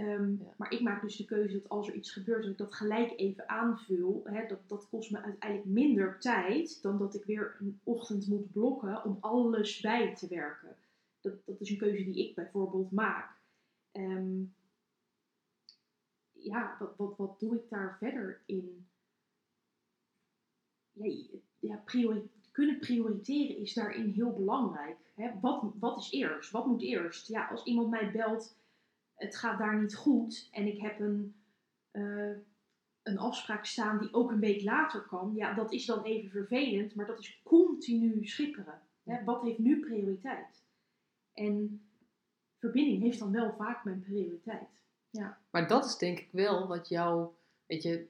Ehm, 0.02 0.30
Ja. 0.30 0.54
Maar 0.56 0.72
ik 0.72 0.80
maak 0.80 1.02
dus 1.02 1.16
de 1.16 1.24
keuze 1.24 1.52
dat 1.52 1.68
als 1.68 1.88
er 1.88 1.94
iets 1.94 2.12
gebeurt, 2.12 2.42
dat 2.42 2.50
ik 2.50 2.58
dat 2.58 2.74
gelijk 2.74 3.12
even 3.16 3.48
aanvul. 3.48 4.20
Hè, 4.24 4.46
dat, 4.46 4.58
dat 4.66 4.88
kost 4.88 5.10
me 5.10 5.22
uiteindelijk 5.22 5.70
minder 5.70 6.18
tijd 6.20 6.82
dan 6.82 6.98
dat 6.98 7.14
ik 7.14 7.24
weer 7.24 7.56
een 7.60 7.80
ochtend 7.84 8.28
moet 8.28 8.52
blokken 8.52 9.04
om 9.04 9.16
alles 9.20 9.80
bij 9.80 10.14
te 10.14 10.28
werken. 10.28 10.76
Dat, 11.20 11.34
dat 11.44 11.60
is 11.60 11.70
een 11.70 11.78
keuze 11.78 12.04
die 12.04 12.28
ik 12.28 12.34
bijvoorbeeld 12.34 12.90
maak. 12.90 13.35
Ehm, 13.96 14.44
ja, 16.32 16.76
wat, 16.78 16.96
wat, 16.96 17.16
wat 17.16 17.40
doe 17.40 17.56
ik 17.56 17.68
daar 17.68 17.96
verder 17.98 18.42
in? 18.46 18.86
Ja, 21.58 21.76
priori- 21.76 22.30
kunnen 22.50 22.78
prioriteren 22.78 23.56
is 23.56 23.74
daarin 23.74 24.10
heel 24.10 24.32
belangrijk. 24.32 24.96
Hè? 25.14 25.40
Wat, 25.40 25.72
wat 25.80 25.98
is 25.98 26.10
eerst? 26.10 26.50
Wat 26.50 26.66
moet 26.66 26.82
eerst? 26.82 27.28
Ja, 27.28 27.46
als 27.48 27.64
iemand 27.64 27.90
mij 27.90 28.10
belt, 28.10 28.58
het 29.14 29.36
gaat 29.36 29.58
daar 29.58 29.80
niet 29.80 29.94
goed 29.94 30.48
en 30.52 30.66
ik 30.66 30.80
heb 30.80 31.00
een, 31.00 31.34
eh, 31.90 32.36
een 33.02 33.18
afspraak 33.18 33.64
staan 33.64 33.98
die 33.98 34.12
ook 34.12 34.30
een 34.30 34.40
week 34.40 34.62
later 34.62 35.02
kan, 35.02 35.34
ja, 35.34 35.54
dat 35.54 35.72
is 35.72 35.86
dan 35.86 36.02
even 36.04 36.30
vervelend, 36.30 36.94
maar 36.94 37.06
dat 37.06 37.18
is 37.18 37.40
continu 37.42 38.26
schipperen. 38.26 38.80
Hè? 39.04 39.24
Wat 39.24 39.42
heeft 39.42 39.58
nu 39.58 39.80
prioriteit? 39.80 40.64
En 41.32 41.85
verbinding 42.58 43.02
heeft 43.02 43.18
dan 43.18 43.32
wel 43.32 43.54
vaak 43.58 43.84
mijn 43.84 44.00
prioriteit. 44.00 44.68
Maar 45.50 45.68
dat 45.68 45.84
is 45.84 45.96
denk 45.96 46.18
ik 46.18 46.28
wel 46.30 46.66
wat 46.66 46.88
jou, 46.88 47.26
weet 47.66 47.82
je, 47.82 48.06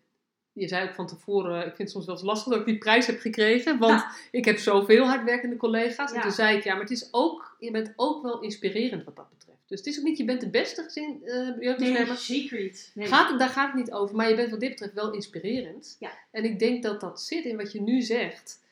je 0.53 0.69
zei 0.69 0.89
ook 0.89 0.95
van 0.95 1.07
tevoren, 1.07 1.57
ik 1.59 1.65
vind 1.67 1.79
het 1.79 1.91
soms 1.91 2.07
wel 2.07 2.15
eens 2.15 2.25
lastig 2.25 2.53
dat 2.53 2.61
ik 2.61 2.67
die 2.67 2.79
prijs 2.79 3.07
heb 3.07 3.19
gekregen, 3.19 3.79
want 3.79 4.05
ik 4.31 4.45
heb 4.45 4.59
zoveel 4.59 5.05
hardwerkende 5.05 5.57
collega's. 5.57 6.11
En 6.11 6.17
Ja. 6.17 6.23
toen 6.23 6.31
zei 6.33 6.57
ik, 6.57 6.65
ja, 6.65 6.73
maar 6.73 6.83
het 6.83 6.91
is 6.91 7.09
ook, 7.11 7.57
je 7.61 7.71
bent 7.71 7.93
ook 7.97 8.23
wel 8.23 8.41
inspirerend 8.41 9.05
wat 9.05 9.17
dat 9.17 9.29
betreft. 9.31 9.59
Dus 9.67 9.79
het 9.79 9.87
is 9.89 9.99
ook 9.99 10.05
niet, 10.05 10.19
je 10.19 10.25
bent 10.25 10.41
de 10.41 10.51
beste 10.51 10.83
gezin, 10.83 11.21
eh 11.25 11.49
jeugdbeschermer. 11.61 12.17
zeker 12.17 12.61
niet. 12.63 12.91
Nee. 12.95 13.07
Gaat 13.07 13.31
het, 13.31 13.39
daar 13.39 13.49
gaat 13.49 13.67
het 13.67 13.77
niet 13.77 13.93
over, 13.93 14.17
maar 14.17 14.29
je 14.29 14.35
bent 14.35 14.51
wat 14.51 14.61
dit 14.61 14.71
betreft 14.71 14.95
wel 14.95 15.13
inspirerend. 15.13 15.97
Ja. 15.99 16.11
En 16.31 16.45
ik 16.45 16.59
denk 16.59 16.83
dat 16.83 17.01
dat 17.01 17.21
zit 17.23 17.45
in 17.45 17.57
wat 17.57 17.73
je 17.73 17.81
nu 17.81 18.01
zegt. 18.03 18.65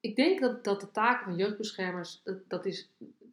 Ik 0.00 0.16
denk 0.16 0.40
dat, 0.40 0.64
dat 0.64 0.80
de 0.80 0.90
taken 0.90 1.24
van 1.24 1.36
jeugdbeschermers, 1.36 2.20
dat, 2.24 2.36
dat 2.48 2.66
is, 2.66 2.88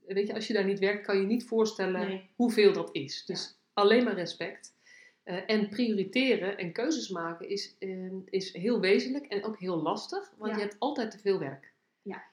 weet 0.07 0.27
je, 0.27 0.33
als 0.33 0.47
je 0.47 0.53
daar 0.53 0.65
niet 0.65 0.79
werkt, 0.79 1.05
kan 1.05 1.17
je 1.19 1.25
niet 1.25 1.45
voorstellen 1.45 2.07
Nee. 2.07 2.29
hoeveel 2.35 2.73
dat 2.73 2.89
is. 2.91 3.25
Dus 3.25 3.57
alleen 3.73 4.03
maar 4.03 4.13
respect. 4.15 4.75
Eh, 5.23 5.49
en 5.49 5.69
prioriteren 5.69 6.57
en 6.57 6.71
keuzes 6.71 7.09
maken 7.09 7.49
is, 7.49 7.75
eh, 7.79 8.11
is 8.29 8.53
heel 8.53 8.79
wezenlijk 8.79 9.25
en 9.25 9.43
ook 9.43 9.59
heel 9.59 9.81
lastig, 9.81 10.31
want 10.37 10.51
Ja. 10.51 10.57
je 10.57 10.63
hebt 10.63 10.79
altijd 10.79 11.11
te 11.11 11.19
veel 11.19 11.39
werk. 11.39 11.73
Ja. 12.01 12.23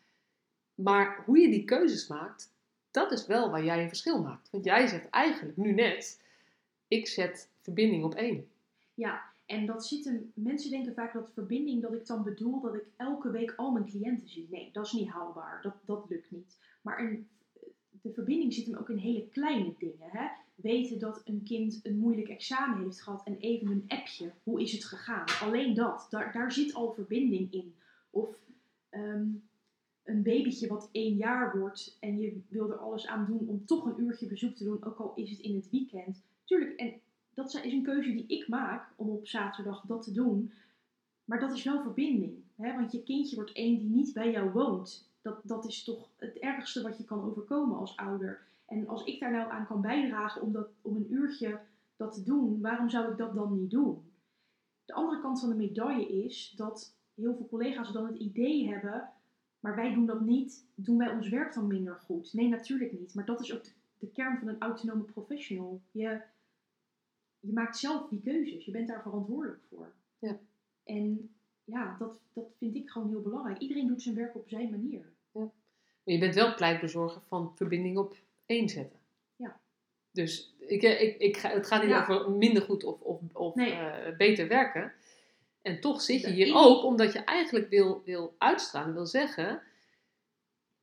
Maar 0.75 1.23
hoe 1.25 1.39
je 1.39 1.49
die 1.51 1.65
keuzes 1.65 2.07
maakt, 2.09 2.53
dat 2.91 3.13
is 3.13 3.27
wel 3.27 3.51
waar 3.51 3.65
jij 3.65 3.83
een 3.83 3.89
verschil 3.89 4.23
maakt. 4.23 4.51
Want 4.51 4.65
jij 4.65 4.87
zegt 4.87 5.11
eigenlijk 5.11 5.57
nu 5.57 5.73
net, 5.73 6.23
ik 6.89 7.07
zet 7.07 7.51
verbinding 7.61 8.05
op 8.05 8.15
één. 8.15 8.49
Ja, 8.95 9.23
en 9.47 9.67
dat 9.67 9.87
zit 9.87 10.05
hem. 10.05 10.33
Mensen 10.35 10.71
denken 10.71 10.95
vaak 10.95 11.13
dat 11.13 11.31
verbinding, 11.35 11.83
dat 11.83 11.93
ik 11.93 12.07
dan 12.07 12.23
bedoel 12.23 12.61
dat 12.61 12.75
ik 12.75 12.85
elke 12.97 13.31
week 13.31 13.53
al 13.57 13.71
mijn 13.71 13.85
cliënten 13.87 14.29
zie. 14.29 14.49
Nee, 14.51 14.71
dat 14.73 14.87
is 14.87 14.93
niet 14.93 15.09
haalbaar. 15.09 15.63
Dat, 15.63 15.75
dat 15.85 16.05
lukt 16.09 16.31
niet. 16.31 16.59
Maar 16.83 16.99
een, 16.99 17.29
de 18.05 18.12
verbinding 18.12 18.55
zit 18.55 18.67
hem 18.67 18.77
ook 18.77 18.90
in 18.90 18.97
hele 18.97 19.29
kleine 19.29 19.75
dingen. 19.79 20.11
Hè? 20.11 20.29
Weten 20.55 20.99
dat 20.99 21.23
een 21.25 21.43
kind 21.43 21.81
een 21.83 21.99
moeilijk 21.99 22.29
examen 22.29 22.85
heeft 22.85 23.03
gehad 23.03 23.23
en 23.25 23.37
even 23.38 23.71
een 23.71 23.85
appje. 23.88 24.33
Hoe 24.43 24.62
is 24.62 24.73
het 24.73 24.85
gegaan? 24.85 25.27
Alleen 25.40 25.75
dat. 25.75 26.07
Daar, 26.11 26.33
daar 26.33 26.53
zit 26.53 26.75
al 26.75 26.93
verbinding 26.93 27.53
in. 27.53 27.75
Of 28.11 28.38
ehm, 28.88 29.27
een 30.03 30.23
babytje 30.23 30.69
wat 30.69 30.88
één 30.93 31.17
jaar 31.17 31.59
wordt 31.59 31.97
en 32.01 32.19
je 32.19 32.40
wil 32.49 32.71
er 32.71 32.77
alles 32.77 33.07
aan 33.07 33.27
doen 33.27 33.49
om 33.49 33.67
toch 33.67 33.85
een 33.85 34.01
uurtje 34.01 34.27
bezoek 34.27 34.55
te 34.55 34.64
doen, 34.64 34.85
ook 34.85 34.99
al 34.99 35.12
is 35.14 35.31
het 35.31 35.40
in 35.40 35.55
het 35.55 35.71
weekend. 35.71 36.23
Tuurlijk, 36.45 36.79
en 36.79 36.93
dat 37.35 37.55
is 37.55 37.73
een 37.73 37.83
keuze 37.83 38.12
die 38.12 38.27
ik 38.27 38.49
maak 38.49 38.93
om 38.97 39.09
op 39.09 39.27
zaterdag 39.27 39.85
dat 39.87 40.03
te 40.03 40.12
doen. 40.12 40.53
Maar 41.25 41.40
dat 41.40 41.53
is 41.53 41.62
wel 41.62 41.83
verbinding. 41.83 42.35
Hè? 42.57 42.75
Want 42.75 42.93
je 42.93 43.03
kindje 43.03 43.37
wordt 43.37 43.53
één 43.53 43.79
die 43.79 43.88
niet 43.88 44.12
bij 44.12 44.31
jou 44.31 44.51
woont. 44.51 45.09
Dat, 45.25 45.41
dat 45.43 45.65
is 45.65 45.85
toch 45.85 46.09
het 46.17 46.39
ergste 46.39 46.83
wat 46.83 46.97
je 46.97 47.05
kan 47.05 47.23
overkomen 47.23 47.79
als 47.79 47.97
ouder. 47.97 48.43
En 48.67 48.89
als 48.89 49.05
ik 49.05 49.21
daar 49.21 49.31
nou 49.31 49.51
aan 49.51 49.67
kan 49.67 49.81
bijdragen 49.81 50.43
om, 50.43 50.53
dat, 50.53 50.69
om 50.83 50.97
een 50.97 51.13
uurtje 51.13 51.61
dat 51.97 52.15
te 52.15 52.23
doen, 52.23 52.61
waarom 52.61 52.89
zou 52.91 53.11
ik 53.11 53.19
dat 53.19 53.35
dan 53.35 53.61
niet 53.61 53.71
doen? 53.71 54.03
De 54.85 54.93
andere 54.93 55.21
kant 55.21 55.41
van 55.41 55.49
de 55.49 55.55
medaille 55.55 56.25
is 56.25 56.53
dat 56.57 56.95
heel 57.15 57.37
veel 57.37 57.49
collega's 57.49 57.93
dan 57.93 58.07
het 58.07 58.19
idee 58.19 58.69
hebben, 58.69 59.09
maar 59.61 59.75
wij 59.75 59.95
doen 59.95 60.07
dat 60.07 60.21
niet, 60.21 60.67
doen 60.75 60.99
wij 60.99 61.11
ons 61.11 61.29
werk 61.29 61.55
dan 61.55 61.67
minder 61.67 61.95
goed? 61.95 62.33
Nee, 62.33 62.49
natuurlijk 62.49 62.93
niet. 62.93 63.15
Maar 63.15 63.25
dat 63.25 63.41
is 63.41 63.55
ook 63.55 63.65
de, 63.65 63.71
de 63.99 64.11
kern 64.11 64.39
van 64.39 64.49
een 64.49 64.61
autonome 64.61 65.03
professional. 65.03 65.81
Je, 65.91 66.21
je 67.41 67.53
maakt 67.53 67.79
zelf 67.79 68.09
die 68.09 68.21
keuzes. 68.21 68.65
Je 68.65 68.71
bent 68.71 68.89
daar 68.89 69.03
verantwoordelijk 69.03 69.63
voor. 69.69 69.93
Ja. 70.19 70.39
En 70.85 71.35
ja, 71.65 71.97
dat, 71.99 72.13
dat 72.33 72.47
vind 72.59 72.75
ik 72.75 72.91
gewoon 72.91 73.09
heel 73.09 73.23
belangrijk. 73.23 73.59
Iedereen 73.59 73.87
doet 73.87 74.03
zijn 74.03 74.15
werk 74.15 74.35
op 74.35 74.49
zijn 74.49 74.71
manier. 74.71 75.13
Maar 76.05 76.14
je 76.14 76.21
bent 76.21 76.35
wel 76.35 76.55
pleitbezorger 76.55 77.23
van 77.29 77.53
verbinding 77.57 77.99
op 77.99 78.17
één 78.47 78.69
zetten. 78.69 78.99
Ja. 79.37 79.61
Dus 80.11 80.55
ik, 80.59 80.83
eh, 80.83 81.03
ik, 81.03 81.17
ik, 81.19 81.37
het 81.37 81.67
gaat 81.67 81.81
niet 81.83 81.90
Ja. 81.90 82.01
over 82.01 82.31
minder 82.31 82.62
goed 82.62 82.85
of, 82.85 83.01
of, 83.01 83.21
of 83.33 83.55
Nee. 83.55 83.73
eh, 83.73 84.17
beter 84.17 84.49
werken. 84.49 84.93
En 85.62 85.81
toch 85.81 86.01
zit 86.03 86.21
je 86.21 86.31
hier 86.31 86.55
ook 86.55 86.85
omdat 86.85 87.12
je 87.12 87.19
eigenlijk 87.19 87.69
wil, 87.69 88.03
wil 88.05 88.35
uitstralen, 88.38 88.95
wil 88.95 89.07
zeggen... 89.07 89.62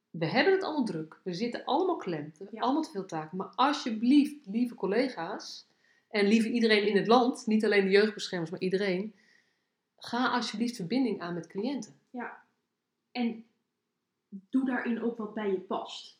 We 0.09 0.25
hebben 0.25 0.53
het 0.53 0.63
allemaal 0.63 0.85
druk. 0.85 1.19
We 1.23 1.33
zitten 1.33 1.65
allemaal 1.65 1.95
klem. 1.97 2.23
We 2.23 2.31
hebben 2.37 2.55
Ja. 2.55 2.61
allemaal 2.61 2.81
te 2.81 2.91
veel 2.91 3.05
taken. 3.05 3.37
Maar 3.37 3.51
alsjeblieft, 3.55 4.45
lieve 4.45 4.75
collega's... 4.75 5.69
En 6.09 6.25
lieve 6.27 6.49
iedereen 6.49 6.87
in 6.87 6.95
het 6.97 7.07
land, 7.07 7.47
niet 7.47 7.65
alleen 7.65 7.83
de 7.83 7.89
jeugdbeschermers, 7.91 8.51
maar 8.51 8.59
iedereen... 8.59 9.13
Ga 9.97 10.27
alsjeblieft 10.29 10.75
verbinding 10.75 11.19
aan 11.21 11.33
met 11.33 11.47
cliënten. 11.47 11.93
En 13.11 13.45
doe 14.31 14.65
daarin 14.65 15.01
ook 15.01 15.17
wat 15.17 15.33
bij 15.33 15.51
je 15.51 15.59
past. 15.59 16.19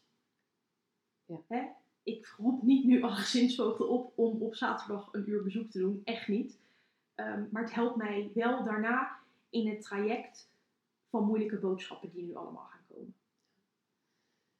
Ja. 1.26 1.41
Hè? 1.47 1.67
Ik 2.04 2.34
roep 2.38 2.62
niet 2.62 2.86
nu 2.86 3.02
alle 3.02 3.15
gezinsvoogden 3.15 3.89
op 3.89 4.13
om 4.15 4.41
op 4.41 4.56
zaterdag 4.56 5.10
een 5.12 5.30
uur 5.30 5.43
bezoek 5.43 5.71
te 5.71 5.80
doen. 5.80 6.02
Echt 6.04 6.28
niet. 6.28 6.60
Ehm, 7.15 7.45
maar 7.52 7.63
het 7.63 7.74
helpt 7.74 7.95
mij 7.95 8.32
wel 8.34 8.63
daarna 8.63 9.19
in 9.50 9.67
het 9.67 9.82
traject 9.82 10.50
van 11.10 11.26
moeilijke 11.26 11.60
boodschappen 11.60 12.12
die 12.12 12.24
nu 12.24 12.36
allemaal 12.36 12.65
gaan 12.65 12.86
komen. 12.88 13.15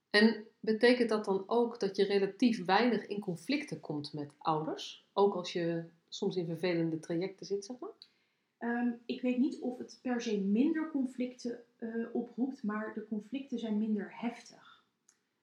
En 0.10 0.46
betekent 0.60 1.10
dat 1.10 1.26
dan 1.26 1.44
ook 1.48 1.80
dat 1.80 1.96
je 1.96 2.04
relatief 2.04 2.66
weinig 2.66 3.08
in 3.08 3.20
conflicten 3.20 3.80
komt 3.80 4.14
met 4.14 4.34
ouders? 4.38 5.06
Ook 5.14 5.36
als 5.36 5.54
je 5.54 5.84
soms 6.08 6.36
in 6.36 6.46
vervelende 6.46 7.00
trajecten 7.00 7.46
zit, 7.46 7.66
zeg 7.66 7.80
maar? 7.80 7.90
Ehm, 8.58 8.92
ik 9.06 9.22
weet 9.22 9.38
niet 9.38 9.60
of 9.60 9.78
het 9.78 10.00
per 10.02 10.22
se 10.22 10.40
minder 10.40 10.92
conflicten 10.92 11.64
eh, 11.82 12.06
oproept, 12.12 12.64
maar 12.64 12.94
de 12.94 13.08
conflicten 13.08 13.60
zijn 13.60 13.78
minder 13.78 14.20
heftig. 14.20 14.84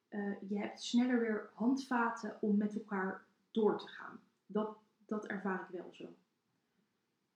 Eh, 0.08 0.40
je 0.48 0.58
hebt 0.58 0.82
sneller 0.82 1.20
weer 1.20 1.50
handvaten 1.54 2.36
om 2.40 2.56
met 2.56 2.74
elkaar 2.74 3.24
door 3.50 3.78
te 3.78 3.86
gaan. 3.86 4.20
Dat, 4.46 4.76
dat 5.06 5.26
ervaar 5.26 5.60
ik 5.60 5.80
wel 5.80 5.88
zo. 5.92 6.14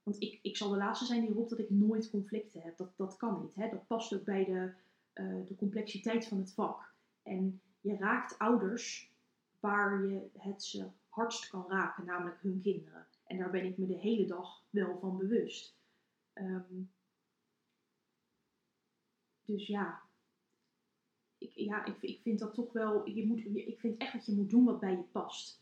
Want 0.03 0.23
ik, 0.23 0.39
ik 0.43 0.57
zal 0.57 0.69
de 0.71 0.77
laatste 0.77 1.05
zijn 1.05 1.21
die 1.21 1.33
roept 1.33 1.51
dat 1.51 1.59
ik 1.59 1.71
nooit 1.71 2.11
conflicten 2.11 2.61
heb. 2.61 2.77
Dat, 2.77 2.97
dat 2.97 3.17
kan 3.17 3.41
niet. 3.43 3.55
Hè? 3.55 3.69
Dat 3.69 3.87
past 3.87 4.15
ook 4.15 4.25
bij 4.25 4.45
de, 4.45 4.73
eh, 5.13 5.47
de 5.47 5.55
complexiteit 5.57 6.27
van 6.27 6.39
het 6.39 6.53
vak. 6.53 6.95
En 7.23 7.61
je 7.81 7.97
raakt 7.97 8.39
ouders 8.39 9.13
waar 9.61 10.07
je 10.07 10.29
het 10.39 10.65
ze 10.65 10.87
hardst 11.09 11.49
kan 11.49 11.65
raken, 11.69 12.05
namelijk 12.05 12.41
hun 12.41 12.61
kinderen. 12.63 13.07
En 13.27 13.39
daar 13.39 13.51
ben 13.51 13.65
ik 13.65 13.79
me 13.79 13.87
de 13.87 13.99
hele 13.99 14.27
dag 14.27 14.65
wel 14.71 14.99
van 14.99 15.17
bewust. 15.17 15.77
Ehm, 16.33 16.83
dus 19.53 19.67
ja, 19.67 20.01
ik, 21.39 21.51
ja 21.55 21.85
ik, 21.85 21.97
ik 22.01 22.21
vind 22.23 22.39
dat 22.39 22.55
toch 22.55 22.73
wel. 22.73 23.09
Je 23.09 23.27
moet, 23.27 23.57
ik 23.67 23.81
vind 23.81 23.99
echt 23.99 24.13
dat 24.13 24.27
je 24.27 24.33
moet 24.33 24.51
doen 24.51 24.65
wat 24.65 24.81
bij 24.81 24.91
je 24.91 25.03
past. 25.13 25.61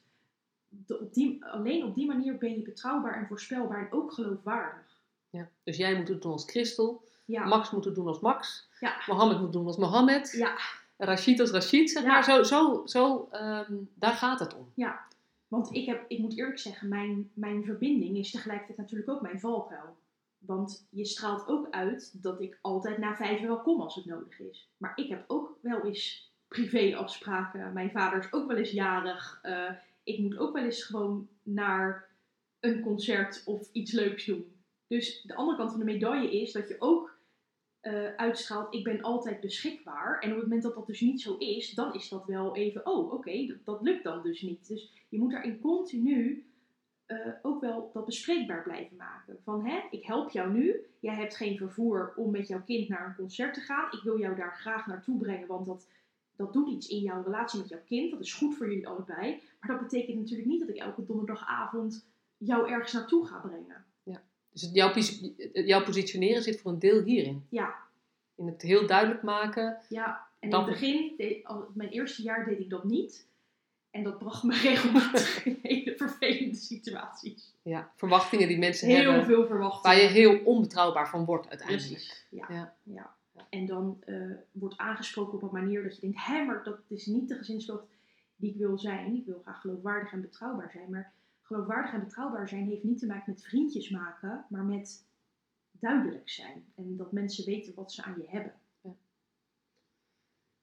De, 0.68 0.98
op 1.00 1.14
die, 1.14 1.44
alleen 1.44 1.84
op 1.84 1.94
die 1.94 2.06
manier 2.06 2.38
ben 2.38 2.50
je 2.50 2.62
betrouwbaar 2.62 3.14
en 3.14 3.26
voorspelbaar 3.26 3.78
en 3.86 3.92
ook 3.92 4.12
geloofwaardig. 4.12 4.98
Ja. 5.30 5.48
Dus 5.64 5.76
jij 5.76 5.96
moet 5.96 6.08
het 6.08 6.22
doen 6.22 6.32
als 6.32 6.44
Christel, 6.50 7.04
Ja, 7.24 7.44
Max 7.44 7.70
moet 7.70 7.84
het 7.84 7.94
doen 7.94 8.06
als 8.06 8.20
Max, 8.20 8.68
ja, 8.80 9.02
Mohammed 9.06 9.34
moet 9.36 9.44
het 9.44 9.52
doen 9.52 9.66
als 9.66 9.76
Mohammed, 9.76 10.32
ja, 10.32 10.56
Rashid 10.96 11.40
als 11.40 11.50
Rashid, 11.50 11.90
zeg 11.90 12.02
Ja. 12.02 12.08
maar. 12.08 12.24
Zo, 12.24 12.42
zo, 12.42 12.82
zo 12.86 13.28
ehm, 13.30 13.74
daar 13.94 14.12
gaat 14.12 14.40
het 14.40 14.56
om. 14.56 14.70
ja. 14.74 15.08
Want 15.48 15.74
ik, 15.74 15.86
heb, 15.86 16.04
ik 16.08 16.18
moet 16.18 16.38
eerlijk 16.38 16.58
zeggen, 16.58 16.88
mijn, 16.88 17.30
mijn 17.34 17.64
verbinding 17.64 18.16
is 18.16 18.30
tegelijkertijd 18.30 18.78
natuurlijk 18.78 19.10
ook 19.10 19.20
mijn 19.20 19.40
valkuil. 19.40 19.96
Want 20.40 20.86
je 20.90 21.04
straalt 21.04 21.48
ook 21.48 21.70
uit 21.70 22.22
dat 22.22 22.40
ik 22.40 22.58
altijd 22.60 22.98
na 22.98 23.16
vijf 23.16 23.40
wel 23.40 23.60
kom 23.60 23.80
als 23.80 23.94
het 23.94 24.04
nodig 24.04 24.40
is. 24.40 24.70
Maar 24.76 24.92
ik 24.94 25.08
heb 25.08 25.24
ook 25.26 25.58
wel 25.62 25.84
eens 25.84 26.32
privéafspraken. 26.48 27.72
Mijn 27.72 27.90
vader 27.90 28.18
is 28.18 28.32
ook 28.32 28.46
wel 28.46 28.56
eens 28.56 28.70
jarig. 28.70 29.38
Eh, 29.42 29.70
ik 30.02 30.18
moet 30.18 30.38
ook 30.38 30.52
wel 30.52 30.64
eens 30.64 30.84
gewoon 30.84 31.28
naar 31.42 32.08
een 32.60 32.80
concert 32.80 33.42
of 33.44 33.68
iets 33.72 33.92
leuks 33.92 34.24
doen. 34.24 34.52
Dus 34.86 35.22
de 35.22 35.34
andere 35.34 35.56
kant 35.56 35.70
van 35.70 35.78
de 35.78 35.84
medaille 35.84 36.40
is 36.40 36.52
dat 36.52 36.68
je 36.68 36.76
ook 36.78 37.18
eh, 37.80 38.14
uitstraalt, 38.14 38.74
ik 38.74 38.84
ben 38.84 39.02
altijd 39.02 39.40
beschikbaar. 39.40 40.18
En 40.18 40.30
op 40.30 40.36
het 40.36 40.44
moment 40.44 40.62
dat 40.62 40.74
dat 40.74 40.86
dus 40.86 41.00
niet 41.00 41.20
zo 41.20 41.36
is, 41.36 41.70
dan 41.74 41.94
is 41.94 42.08
dat 42.08 42.26
wel 42.26 42.56
even, 42.56 42.86
oh 42.86 43.12
oké, 43.12 43.46
dat, 43.46 43.64
dat 43.64 43.82
lukt 43.82 44.04
dan 44.04 44.22
dus 44.22 44.42
niet. 44.42 44.68
Dus 44.68 44.92
je 45.08 45.18
moet 45.18 45.30
daarin 45.30 45.60
continu 45.60 46.49
eh, 47.10 47.32
ook 47.42 47.60
wel 47.60 47.90
dat 47.92 48.04
bespreekbaar 48.04 48.62
blijven 48.62 48.96
maken. 48.96 49.38
Van 49.44 49.66
hè, 49.66 49.80
ik 49.90 50.04
help 50.04 50.30
jou 50.30 50.52
nu, 50.52 50.80
jij 51.00 51.14
hebt 51.14 51.36
geen 51.36 51.56
vervoer 51.56 52.12
om 52.16 52.30
met 52.30 52.48
jouw 52.48 52.62
kind 52.62 52.88
naar 52.88 53.06
een 53.06 53.14
concert 53.14 53.54
te 53.54 53.60
gaan. 53.60 53.92
Ik 53.92 54.00
wil 54.02 54.18
jou 54.18 54.36
daar 54.36 54.56
graag 54.56 54.86
naartoe 54.86 55.18
brengen, 55.18 55.46
want 55.48 55.66
dat, 55.66 55.86
dat 56.36 56.52
doet 56.52 56.68
iets 56.68 56.88
in 56.88 56.98
jouw 57.00 57.22
relatie 57.22 57.58
met 57.60 57.68
jouw 57.68 57.82
kind. 57.86 58.10
Dat 58.10 58.20
is 58.20 58.34
goed 58.34 58.56
voor 58.56 58.68
jullie 58.68 58.88
allebei. 58.88 59.40
Maar 59.60 59.70
dat 59.78 59.80
betekent 59.88 60.16
natuurlijk 60.18 60.48
niet 60.48 60.60
dat 60.60 60.68
ik 60.68 60.76
elke 60.76 61.04
donderdagavond 61.06 62.06
jou 62.36 62.70
ergens 62.70 62.92
naartoe 62.92 63.26
ga 63.26 63.38
brengen. 63.38 63.84
Dus 64.52 64.62
het- 64.62 64.74
jouw, 64.74 64.92
jouw 65.64 65.84
positioneren 65.84 66.42
zit 66.42 66.60
voor 66.60 66.72
een 66.72 66.78
deel 66.78 67.02
hierin. 67.02 67.46
Ja, 67.48 67.74
In 68.34 68.46
het 68.46 68.62
heel 68.62 68.86
duidelijk 68.86 69.22
maken. 69.22 69.78
Ja, 69.88 70.26
en 70.38 70.50
in 70.50 70.56
het 70.56 70.66
begin, 70.66 71.12
mijn 71.74 71.88
eerste 71.90 72.22
jaar 72.22 72.44
deed 72.44 72.58
ik 72.58 72.70
dat 72.70 72.84
niet. 72.84 73.26
En 73.90 74.02
dat 74.02 74.18
bracht 74.18 74.42
me 74.42 74.54
regelmatig 74.68 75.44
in 75.44 75.58
hele 75.62 75.96
vervelende 75.96 76.56
situaties. 76.56 77.54
Ja, 77.62 77.92
verwachtingen 77.96 78.48
die 78.48 78.58
mensen 78.58 78.88
Heel 78.88 78.96
hebben. 78.96 79.24
veel 79.24 79.46
verwachtingen. 79.46 79.96
Waar 79.96 80.06
je 80.06 80.12
heel 80.12 80.44
onbetrouwbaar 80.44 81.08
van 81.08 81.24
wordt 81.24 81.48
uiteindelijk. 81.48 81.88
Precies, 81.92 82.26
ja. 82.30 82.46
Ja. 82.48 82.74
ja. 82.82 83.16
En 83.48 83.66
dan 83.66 84.02
eh, 84.04 84.16
wordt 84.52 84.76
aangesproken 84.76 85.32
op 85.34 85.42
een 85.42 85.62
manier 85.62 85.82
dat 85.82 85.94
je 85.94 86.00
denkt, 86.00 86.24
hé, 86.24 86.44
maar 86.44 86.64
dat 86.64 86.78
is 86.88 87.06
niet 87.06 87.28
de 87.28 87.34
gezinsloop 87.34 87.88
die 88.36 88.50
ik 88.50 88.56
wil 88.56 88.78
zijn. 88.78 89.14
Ik 89.14 89.26
wil 89.26 89.40
graag 89.42 89.60
geloofwaardig 89.60 90.12
en 90.12 90.20
betrouwbaar 90.20 90.70
zijn. 90.70 90.90
Maar 90.90 91.12
geloofwaardig 91.42 91.92
en 91.92 92.04
betrouwbaar 92.04 92.48
zijn 92.48 92.66
heeft 92.66 92.82
niet 92.82 92.98
te 92.98 93.06
maken 93.06 93.32
met 93.32 93.42
vriendjes 93.42 93.90
maken, 93.90 94.44
maar 94.48 94.64
met 94.64 95.04
duidelijk 95.70 96.30
zijn. 96.30 96.64
En 96.76 96.96
dat 96.96 97.12
mensen 97.12 97.44
weten 97.44 97.74
wat 97.74 97.92
ze 97.92 98.02
aan 98.02 98.16
je 98.18 98.28
hebben. 98.28 98.54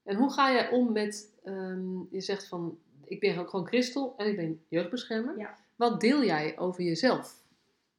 En 0.08 0.16
hoe 0.16 0.32
ga 0.32 0.52
jij 0.52 0.70
om 0.70 0.92
met, 0.92 1.40
ehm, 1.44 2.00
je 2.10 2.22
zegt 2.22 2.48
van, 2.48 2.80
ik 3.08 3.20
ben 3.20 3.48
gewoon 3.50 3.68
Christel 3.68 4.14
en 4.18 4.28
ik 4.28 4.36
ben 4.36 4.62
jeugdbeschermer. 4.68 5.38
Ja. 5.38 5.58
Wat 5.76 6.02
deel 6.02 6.24
jij 6.24 6.58
over 6.58 6.84
jezelf? 6.84 7.46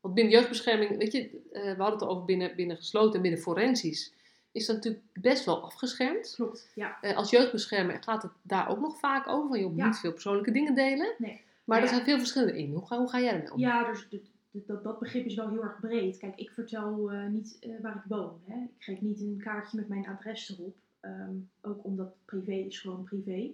Want 0.01 0.15
binnen 0.15 0.33
jeugdbescherming, 0.33 0.97
weet 0.99 1.13
je, 1.13 1.41
eh, 1.53 1.63
we 1.63 1.69
hadden 1.83 1.93
het 1.93 2.03
al 2.03 2.09
over 2.09 2.25
binnen, 2.25 2.57
binnen 2.57 2.77
gesloten 2.77 3.15
en 3.15 3.23
binnen 3.23 3.41
forensisch, 3.41 4.13
is 4.53 4.67
dat 4.67 4.77
natuurlijk 4.77 5.05
best 5.13 5.45
wel 5.45 5.63
afgeschermd. 5.63 6.33
Klopt, 6.35 6.71
ja. 6.75 6.99
Eh, 7.01 7.17
als 7.17 7.31
jeugdbeschermer 7.31 8.03
gaat 8.03 8.23
het 8.23 8.33
daar 8.43 8.69
ook 8.69 8.81
nog 8.81 8.99
vaak 8.99 9.29
over, 9.29 9.49
van 9.49 9.59
je 9.59 9.67
moet 9.67 9.77
Ja. 9.77 9.87
niet 9.87 9.97
veel 9.99 10.13
persoonlijke 10.13 10.51
dingen 10.51 10.75
delen. 10.75 11.15
Nee. 11.19 11.41
Maar 11.65 11.83
er 11.83 11.89
zijn 11.89 12.05
veel 12.05 12.19
verschillen 12.19 12.55
in. 12.57 12.73
Hoe 12.73 12.87
ga, 12.87 12.99
hoe 12.99 13.09
ga 13.09 13.21
jij 13.21 13.33
ermee 13.33 13.53
om? 13.53 13.59
Ja, 13.59 13.91
dus 13.91 14.07
dat, 14.11 14.21
dat- 14.51 14.67
dat, 14.67 14.83
dat 14.85 14.99
begrip 14.99 15.27
is 15.27 15.35
wel 15.35 15.49
heel 15.51 15.63
erg 15.63 15.81
breed. 15.81 16.19
Kijk, 16.19 16.37
ik 16.37 16.51
vertel 16.51 17.11
eh, 17.13 17.27
niet 17.27 17.59
waar 17.83 17.95
ik 17.97 18.03
woon. 18.09 18.41
Hè. 18.47 18.55
Ik 18.63 18.71
geef 18.85 19.01
niet 19.01 19.21
een 19.21 19.41
kaartje 19.45 19.77
met 19.77 19.89
mijn 19.89 20.07
adres 20.09 20.55
erop. 20.59 20.77
Ehm, 21.01 21.33
ook 21.63 21.85
omdat 21.85 22.15
privé 22.25 22.53
is 22.53 22.79
gewoon 22.81 23.05
privé. 23.05 23.51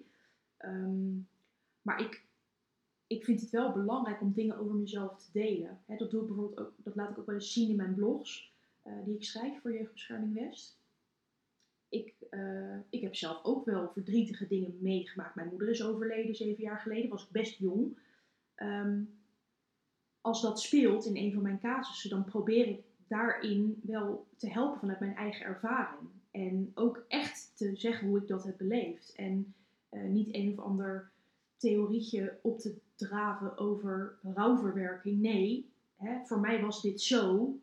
Ehm, 0.57 1.11
maar 1.85 2.01
ik, 2.01 2.25
ik 3.07 3.25
vind 3.25 3.41
het 3.41 3.51
wel 3.51 3.73
belangrijk 3.73 4.21
om 4.21 4.33
dingen 4.33 4.59
over 4.59 4.75
mezelf 4.75 5.19
te 5.19 5.33
delen. 5.33 5.81
Dat 5.87 6.11
doe 6.11 6.21
ik 6.21 6.27
bijvoorbeeld 6.27 6.61
ook, 6.61 6.73
dat 6.77 6.95
laat 6.95 7.11
ik 7.11 7.19
ook 7.19 7.27
wel 7.27 7.35
eens 7.35 7.53
zien 7.53 7.71
in 7.71 7.77
mijn 7.77 7.95
blogs 7.95 8.53
eh, 8.83 8.93
die 9.05 9.15
ik 9.15 9.25
schrijf 9.25 9.61
voor 9.61 9.73
Jeugdbescherming 9.73 10.35
West. 10.35 10.79
Ik, 11.89 12.15
eh, 12.31 12.79
ik 12.91 13.01
heb 13.01 13.15
zelf 13.15 13.45
ook 13.45 13.65
wel 13.65 13.91
verdrietige 13.93 14.47
dingen 14.47 14.79
meegemaakt. 14.81 15.35
Mijn 15.35 15.49
moeder 15.49 15.69
is 15.69 15.85
overleden 15.85 16.35
zeven 16.35 16.63
jaar 16.63 16.79
geleden, 16.79 17.11
was 17.11 17.25
ik 17.25 17.31
best 17.31 17.59
jong. 17.59 17.99
Ehm, 18.55 19.03
als 20.21 20.43
dat 20.43 20.61
speelt 20.61 21.05
in 21.05 21.17
een 21.17 21.33
van 21.33 21.43
mijn 21.43 21.61
casussen, 21.61 22.11
dan 22.11 22.25
probeer 22.25 22.67
ik 22.67 22.85
daarin 23.07 23.81
wel 23.83 24.27
te 24.37 24.51
helpen 24.51 24.79
vanuit 24.79 25.01
mijn 25.01 25.17
eigen 25.17 25.47
ervaring. 25.47 26.11
En 26.31 26.73
ook 26.75 27.05
echt 27.09 27.53
te 27.55 27.77
zeggen 27.77 28.09
hoe 28.09 28.19
ik 28.19 28.29
dat 28.29 28.45
heb 28.45 28.59
beleefd. 28.59 29.13
En 29.15 29.55
eh, 29.89 30.03
niet 30.03 30.35
een 30.35 30.53
of 30.53 30.65
ander 30.65 31.13
theorietje 31.57 32.39
op 32.43 32.59
te 32.59 32.75
draven 32.95 33.59
over 33.59 34.19
rouwverwerking. 34.23 35.21
Nee, 35.21 35.71
hè, 35.97 36.25
voor 36.25 36.41
mij 36.41 36.61
was 36.61 36.83
dit 36.83 37.01
zo. 37.01 37.55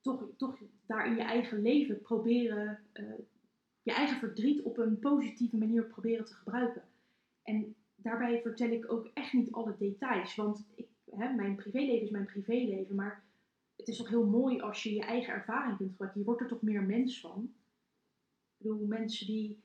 Toch, 0.00 0.28
toch 0.36 0.58
daar 0.86 1.06
in 1.06 1.14
je 1.14 1.22
eigen 1.22 1.62
leven 1.62 2.00
proberen, 2.00 2.78
eh, 2.92 3.04
je 3.82 3.92
eigen 3.92 4.18
verdriet 4.18 4.62
op 4.62 4.78
een 4.78 4.98
positieve 4.98 5.56
manier 5.56 5.84
proberen 5.84 6.24
te 6.24 6.34
gebruiken. 6.34 6.82
En 7.42 7.74
daarbij 7.96 8.40
vertel 8.40 8.70
ik 8.70 8.92
ook 8.92 9.10
echt 9.14 9.32
niet 9.32 9.52
alle 9.52 9.74
details. 9.78 10.34
Want 10.34 10.66
ik, 10.74 10.88
hè, 11.10 11.32
mijn 11.32 11.56
privéleven 11.56 12.02
is 12.02 12.10
mijn 12.10 12.26
privéleven. 12.26 12.94
Maar 12.94 13.24
het 13.76 13.88
is 13.88 13.96
toch 13.96 14.08
heel 14.08 14.26
mooi 14.26 14.60
als 14.60 14.82
je 14.82 14.94
je 14.94 15.00
eigen 15.00 15.32
ervaring 15.32 15.76
kunt 15.76 15.90
gebruiken. 15.90 16.20
Je 16.20 16.26
wordt 16.26 16.40
er 16.40 16.48
toch 16.48 16.62
meer 16.62 16.82
mens 16.82 17.20
van. 17.20 17.54
Ik 18.58 18.66
bedoel, 18.66 18.86
mensen 18.86 19.26
die 19.26 19.58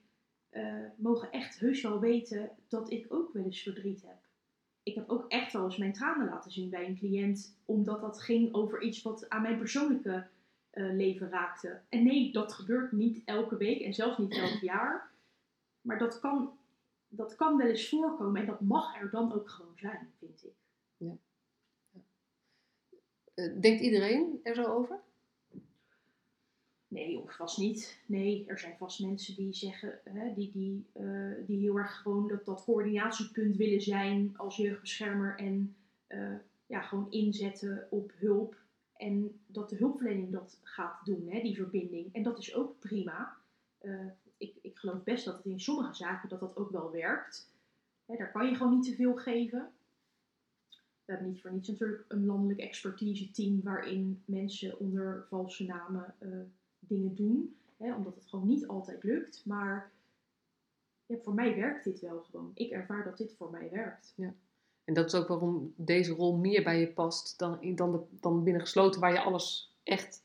eh, 0.53 0.85
mogen 0.95 1.31
echt 1.31 1.59
heus 1.59 1.81
wel 1.81 1.99
weten 1.99 2.49
dat 2.67 2.91
ik 2.91 3.05
ook 3.09 3.33
wel 3.33 3.43
eens 3.43 3.61
verdriet 3.61 4.01
heb. 4.01 4.17
Ik 4.83 4.95
heb 4.95 5.09
ook 5.09 5.25
echt 5.27 5.53
wel 5.53 5.63
eens 5.63 5.77
mijn 5.77 5.93
tranen 5.93 6.29
laten 6.29 6.51
zien 6.51 6.69
bij 6.69 6.87
een 6.87 6.97
cliënt. 6.97 7.57
Omdat 7.65 8.01
dat 8.01 8.21
ging 8.21 8.53
over 8.53 8.81
iets 8.81 9.01
wat 9.01 9.29
aan 9.29 9.41
mijn 9.41 9.57
persoonlijke 9.57 10.27
eh, 10.69 10.93
leven 10.93 11.29
raakte. 11.29 11.81
En 11.89 12.03
nee, 12.03 12.31
dat 12.31 12.53
gebeurt 12.53 12.91
niet 12.91 13.21
elke 13.25 13.57
week 13.57 13.81
en 13.81 13.93
zelfs 13.93 14.17
niet 14.17 14.33
elk 14.33 14.59
jaar. 14.73 15.11
Maar 15.81 15.97
dat 15.97 16.19
kan 16.19 16.57
dat 17.15 17.35
kan 17.35 17.57
wel 17.57 17.67
eens 17.67 17.89
voorkomen 17.89 18.41
en 18.41 18.47
dat 18.47 18.61
mag 18.61 19.01
er 19.01 19.09
dan 19.09 19.33
ook 19.33 19.49
gewoon 19.49 19.77
zijn, 19.77 20.11
vind 20.19 20.45
ik. 20.45 20.53
Eh, 23.33 23.61
denkt 23.61 23.81
iedereen 23.81 24.39
er 24.43 24.55
zo 24.55 24.63
over? 24.63 25.01
Nee, 26.93 27.19
of 27.19 27.35
vast 27.35 27.57
niet. 27.57 28.01
Nee, 28.05 28.45
er 28.47 28.59
zijn 28.59 28.77
vast 28.77 28.99
mensen 28.99 29.35
die 29.35 29.53
zeggen, 29.53 29.99
hè, 30.03 30.33
die, 30.33 30.51
die, 30.51 30.85
eh, 30.93 31.31
die 31.45 31.59
heel 31.59 31.77
erg 31.77 32.01
gewoon 32.01 32.27
dat, 32.27 32.45
dat 32.45 32.63
coördinatiepunt 32.63 33.55
willen 33.55 33.81
zijn 33.81 34.33
als 34.37 34.55
jeugdbeschermer 34.55 35.37
en 35.37 35.75
eh, 36.07 36.35
ja, 36.65 36.81
gewoon 36.81 37.11
inzetten 37.11 37.87
op 37.89 38.11
hulp. 38.15 38.55
En 38.97 39.39
dat 39.47 39.69
de 39.69 39.75
hulpverlening 39.75 40.31
dat 40.31 40.59
gaat 40.63 41.05
doen, 41.05 41.27
hè, 41.29 41.41
die 41.41 41.55
verbinding. 41.55 42.13
En 42.13 42.23
dat 42.23 42.39
is 42.39 42.55
ook 42.55 42.79
prima. 42.79 43.37
Eh, 43.77 44.07
ik, 44.37 44.55
ik 44.61 44.77
geloof 44.77 45.03
best 45.03 45.25
dat 45.25 45.37
het 45.37 45.45
in 45.45 45.59
sommige 45.59 45.93
zaken 45.93 46.29
dat 46.29 46.39
dat 46.39 46.55
ook 46.55 46.71
wel 46.71 46.91
werkt. 46.91 47.51
Hè, 48.05 48.15
daar 48.15 48.31
kan 48.31 48.49
je 48.49 48.55
gewoon 48.55 48.73
niet 48.73 48.85
te 48.85 48.95
veel 48.95 49.15
geven. 49.15 49.71
We 51.05 51.11
hebben 51.11 51.27
niet 51.27 51.41
voor 51.41 51.51
niets 51.51 51.67
natuurlijk 51.67 52.05
een 52.07 52.25
landelijk 52.25 52.59
expertise 52.59 53.31
team 53.31 53.61
waarin 53.63 54.23
mensen 54.25 54.79
onder 54.79 55.25
valse 55.29 55.65
namen 55.65 56.15
dingen 56.87 57.15
doen. 57.15 57.55
Hè, 57.77 57.93
omdat 57.95 58.15
het 58.15 58.25
gewoon 58.25 58.47
niet 58.47 58.67
altijd 58.67 59.03
lukt. 59.03 59.41
Maar 59.45 59.91
ja, 61.05 61.17
voor 61.23 61.33
mij 61.33 61.55
werkt 61.55 61.83
dit 61.83 61.99
wel 61.99 62.19
gewoon. 62.19 62.51
Ik 62.53 62.71
ervaar 62.71 63.03
dat 63.03 63.17
dit 63.17 63.33
voor 63.37 63.51
mij 63.51 63.69
werkt. 63.71 64.13
En 64.83 64.93
dat 64.93 65.05
is 65.05 65.15
ook 65.15 65.27
waarom 65.27 65.73
deze 65.75 66.13
rol 66.13 66.35
meer 66.35 66.63
bij 66.63 66.79
je 66.79 66.87
past 66.87 67.39
dan, 67.39 67.75
dan, 67.75 67.91
de, 67.91 67.99
dan 68.09 68.43
binnen 68.43 68.61
gesloten, 68.61 69.01
waar 69.01 69.13
je 69.13 69.21
alles 69.21 69.75
echt 69.83 70.23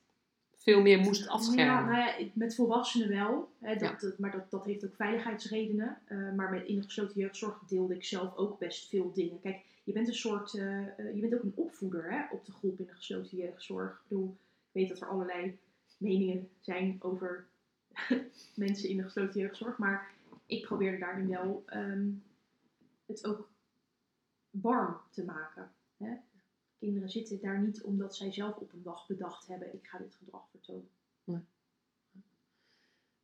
veel 0.57 0.81
meer 0.81 0.99
moest 0.99 1.25
Ja, 1.25 1.31
afschermen. 1.31 1.93
nou 1.93 1.97
ja, 1.97 2.29
met 2.33 2.55
volwassenen 2.55 3.09
wel. 3.09 3.49
Hè, 3.59 3.77
dat, 3.77 4.01
Ja. 4.01 4.13
maar 4.19 4.31
dat, 4.33 4.51
dat 4.51 4.65
heeft 4.65 4.85
ook 4.85 4.95
veiligheidsredenen. 4.95 5.99
Eh, 6.05 6.33
maar 6.33 6.51
met, 6.51 6.67
in 6.67 6.77
de 6.77 6.83
gesloten 6.83 7.21
jeugdzorg 7.21 7.59
deelde 7.69 7.95
ik 7.95 8.05
zelf 8.05 8.37
ook 8.37 8.59
best 8.59 8.89
veel 8.89 9.13
dingen. 9.13 9.41
Kijk, 9.41 9.61
je 9.85 9.93
bent 9.93 10.09
een 10.09 10.15
soort, 10.15 10.55
eh, 10.55 10.79
eh, 10.99 11.15
je 11.15 11.21
bent 11.21 11.35
ook 11.35 11.43
een 11.43 11.53
opvoeder 11.55 12.11
hè, 12.11 12.35
op 12.35 12.45
de 12.47 12.53
groep 12.53 12.79
in 12.79 12.87
de 12.87 12.95
gesloten 12.95 13.37
jeugdzorg. 13.37 13.91
Ik 13.93 14.09
bedoel, 14.09 14.37
ik 14.67 14.73
weet 14.73 14.89
dat 14.89 15.01
er 15.01 15.09
allerlei 15.09 15.59
meningen 15.99 16.51
zijn 16.61 16.97
over 17.01 17.47
mensen 18.55 18.89
in 18.89 18.97
de 18.97 19.03
gesloten 19.03 19.41
jeugdzorg. 19.41 19.79
Maar 19.79 20.11
ik 20.47 20.63
probeerde 20.67 20.99
daarin 20.99 21.29
wel 21.29 21.63
ehm, 21.67 22.11
het 23.07 23.27
ook 23.27 23.49
warm 24.51 25.01
te 25.11 25.25
maken. 25.25 25.71
Hè? 25.97 26.17
Kinderen 26.79 27.11
zitten 27.11 27.41
daar 27.41 27.61
niet 27.61 27.83
omdat 27.83 28.17
zij 28.17 28.33
zelf 28.33 28.57
op 28.57 28.73
een 28.73 28.83
dag 28.83 29.07
bedacht 29.07 29.47
hebben, 29.47 29.75
ik 29.75 29.87
ga 29.87 29.99
dit 29.99 30.15
gedrag 30.15 30.49
vertonen. 30.51 30.91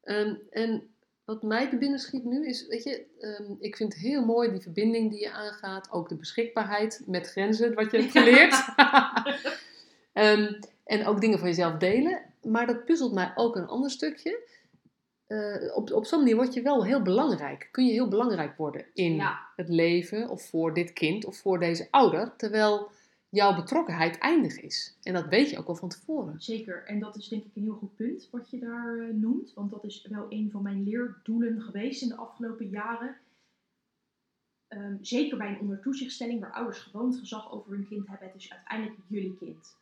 Ehm, 0.01 0.35
en 0.51 0.95
wat 1.25 1.43
mij 1.43 1.68
te 1.68 1.77
binnen 1.77 1.99
schiet 1.99 2.25
nu 2.25 2.47
is, 2.47 2.66
weet 2.66 2.83
je, 2.83 3.07
ehm, 3.20 3.55
ik 3.59 3.77
vind 3.77 3.95
heel 3.95 4.25
mooi 4.25 4.51
die 4.51 4.61
verbinding 4.61 5.11
die 5.11 5.20
je 5.20 5.33
aangaat. 5.33 5.91
Ook 5.91 6.09
de 6.09 6.16
beschikbaarheid 6.16 7.03
met 7.07 7.31
grenzen, 7.31 7.75
wat 7.75 7.91
je 7.91 7.99
hebt 7.99 8.11
geleerd. 8.11 8.64
En 10.85 11.07
ook 11.07 11.20
dingen 11.20 11.39
van 11.39 11.49
jezelf 11.49 11.77
delen. 11.77 12.34
Maar 12.45 12.67
dat 12.67 12.85
puzzelt 12.85 13.13
mij 13.13 13.33
ook 13.35 13.57
een 13.57 13.67
ander 13.67 13.91
stukje. 13.91 14.49
Eh, 15.27 15.77
op 15.77 15.93
op 15.93 16.05
zo'n 16.05 16.19
manier 16.19 16.37
word 16.37 16.55
je 16.55 16.63
wel 16.63 16.85
heel 16.85 17.03
belangrijk. 17.03 17.69
Kun 17.71 17.87
je 17.87 17.93
heel 17.93 18.09
belangrijk 18.09 18.57
worden 18.57 18.85
in 18.95 19.15
Ja. 19.15 19.39
het 19.57 19.69
leven 19.69 20.29
of 20.29 20.49
voor 20.49 20.75
dit 20.75 20.93
kind 20.93 21.25
of 21.25 21.37
voor 21.37 21.59
deze 21.59 21.89
ouder. 21.91 22.37
Terwijl 22.37 22.91
jouw 23.29 23.55
betrokkenheid 23.55 24.19
eindig 24.19 24.61
is. 24.61 24.97
En 25.03 25.13
dat 25.15 25.27
weet 25.27 25.51
je 25.51 25.59
ook 25.59 25.67
al 25.67 25.75
van 25.75 25.89
tevoren. 25.89 26.41
Zeker, 26.41 26.85
en 26.85 26.99
dat 27.01 27.17
is 27.17 27.29
denk 27.29 27.45
ik 27.45 27.51
een 27.55 27.63
heel 27.63 27.75
goed 27.75 27.97
punt 27.97 28.29
wat 28.31 28.51
je 28.51 28.59
daar 28.59 28.99
eh, 28.99 29.15
noemt. 29.15 29.53
Want 29.55 29.71
dat 29.71 29.85
is 29.85 30.07
wel 30.11 30.27
een 30.29 30.51
van 30.51 30.63
mijn 30.63 30.83
leerdoelen 30.85 31.61
geweest 31.63 32.03
in 32.03 32.09
de 32.09 32.17
afgelopen 32.17 32.69
jaren. 32.69 33.17
Ehm, 34.69 34.97
zeker 35.01 35.39
bij 35.39 35.49
een 35.49 35.61
ondertoezichtstelling 35.61 36.41
waar 36.41 36.53
ouders 36.53 36.79
gewoon 36.79 37.07
het 37.11 37.19
gezag 37.19 37.53
over 37.53 37.73
hun 37.73 37.87
kind 37.89 38.09
hebben. 38.09 38.27
Het 38.29 38.37
is 38.37 38.53
uiteindelijk 38.53 38.99
jullie 39.07 39.37
kind. 39.39 39.77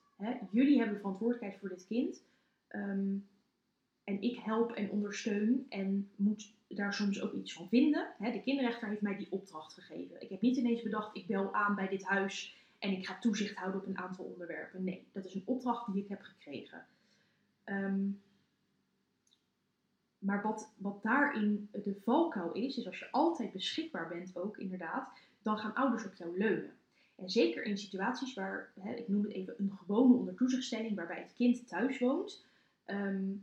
Jullie 0.50 0.78
hebben 0.78 0.96
verantwoordelijkheid 0.98 1.60
voor 1.60 1.68
dit 1.68 1.86
kind. 1.88 2.22
Ehm, 2.72 3.16
en 4.04 4.22
ik 4.22 4.36
help 4.36 4.72
en 4.72 4.90
ondersteun 4.90 5.66
en 5.68 6.08
moet 6.16 6.52
daar 6.68 6.94
soms 6.94 7.22
ook 7.22 7.32
iets 7.32 7.52
van 7.52 7.68
vinden. 7.68 8.14
De 8.18 8.42
kinderrechter 8.42 8.88
heeft 8.88 9.00
mij 9.00 9.16
die 9.16 9.30
opdracht 9.30 9.74
gegeven. 9.74 10.22
Ik 10.22 10.28
heb 10.28 10.40
niet 10.40 10.56
ineens 10.56 10.82
bedacht, 10.82 11.16
ik 11.16 11.26
bel 11.26 11.54
aan 11.54 11.74
bij 11.74 11.88
dit 11.88 12.04
huis 12.04 12.56
en 12.78 12.90
ik 12.90 13.06
ga 13.06 13.18
toezicht 13.18 13.56
houden 13.56 13.80
op 13.80 13.86
een 13.86 13.98
aantal 13.98 14.24
onderwerpen. 14.24 14.84
Nee, 14.84 15.06
dat 15.12 15.24
is 15.24 15.34
een 15.34 15.42
opdracht 15.44 15.92
die 15.92 16.02
ik 16.02 16.08
heb 16.08 16.20
gekregen. 16.20 16.86
Ehm, 17.64 18.10
maar 20.18 20.42
wat, 20.42 20.72
wat 20.76 21.02
daarin 21.02 21.68
de 21.72 22.00
valkuil 22.04 22.52
is, 22.52 22.76
is 22.76 22.86
als 22.86 22.98
je 22.98 23.10
altijd 23.10 23.52
beschikbaar 23.52 24.08
bent 24.08 24.36
ook 24.36 24.56
inderdaad, 24.56 25.18
dan 25.42 25.58
gaan 25.58 25.74
ouders 25.74 26.04
op 26.04 26.14
jou 26.14 26.38
leunen. 26.38 26.72
En 27.14 27.30
zeker 27.30 27.64
in 27.64 27.78
situaties 27.78 28.34
waar, 28.34 28.72
ik 28.96 29.08
noem 29.08 29.22
het 29.22 29.32
even 29.32 29.54
een 29.58 29.72
gewone 29.78 30.14
ondertoezichtstelling, 30.14 30.96
waarbij 30.96 31.20
het 31.20 31.34
kind 31.34 31.68
thuis 31.68 31.98
woont, 31.98 32.44
ehm, 32.92 33.34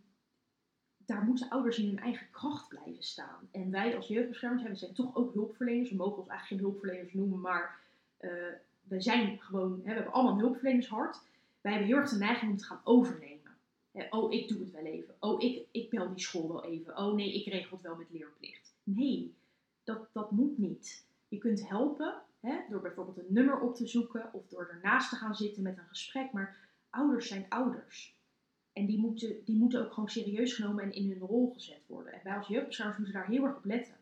daar 0.97 1.23
moeten 1.23 1.49
ouders 1.49 1.77
in 1.77 1.87
hun 1.87 1.99
eigen 1.99 2.29
kracht 2.31 2.67
blijven 2.67 3.03
staan. 3.03 3.49
En 3.51 3.71
wij 3.71 3.95
als 3.95 4.07
jeugdbeschermers 4.07 4.63
we 4.63 4.75
zijn 4.75 4.93
toch 4.93 5.15
ook 5.15 5.33
hulpverleners. 5.33 5.89
We 5.89 5.95
mogen 5.95 6.17
ons 6.17 6.29
eigenlijk 6.29 6.61
geen 6.61 6.71
hulpverleners 6.71 7.13
noemen, 7.13 7.39
maar 7.39 7.79
uh, 8.19 8.31
we 8.81 9.01
zijn 9.01 9.39
gewoon, 9.39 9.71
hè, 9.71 9.83
we 9.83 9.93
hebben 9.93 10.13
allemaal 10.13 10.33
een 10.33 10.39
hulpverlenershart. 10.39 11.21
Wij 11.61 11.71
hebben 11.71 11.89
heel 11.89 11.97
erg 11.97 12.09
de 12.09 12.17
neiging 12.17 12.51
om 12.51 12.57
te 12.57 12.65
gaan 12.65 12.81
overnemen. 12.83 13.51
oh, 14.09 14.33
ik 14.33 14.47
doe 14.47 14.59
het 14.59 14.71
wel 14.71 14.85
even. 14.85 15.15
Oh, 15.19 15.41
ik, 15.41 15.65
ik 15.71 15.89
bel 15.89 16.09
die 16.09 16.23
school 16.23 16.47
wel 16.47 16.65
even. 16.65 16.97
Oh 16.97 17.13
nee, 17.13 17.33
ik 17.33 17.45
regel 17.45 17.77
het 17.77 17.85
wel 17.85 17.95
met 17.95 18.11
leerplicht. 18.11 18.73
Nee, 18.83 19.35
dat, 19.83 20.09
dat 20.13 20.31
moet 20.31 20.57
niet. 20.57 21.05
Je 21.27 21.37
kunt 21.37 21.67
helpen 21.67 22.21
hè, 22.39 22.57
door 22.69 22.81
bijvoorbeeld 22.81 23.17
een 23.17 23.33
nummer 23.33 23.59
op 23.59 23.75
te 23.75 23.87
zoeken 23.87 24.33
of 24.33 24.47
door 24.47 24.67
ernaast 24.67 25.09
te 25.09 25.15
gaan 25.15 25.35
zitten 25.35 25.63
met 25.63 25.77
een 25.77 25.87
gesprek. 25.87 26.31
Maar 26.31 26.57
ouders 26.89 27.27
zijn 27.27 27.45
ouders. 27.49 28.17
En 28.79 28.85
die 28.85 28.99
moeten, 28.99 29.35
die 29.45 29.55
moeten 29.55 29.85
ook 29.85 29.93
gewoon 29.93 30.09
serieus 30.09 30.53
genomen 30.53 30.83
en 30.83 30.93
in 30.93 31.09
hun 31.09 31.19
rol 31.19 31.51
gezet 31.53 31.81
worden. 31.87 32.13
En 32.13 32.19
wij 32.23 32.37
als 32.37 32.47
jeugdbeschermers 32.47 32.97
moeten 32.97 33.15
daar 33.15 33.27
heel 33.27 33.45
erg 33.45 33.55
op 33.55 33.65
letten. 33.65 33.95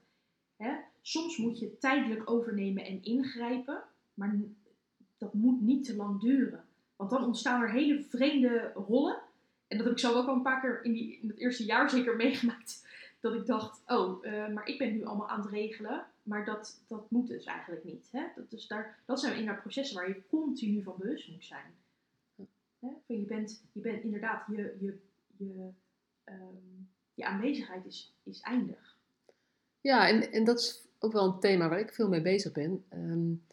Hè? 0.55 0.75
Soms 1.01 1.37
moet 1.37 1.59
je 1.59 1.77
tijdelijk 1.77 2.29
overnemen 2.29 2.85
en 2.85 3.03
ingrijpen, 3.03 3.83
maar 4.13 4.35
dat 5.17 5.33
moet 5.33 5.61
niet 5.61 5.85
te 5.85 5.95
lang 5.95 6.21
duren. 6.21 6.63
Want 6.95 7.09
dan 7.09 7.25
ontstaan 7.25 7.61
er 7.61 7.71
hele 7.71 8.03
vreemde 8.09 8.71
rollen. 8.75 9.17
En 9.67 9.77
dat 9.77 9.85
heb 9.85 9.95
ik 9.95 9.99
zo 9.99 10.13
ook 10.13 10.27
al 10.27 10.35
een 10.35 10.41
paar 10.41 10.61
keer 10.61 10.83
in, 10.83 10.93
die, 10.93 11.19
in 11.21 11.27
het 11.27 11.37
eerste 11.37 11.65
jaar 11.65 11.89
zeker 11.89 12.15
meegemaakt. 12.25 12.87
Dat 13.19 13.33
ik 13.33 13.45
dacht, 13.45 13.81
oh, 13.87 14.25
uh, 14.25 14.47
maar 14.47 14.67
ik 14.67 14.77
ben 14.77 14.93
nu 14.93 15.05
allemaal 15.05 15.29
aan 15.29 15.41
het 15.41 15.49
regelen. 15.49 16.05
Maar 16.23 16.45
dat, 16.45 16.83
dat 16.87 17.11
moet 17.11 17.27
dus 17.27 17.45
eigenlijk 17.45 17.83
niet. 17.83 18.09
Hè? 18.11 18.23
Dat, 18.35 18.51
dus 18.51 18.67
daar, 18.67 18.99
dat 19.05 19.19
zijn 19.19 19.37
inderdaad 19.37 19.61
processen 19.61 19.95
waar 19.95 20.07
je 20.07 20.27
continu 20.29 20.83
van 20.83 20.95
bewust 20.97 21.27
moet 21.27 21.45
zijn. 21.45 21.73
Hè? 22.87 23.13
Je, 23.15 23.25
bent, 23.25 23.63
je 23.71 23.81
bent 23.81 24.03
inderdaad, 24.03 24.43
je, 24.47 24.77
je, 24.79 24.97
je, 25.37 25.69
um, 26.25 26.89
je 27.13 27.25
aanwezigheid 27.25 27.85
is, 27.85 28.13
is 28.23 28.39
eindig. 28.39 28.97
Ja, 29.81 30.07
en, 30.07 30.31
en 30.31 30.43
dat 30.43 30.59
is 30.59 30.85
ook 30.99 31.11
wel 31.11 31.25
een 31.25 31.39
thema 31.39 31.69
waar 31.69 31.79
ik 31.79 31.93
veel 31.93 32.09
mee 32.09 32.21
bezig 32.21 32.51
ben. 32.51 32.83
Um, 32.93 33.43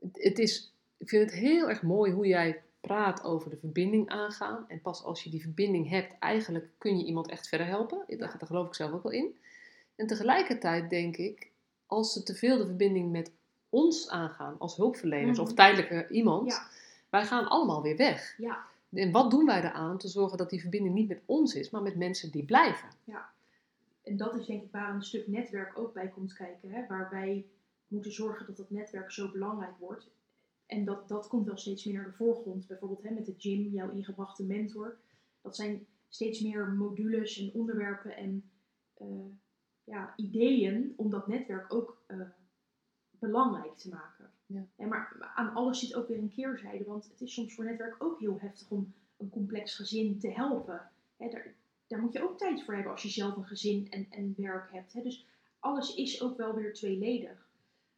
het, 0.00 0.22
het, 0.22 0.38
is, 0.38 0.74
ik 0.96 1.08
vind 1.08 1.30
het 1.30 1.40
heel 1.40 1.68
erg 1.68 1.82
mooi 1.82 2.12
hoe 2.12 2.26
jij 2.26 2.62
praat 2.80 3.24
over 3.24 3.50
de 3.50 3.56
verbinding 3.56 4.08
aangaan. 4.08 4.64
En 4.68 4.80
pas 4.80 5.02
als 5.02 5.24
je 5.24 5.30
die 5.30 5.42
verbinding 5.42 5.88
hebt, 5.88 6.18
eigenlijk 6.18 6.68
kun 6.78 6.98
je 6.98 7.04
iemand 7.04 7.28
echt 7.28 7.48
verder 7.48 7.66
helpen. 7.66 8.04
Ja. 8.06 8.16
Daar, 8.16 8.38
daar 8.38 8.48
geloof 8.48 8.66
ik 8.66 8.74
zelf 8.74 8.92
ook 8.92 9.02
wel 9.02 9.12
in. 9.12 9.36
En 9.96 10.06
tegelijkertijd 10.06 10.90
denk 10.90 11.16
ik, 11.16 11.50
als 11.86 12.12
ze 12.12 12.22
te 12.22 12.34
veel 12.34 12.58
de 12.58 12.66
verbinding 12.66 13.10
met 13.10 13.32
ons 13.68 14.08
aangaan 14.08 14.58
als 14.58 14.76
hulpverleners 14.76 15.38
of 15.38 15.54
tijdelijke 15.54 16.06
iemand, 16.10 16.50
ja. 16.50 16.68
Wij 17.10 17.26
gaan 17.26 17.48
allemaal 17.48 17.82
weer 17.82 17.96
weg. 17.96 18.34
Ja. 18.38 18.66
En 18.90 19.10
wat 19.10 19.30
doen 19.30 19.46
wij 19.46 19.58
eraan 19.58 19.90
om 19.90 19.98
te 19.98 20.08
zorgen 20.08 20.38
dat 20.38 20.50
die 20.50 20.60
verbinding 20.60 20.94
niet 20.94 21.08
met 21.08 21.22
ons 21.26 21.54
is, 21.54 21.70
maar 21.70 21.82
met 21.82 21.96
mensen 21.96 22.30
die 22.30 22.44
blijven? 22.44 22.88
Ja, 23.04 23.30
en 24.08 24.16
dat 24.16 24.34
is 24.34 24.46
denk 24.46 24.62
ik 24.62 24.70
waar 24.70 24.94
een 24.94 25.02
stuk 25.02 25.26
netwerk 25.26 25.78
ook 25.78 25.92
bij 25.92 26.08
komt 26.08 26.34
kijken. 26.34 26.70
Hè? 26.70 26.86
Waar 26.86 27.10
wij 27.10 27.46
moeten 27.88 28.12
zorgen 28.12 28.46
dat 28.46 28.56
dat 28.56 28.70
netwerk 28.70 29.10
zo 29.10 29.30
belangrijk 29.30 29.78
wordt. 29.78 30.10
En 30.66 30.84
dat, 30.84 31.08
dat 31.08 31.28
komt 31.28 31.46
wel 31.46 31.56
steeds 31.56 31.84
meer 31.84 31.94
naar 31.94 32.04
de 32.04 32.12
voorgrond. 32.12 32.66
Bijvoorbeeld 32.66 33.02
hè, 33.02 33.10
met 33.10 33.26
de 33.26 33.34
gym, 33.38 33.68
jouw 33.72 33.90
ingebrachte 33.90 34.44
mentor. 34.44 34.96
Dat 35.40 35.56
zijn 35.56 35.86
steeds 36.08 36.40
meer 36.40 36.68
modules 36.68 37.38
en 37.38 37.50
onderwerpen 37.54 38.16
en 38.16 38.50
uh, 39.02 39.08
ja, 39.84 40.12
ideeën 40.16 40.94
om 40.96 41.10
dat 41.10 41.26
netwerk 41.26 41.74
ook 41.74 42.02
uh, 42.08 42.20
belangrijk 43.10 43.76
te 43.76 43.88
maken. 43.88 44.30
Ja. 44.48 44.66
En 44.76 44.88
maar 44.88 45.32
aan 45.34 45.54
alles 45.54 45.78
zit 45.78 45.94
ook 45.94 46.08
weer 46.08 46.18
een 46.18 46.32
keerzijde, 46.34 46.84
want 46.84 47.08
het 47.10 47.20
is 47.20 47.34
soms 47.34 47.54
voor 47.54 47.64
netwerk 47.64 48.02
ook 48.02 48.18
heel 48.18 48.40
heftig 48.40 48.70
om 48.70 48.92
een 49.16 49.30
complex 49.30 49.74
gezin 49.74 50.18
te 50.18 50.30
helpen. 50.30 50.90
Hè, 51.16 51.28
daar, 51.28 51.54
daar 51.86 52.00
moet 52.00 52.12
je 52.12 52.22
ook 52.22 52.38
tijd 52.38 52.64
voor 52.64 52.74
hebben 52.74 52.92
als 52.92 53.02
je 53.02 53.08
zelf 53.08 53.36
een 53.36 53.46
gezin 53.46 53.90
en, 53.90 54.06
en 54.10 54.34
werk 54.36 54.72
hebt. 54.72 54.92
Hè. 54.92 55.02
Dus 55.02 55.26
alles 55.58 55.94
is 55.94 56.22
ook 56.22 56.36
wel 56.36 56.54
weer 56.54 56.74
tweeledig. 56.74 57.48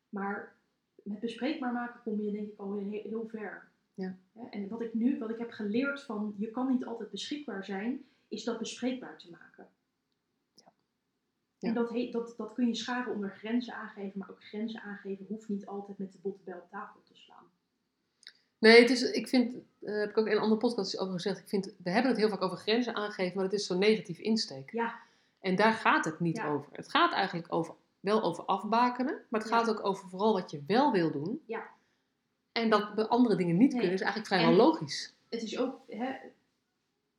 Maar 0.09 0.57
met 1.03 1.21
bespreekbaar 1.21 1.73
maken 1.73 2.01
kom 2.03 2.23
je 2.23 2.33
denk 2.33 2.49
ik 2.49 2.59
al 2.59 2.77
heel, 2.77 3.03
heel 3.03 3.29
ver. 3.29 3.69
Ja. 3.95 4.17
En 4.51 4.69
wat 4.69 4.81
ik 4.81 4.95
nu, 4.95 5.19
wat 5.19 5.31
ik 5.31 5.39
heb 5.39 5.51
geleerd 5.51 6.03
van 6.03 6.35
je 6.39 6.51
kan 6.51 6.73
niet 6.73 6.85
altijd 6.85 7.11
beschikbaar 7.11 7.65
zijn, 7.65 8.05
is 8.29 8.45
dat 8.45 8.59
bespreekbaar 8.59 9.19
te 9.19 9.31
maken. 9.31 9.69
Ja. 11.61 11.69
Ja. 11.69 11.69
En 11.69 11.75
dat, 11.75 11.91
heet, 11.91 12.13
dat, 12.13 12.35
dat 12.37 12.53
kun 12.53 12.67
je 12.67 12.75
scharen 12.75 13.13
onder 13.13 13.31
grenzen 13.31 13.75
aangeven, 13.75 14.19
maar 14.19 14.31
ook 14.31 14.45
grenzen 14.45 14.81
aangeven 14.81 15.27
hoeft 15.29 15.49
niet 15.49 15.67
altijd 15.67 15.99
met 15.99 16.13
de 16.13 16.19
botte 16.23 16.45
bij 16.45 16.55
op 16.55 16.71
tafel 16.71 17.01
te 17.03 17.15
slaan. 17.15 17.45
Nee, 18.59 18.81
het 18.81 18.91
is, 18.91 19.03
ik 19.03 19.29
vind, 19.29 19.55
uh, 19.81 19.99
heb 19.99 20.11
ik 20.11 20.19
ook 20.19 20.27
in 20.27 20.33
een 20.33 20.39
andere 20.39 20.61
podcast 20.61 20.99
over 20.99 21.15
gezegd, 21.15 21.39
ik 21.39 21.49
vind, 21.49 21.75
we 21.83 21.91
hebben 21.91 22.11
het 22.11 22.21
heel 22.21 22.29
vaak 22.29 22.43
over 22.43 22.57
grenzen 22.57 22.95
aangeven, 22.95 23.35
maar 23.35 23.45
het 23.45 23.53
is 23.53 23.67
zo'n 23.67 23.79
negatief 23.79 24.19
insteek. 24.19 24.73
Ja. 24.73 24.99
En 25.41 25.57
daar 25.57 25.73
gaat 25.73 26.05
het 26.05 26.21
niet 26.21 26.41
over. 26.41 26.73
Het 26.73 26.91
gaat 26.91 27.13
eigenlijk 27.13 27.53
over 27.53 27.75
wel 28.01 28.23
over 28.23 28.45
afbakenen, 28.45 29.25
maar 29.29 29.41
het 29.41 29.49
gaat 29.49 29.71
ook 29.71 29.87
over 29.87 30.09
vooral 30.09 30.33
wat 30.33 30.51
je 30.51 30.63
wel 30.67 30.93
wil 30.93 31.13
doen. 31.13 31.43
Ja. 31.47 31.71
En 32.53 32.71
dat 32.71 32.95
we 32.95 33.09
andere 33.09 33.37
dingen 33.37 33.57
niet 33.57 33.73
kunnen, 33.73 33.93
is 33.93 34.01
eigenlijk 34.01 34.27
vrijwel 34.27 34.51
En 34.51 34.57
logisch. 34.57 35.15
Het 35.29 35.43
is 35.43 35.59
ook, 35.59 35.81
hè, 35.89 36.15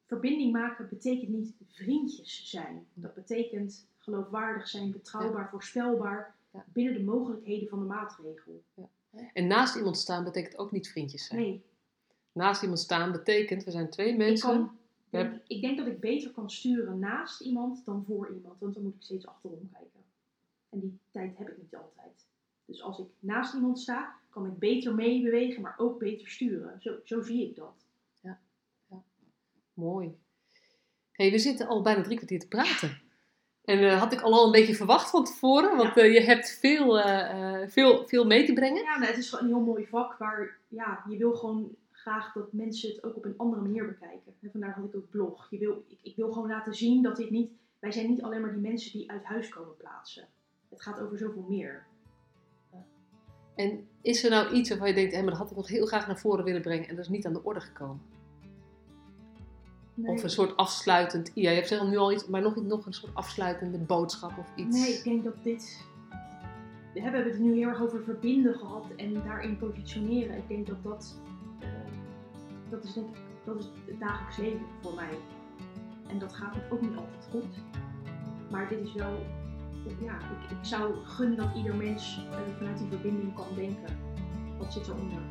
verbinding 0.05 0.51
maken 0.51 0.89
betekent 0.89 1.29
niet 1.29 1.53
vriendjes 1.67 2.49
zijn. 2.49 2.87
Dat 2.93 3.13
betekent 3.13 3.87
geloofwaardig 4.01 4.67
zijn, 4.67 4.91
betrouwbaar, 4.91 5.49
voorspelbaar, 5.49 6.35
Ja. 6.51 6.65
binnen 6.73 6.93
de 6.93 7.03
mogelijkheden 7.03 7.67
van 7.67 7.79
de 7.79 7.85
maatregel. 7.85 8.63
En 9.33 9.47
naast 9.47 9.75
iemand 9.75 9.97
staan 9.97 10.23
betekent 10.23 10.57
ook 10.57 10.71
niet 10.71 10.89
vriendjes 10.89 11.25
zijn. 11.25 11.41
Nee, 11.41 11.61
Naast 12.33 12.61
iemand 12.61 12.79
staan 12.79 13.11
betekent, 13.11 13.63
we 13.63 13.71
zijn 13.71 13.89
twee 13.89 14.09
ik, 14.11 14.17
mensen. 14.17 14.49
kan, 14.49 14.77
We 15.09 15.17
denk, 15.17 15.41
ik 15.47 15.61
denk 15.61 15.77
dat 15.77 15.87
ik 15.87 15.99
beter 15.99 16.31
kan 16.31 16.49
sturen 16.51 16.99
naast 16.99 17.41
iemand 17.41 17.85
dan 17.85 18.03
voor 18.07 18.33
iemand, 18.33 18.59
want 18.59 18.73
dan 18.73 18.83
moet 18.83 18.95
ik 18.95 19.01
steeds 19.01 19.27
achterom 19.27 19.69
kijken. 19.71 19.99
En 20.69 20.79
die 20.79 20.99
tijd 21.11 21.37
heb 21.37 21.47
ik 21.49 21.57
niet 21.57 21.75
altijd. 21.75 22.25
Dus 22.65 22.81
als 22.81 22.99
ik 22.99 23.05
naast 23.19 23.53
iemand 23.53 23.79
sta, 23.79 24.15
kan 24.29 24.45
ik 24.45 24.57
beter 24.59 24.95
meebewegen, 24.95 25.61
maar 25.61 25.75
ook 25.77 25.99
beter 25.99 26.27
sturen. 26.27 26.81
Zo, 26.81 26.95
zo 27.03 27.21
zie 27.21 27.47
ik 27.49 27.55
dat. 27.55 27.85
Mooi. 29.73 30.17
hey, 31.11 31.31
we 31.31 31.37
zitten 31.39 31.67
al 31.67 31.81
bijna 31.81 32.01
drie 32.03 32.15
kwartier 32.15 32.39
te 32.39 32.47
praten. 32.47 33.01
En 33.71 33.89
eh, 33.89 33.99
had 33.99 34.13
ik 34.13 34.21
al, 34.21 34.33
al 34.33 34.45
een 34.45 34.51
beetje 34.51 34.75
verwacht 34.75 35.09
van 35.09 35.25
tevoren, 35.25 35.77
want 35.77 35.95
Ja. 35.95 36.01
eh, 36.01 36.13
je 36.13 36.21
hebt 36.21 36.57
veel, 36.59 36.99
eh, 36.99 37.67
veel, 37.67 38.07
veel 38.07 38.25
mee 38.25 38.45
te 38.45 38.53
brengen. 38.53 38.83
Ja, 38.83 38.99
het 38.99 39.17
is 39.17 39.29
gewoon 39.29 39.45
een 39.45 39.55
heel 39.55 39.65
mooi 39.65 39.87
vak 39.87 40.17
waar 40.17 40.57
ja, 40.67 41.03
je 41.09 41.17
wil 41.17 41.35
gewoon 41.35 41.75
graag 41.91 42.33
dat 42.33 42.53
mensen 42.53 42.89
het 42.89 43.03
ook 43.03 43.15
op 43.15 43.25
een 43.25 43.33
andere 43.37 43.61
manier 43.61 43.85
bekijken. 43.87 44.33
En 44.41 44.51
vandaar 44.51 44.73
had 44.73 44.85
ik 44.85 44.95
ook 44.95 45.09
blog. 45.09 45.47
Je 45.49 45.57
wil, 45.57 45.83
ik, 45.87 45.99
ik 46.01 46.15
wil 46.15 46.31
gewoon 46.31 46.47
laten 46.47 46.73
zien 46.73 47.03
dat 47.03 47.15
dit 47.15 47.29
niet, 47.29 47.51
wij 47.79 47.91
zijn 47.91 48.09
niet 48.09 48.21
alleen 48.21 48.41
maar 48.41 48.53
die 48.53 48.69
mensen 48.69 48.91
die 48.91 49.11
uit 49.11 49.23
huis 49.23 49.49
komen 49.49 49.77
plaatsen. 49.77 50.27
Het 50.69 50.81
gaat 50.81 50.99
over 50.99 51.17
zoveel 51.17 51.45
meer. 51.49 51.85
En 53.55 53.87
is 54.01 54.23
er 54.23 54.29
nou 54.29 54.53
iets 54.53 54.69
waarvan 54.69 54.87
je 54.87 54.93
denkt, 54.93 55.13
hé, 55.13 55.21
maar 55.21 55.29
dat 55.29 55.39
had 55.39 55.49
ik 55.49 55.55
nog 55.55 55.67
heel 55.67 55.85
graag 55.85 56.07
naar 56.07 56.19
voren 56.19 56.43
willen 56.45 56.61
brengen 56.61 56.87
en 56.87 56.95
dat 56.95 57.05
is 57.05 57.11
niet 57.11 57.25
aan 57.25 57.33
de 57.33 57.43
orde 57.43 57.59
gekomen? 57.61 58.01
Nee, 60.01 60.15
Of 60.15 60.23
een 60.23 60.29
soort 60.29 60.57
afsluitend, 60.57 61.31
ja, 61.33 61.49
je 61.49 61.55
hebt 61.55 61.67
zelf 61.67 61.87
nu 61.89 61.97
al 61.97 62.11
iets, 62.11 62.27
maar 62.27 62.41
nog, 62.41 62.55
nog 62.55 62.85
een 62.85 62.93
soort 62.93 63.15
afsluitende 63.15 63.77
boodschap 63.77 64.37
of 64.37 64.47
iets. 64.55 64.77
nee, 64.79 64.93
ik 64.93 65.03
denk 65.03 65.23
dat 65.23 65.43
dit. 65.43 65.85
We 66.93 67.01
hebben 67.01 67.23
het 67.23 67.39
nu 67.39 67.53
heel 67.55 67.67
erg 67.67 67.81
over 67.81 68.03
verbinden 68.03 68.53
gehad 68.55 68.85
en 68.97 69.13
daarin 69.13 69.57
positioneren. 69.57 70.37
Ik 70.37 70.47
denk 70.47 70.67
dat 70.67 70.83
dat. 70.83 71.19
eh, 71.59 71.67
dat 72.69 72.83
is 72.83 72.93
denk 72.93 73.07
ik. 73.07 73.21
Dat 73.45 73.59
is 73.59 73.65
het 73.85 73.99
dagelijks 73.99 74.37
leven 74.37 74.65
voor 74.81 74.93
mij. 74.93 75.17
En 76.07 76.19
dat 76.19 76.33
gaat 76.33 76.55
ook 76.71 76.81
niet 76.81 76.95
altijd 76.95 77.27
goed. 77.31 77.55
Maar 78.49 78.67
dit 78.67 78.79
is 78.79 78.93
wel. 78.93 79.25
Ja, 79.99 80.15
ik, 80.15 80.51
ik 80.57 80.57
zou 80.65 80.93
gunnen 81.05 81.37
dat 81.37 81.47
ieder 81.55 81.75
mens 81.75 82.25
eh, 82.31 82.37
vanuit 82.57 82.77
die 82.77 82.87
verbinding 82.87 83.33
kan 83.35 83.45
denken. 83.55 83.97
Wat 84.57 84.73
zit 84.73 84.87
eronder? 84.87 85.21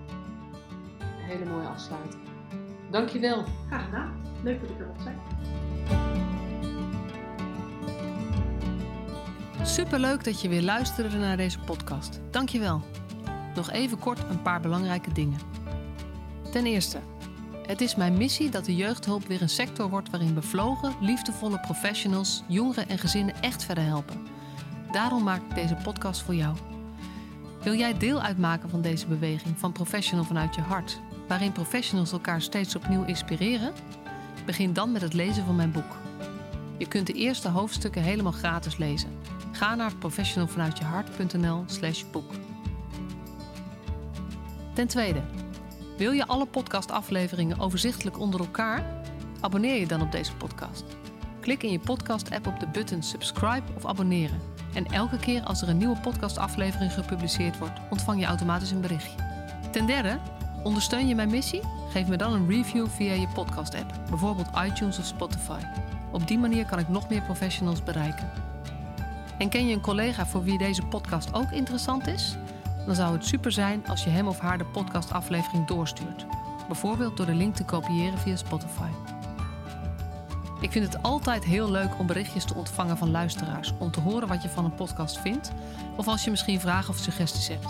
Een 0.99 1.25
hele 1.25 1.45
mooie 1.45 1.66
afsluiting. 1.66 2.23
Dankjewel. 2.91 3.45
Graag 3.66 3.85
gedaan. 3.85 4.21
Leuk 4.43 4.61
dat 4.61 4.70
ik 4.70 4.78
er 4.80 4.86
mocht 4.86 5.03
zijn. 5.03 5.18
Superleuk 9.62 10.24
dat 10.24 10.41
je 10.41 10.49
weer 10.49 10.62
luisterde 10.62 11.16
naar 11.16 11.36
deze 11.36 11.59
podcast. 11.59 12.20
Dankjewel. 12.30 12.82
Nog 13.55 13.70
even 13.70 13.99
kort 13.99 14.18
een 14.30 14.43
paar 14.43 14.61
belangrijke 14.61 15.12
dingen. 15.12 15.38
Ten 16.51 16.66
eerste, 16.66 16.99
het 17.66 17.80
is 17.80 17.95
mijn 17.95 18.16
missie 18.16 18.51
dat 18.51 18.64
de 18.64 18.76
jeugdhulp 18.76 19.26
weer 19.26 19.43
een 19.43 19.49
sector 19.49 19.88
wordt 19.88 20.11
waarin 20.11 20.34
bevlogen, 20.34 20.95
liefdevolle 21.01 21.61
professionals 21.61 22.43
jongeren 22.49 22.88
en 22.88 22.99
gezinnen 22.99 23.34
echt 23.41 23.64
verder 23.64 23.84
helpen. 23.84 24.26
Daarom 24.93 25.22
maak 25.22 25.43
ik 25.49 25.55
deze 25.55 25.76
podcast 25.82 26.22
voor 26.22 26.34
jou. 26.34 26.57
Wil 27.62 27.74
jij 27.74 27.99
deel 27.99 28.20
uitmaken 28.20 28.70
van 28.70 28.80
deze 28.80 29.07
beweging 29.07 29.59
van 29.59 29.72
Professional 29.72 30.24
vanuit 30.24 30.55
je 30.55 30.61
hart, 30.61 31.01
waarin 31.28 31.53
professionals 31.53 32.12
elkaar 32.12 32.43
steeds 32.43 32.76
opnieuw 32.76 33.05
inspireren? 33.05 33.72
Begin 34.45 34.72
dan 34.72 34.93
met 34.93 35.03
het 35.03 35.12
lezen 35.12 35.45
van 35.45 35.57
mijn 35.57 35.72
boek. 35.72 35.97
Je 36.78 36.88
kunt 36.88 37.07
de 37.07 37.12
eerste 37.12 37.49
hoofdstukken 37.49 38.03
helemaal 38.03 38.32
gratis 38.32 38.76
lezen. 38.76 39.11
Ga 39.53 39.74
naar 39.74 39.95
professionalvanuitjehart.nl/slash 39.95 42.05
boek. 42.12 42.32
Ten 44.74 44.86
tweede, 44.86 45.20
wil 45.97 46.12
je 46.12 46.26
alle 46.26 46.47
podcastafleveringen 46.47 47.59
overzichtelijk 47.59 48.18
onder 48.18 48.41
elkaar? 48.41 49.03
Abonneer 49.41 49.80
je 49.80 49.86
dan 49.86 50.03
op 50.03 50.12
deze 50.12 50.36
podcast. 50.36 50.84
Klik 51.41 51.62
in 51.62 51.72
je 51.72 51.78
podcast-app 51.78 52.47
op 52.47 52.61
de 52.61 52.66
button 52.66 53.03
subscribe 53.03 53.72
of 53.76 53.86
abonneren. 53.86 54.41
En 54.74 54.86
elke 54.86 55.18
keer 55.18 55.43
als 55.43 55.62
er 55.62 55.68
een 55.68 55.76
nieuwe 55.76 56.01
podcastaflevering 56.01 56.93
gepubliceerd 56.93 57.59
wordt, 57.59 57.80
ontvang 57.91 58.20
je 58.20 58.26
automatisch 58.26 58.70
een 58.70 58.80
berichtje. 58.80 59.16
Ten 59.72 59.86
derde, 59.86 60.18
ondersteun 60.63 61.09
je 61.09 61.15
mijn 61.15 61.31
missie? 61.31 61.61
Geef 61.91 62.09
me 62.09 62.17
dan 62.17 62.33
een 62.33 62.49
review 62.49 62.87
via 62.87 63.13
je 63.13 63.29
podcast-app, 63.35 63.93
bijvoorbeeld 64.09 64.49
iTunes 64.67 64.99
of 64.99 65.05
Spotify. 65.05 65.61
Op 66.13 66.27
die 66.27 66.39
manier 66.39 66.67
kan 66.67 66.79
ik 66.79 66.89
nog 66.89 67.09
meer 67.09 67.23
professionals 67.23 67.83
bereiken. 67.83 68.31
En 69.39 69.49
ken 69.49 69.67
je 69.67 69.75
een 69.75 69.81
collega 69.81 70.27
voor 70.27 70.43
wie 70.43 70.59
deze 70.59 70.83
podcast 70.83 71.35
ook 71.35 71.51
interessant 71.51 72.07
is? 72.07 72.37
Dan 72.87 72.95
zou 72.95 73.13
het 73.13 73.25
super 73.25 73.53
zijn 73.53 73.87
als 73.87 74.05
je 74.05 74.11
hem 74.11 74.29
of 74.29 74.39
haar 74.39 74.59
de 74.59 74.65
podcastaflevering 74.65 75.67
doorstuurt. 75.67 76.27
Bijvoorbeeld 76.67 77.17
door 77.17 77.27
de 77.27 77.35
link 77.35 77.55
te 77.55 77.65
kopiëren 77.65 78.19
via 78.19 78.37
Spotify. 78.37 78.89
Ik 80.61 80.73
vind 80.73 80.93
het 80.93 81.03
altijd 81.03 81.45
heel 81.45 81.71
leuk 81.71 81.99
om 81.99 82.07
berichtjes 82.07 82.45
te 82.45 82.55
ontvangen 82.55 82.97
van 82.97 83.11
luisteraars 83.11 83.75
om 83.79 83.91
te 83.91 84.01
horen 84.01 84.29
wat 84.29 84.43
je 84.43 84.49
van 84.49 84.65
een 84.65 84.75
podcast 84.75 85.19
vindt, 85.19 85.53
of 85.97 86.09
als 86.09 86.25
je 86.25 86.31
misschien 86.31 86.61
vragen 86.61 86.91
of 86.91 86.97
suggesties 86.97 87.49
hebt. 87.49 87.67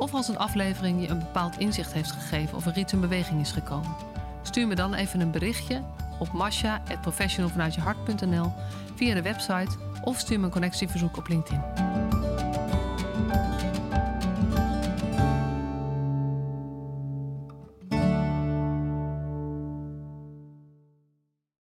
Of 0.00 0.14
als 0.14 0.28
een 0.28 0.38
aflevering 0.38 1.00
je 1.00 1.08
een 1.08 1.18
bepaald 1.18 1.58
inzicht 1.58 1.92
heeft 1.92 2.10
gegeven 2.10 2.56
of 2.56 2.66
er 2.66 2.78
iets 2.78 2.92
in 2.92 3.00
beweging 3.00 3.40
is 3.40 3.52
gekomen. 3.52 3.94
Stuur 4.42 4.66
me 4.66 4.74
dan 4.74 4.94
even 4.94 5.20
een 5.20 5.30
berichtje 5.30 5.82
op 6.18 6.32
masha.professionalvanuitjehart.nl 6.32 8.52
via 8.94 9.14
de 9.14 9.22
website 9.22 9.76
of 10.02 10.18
stuur 10.18 10.38
me 10.38 10.44
een 10.44 10.50
connectieverzoek 10.50 11.16
op 11.16 11.28
LinkedIn. 11.28 11.89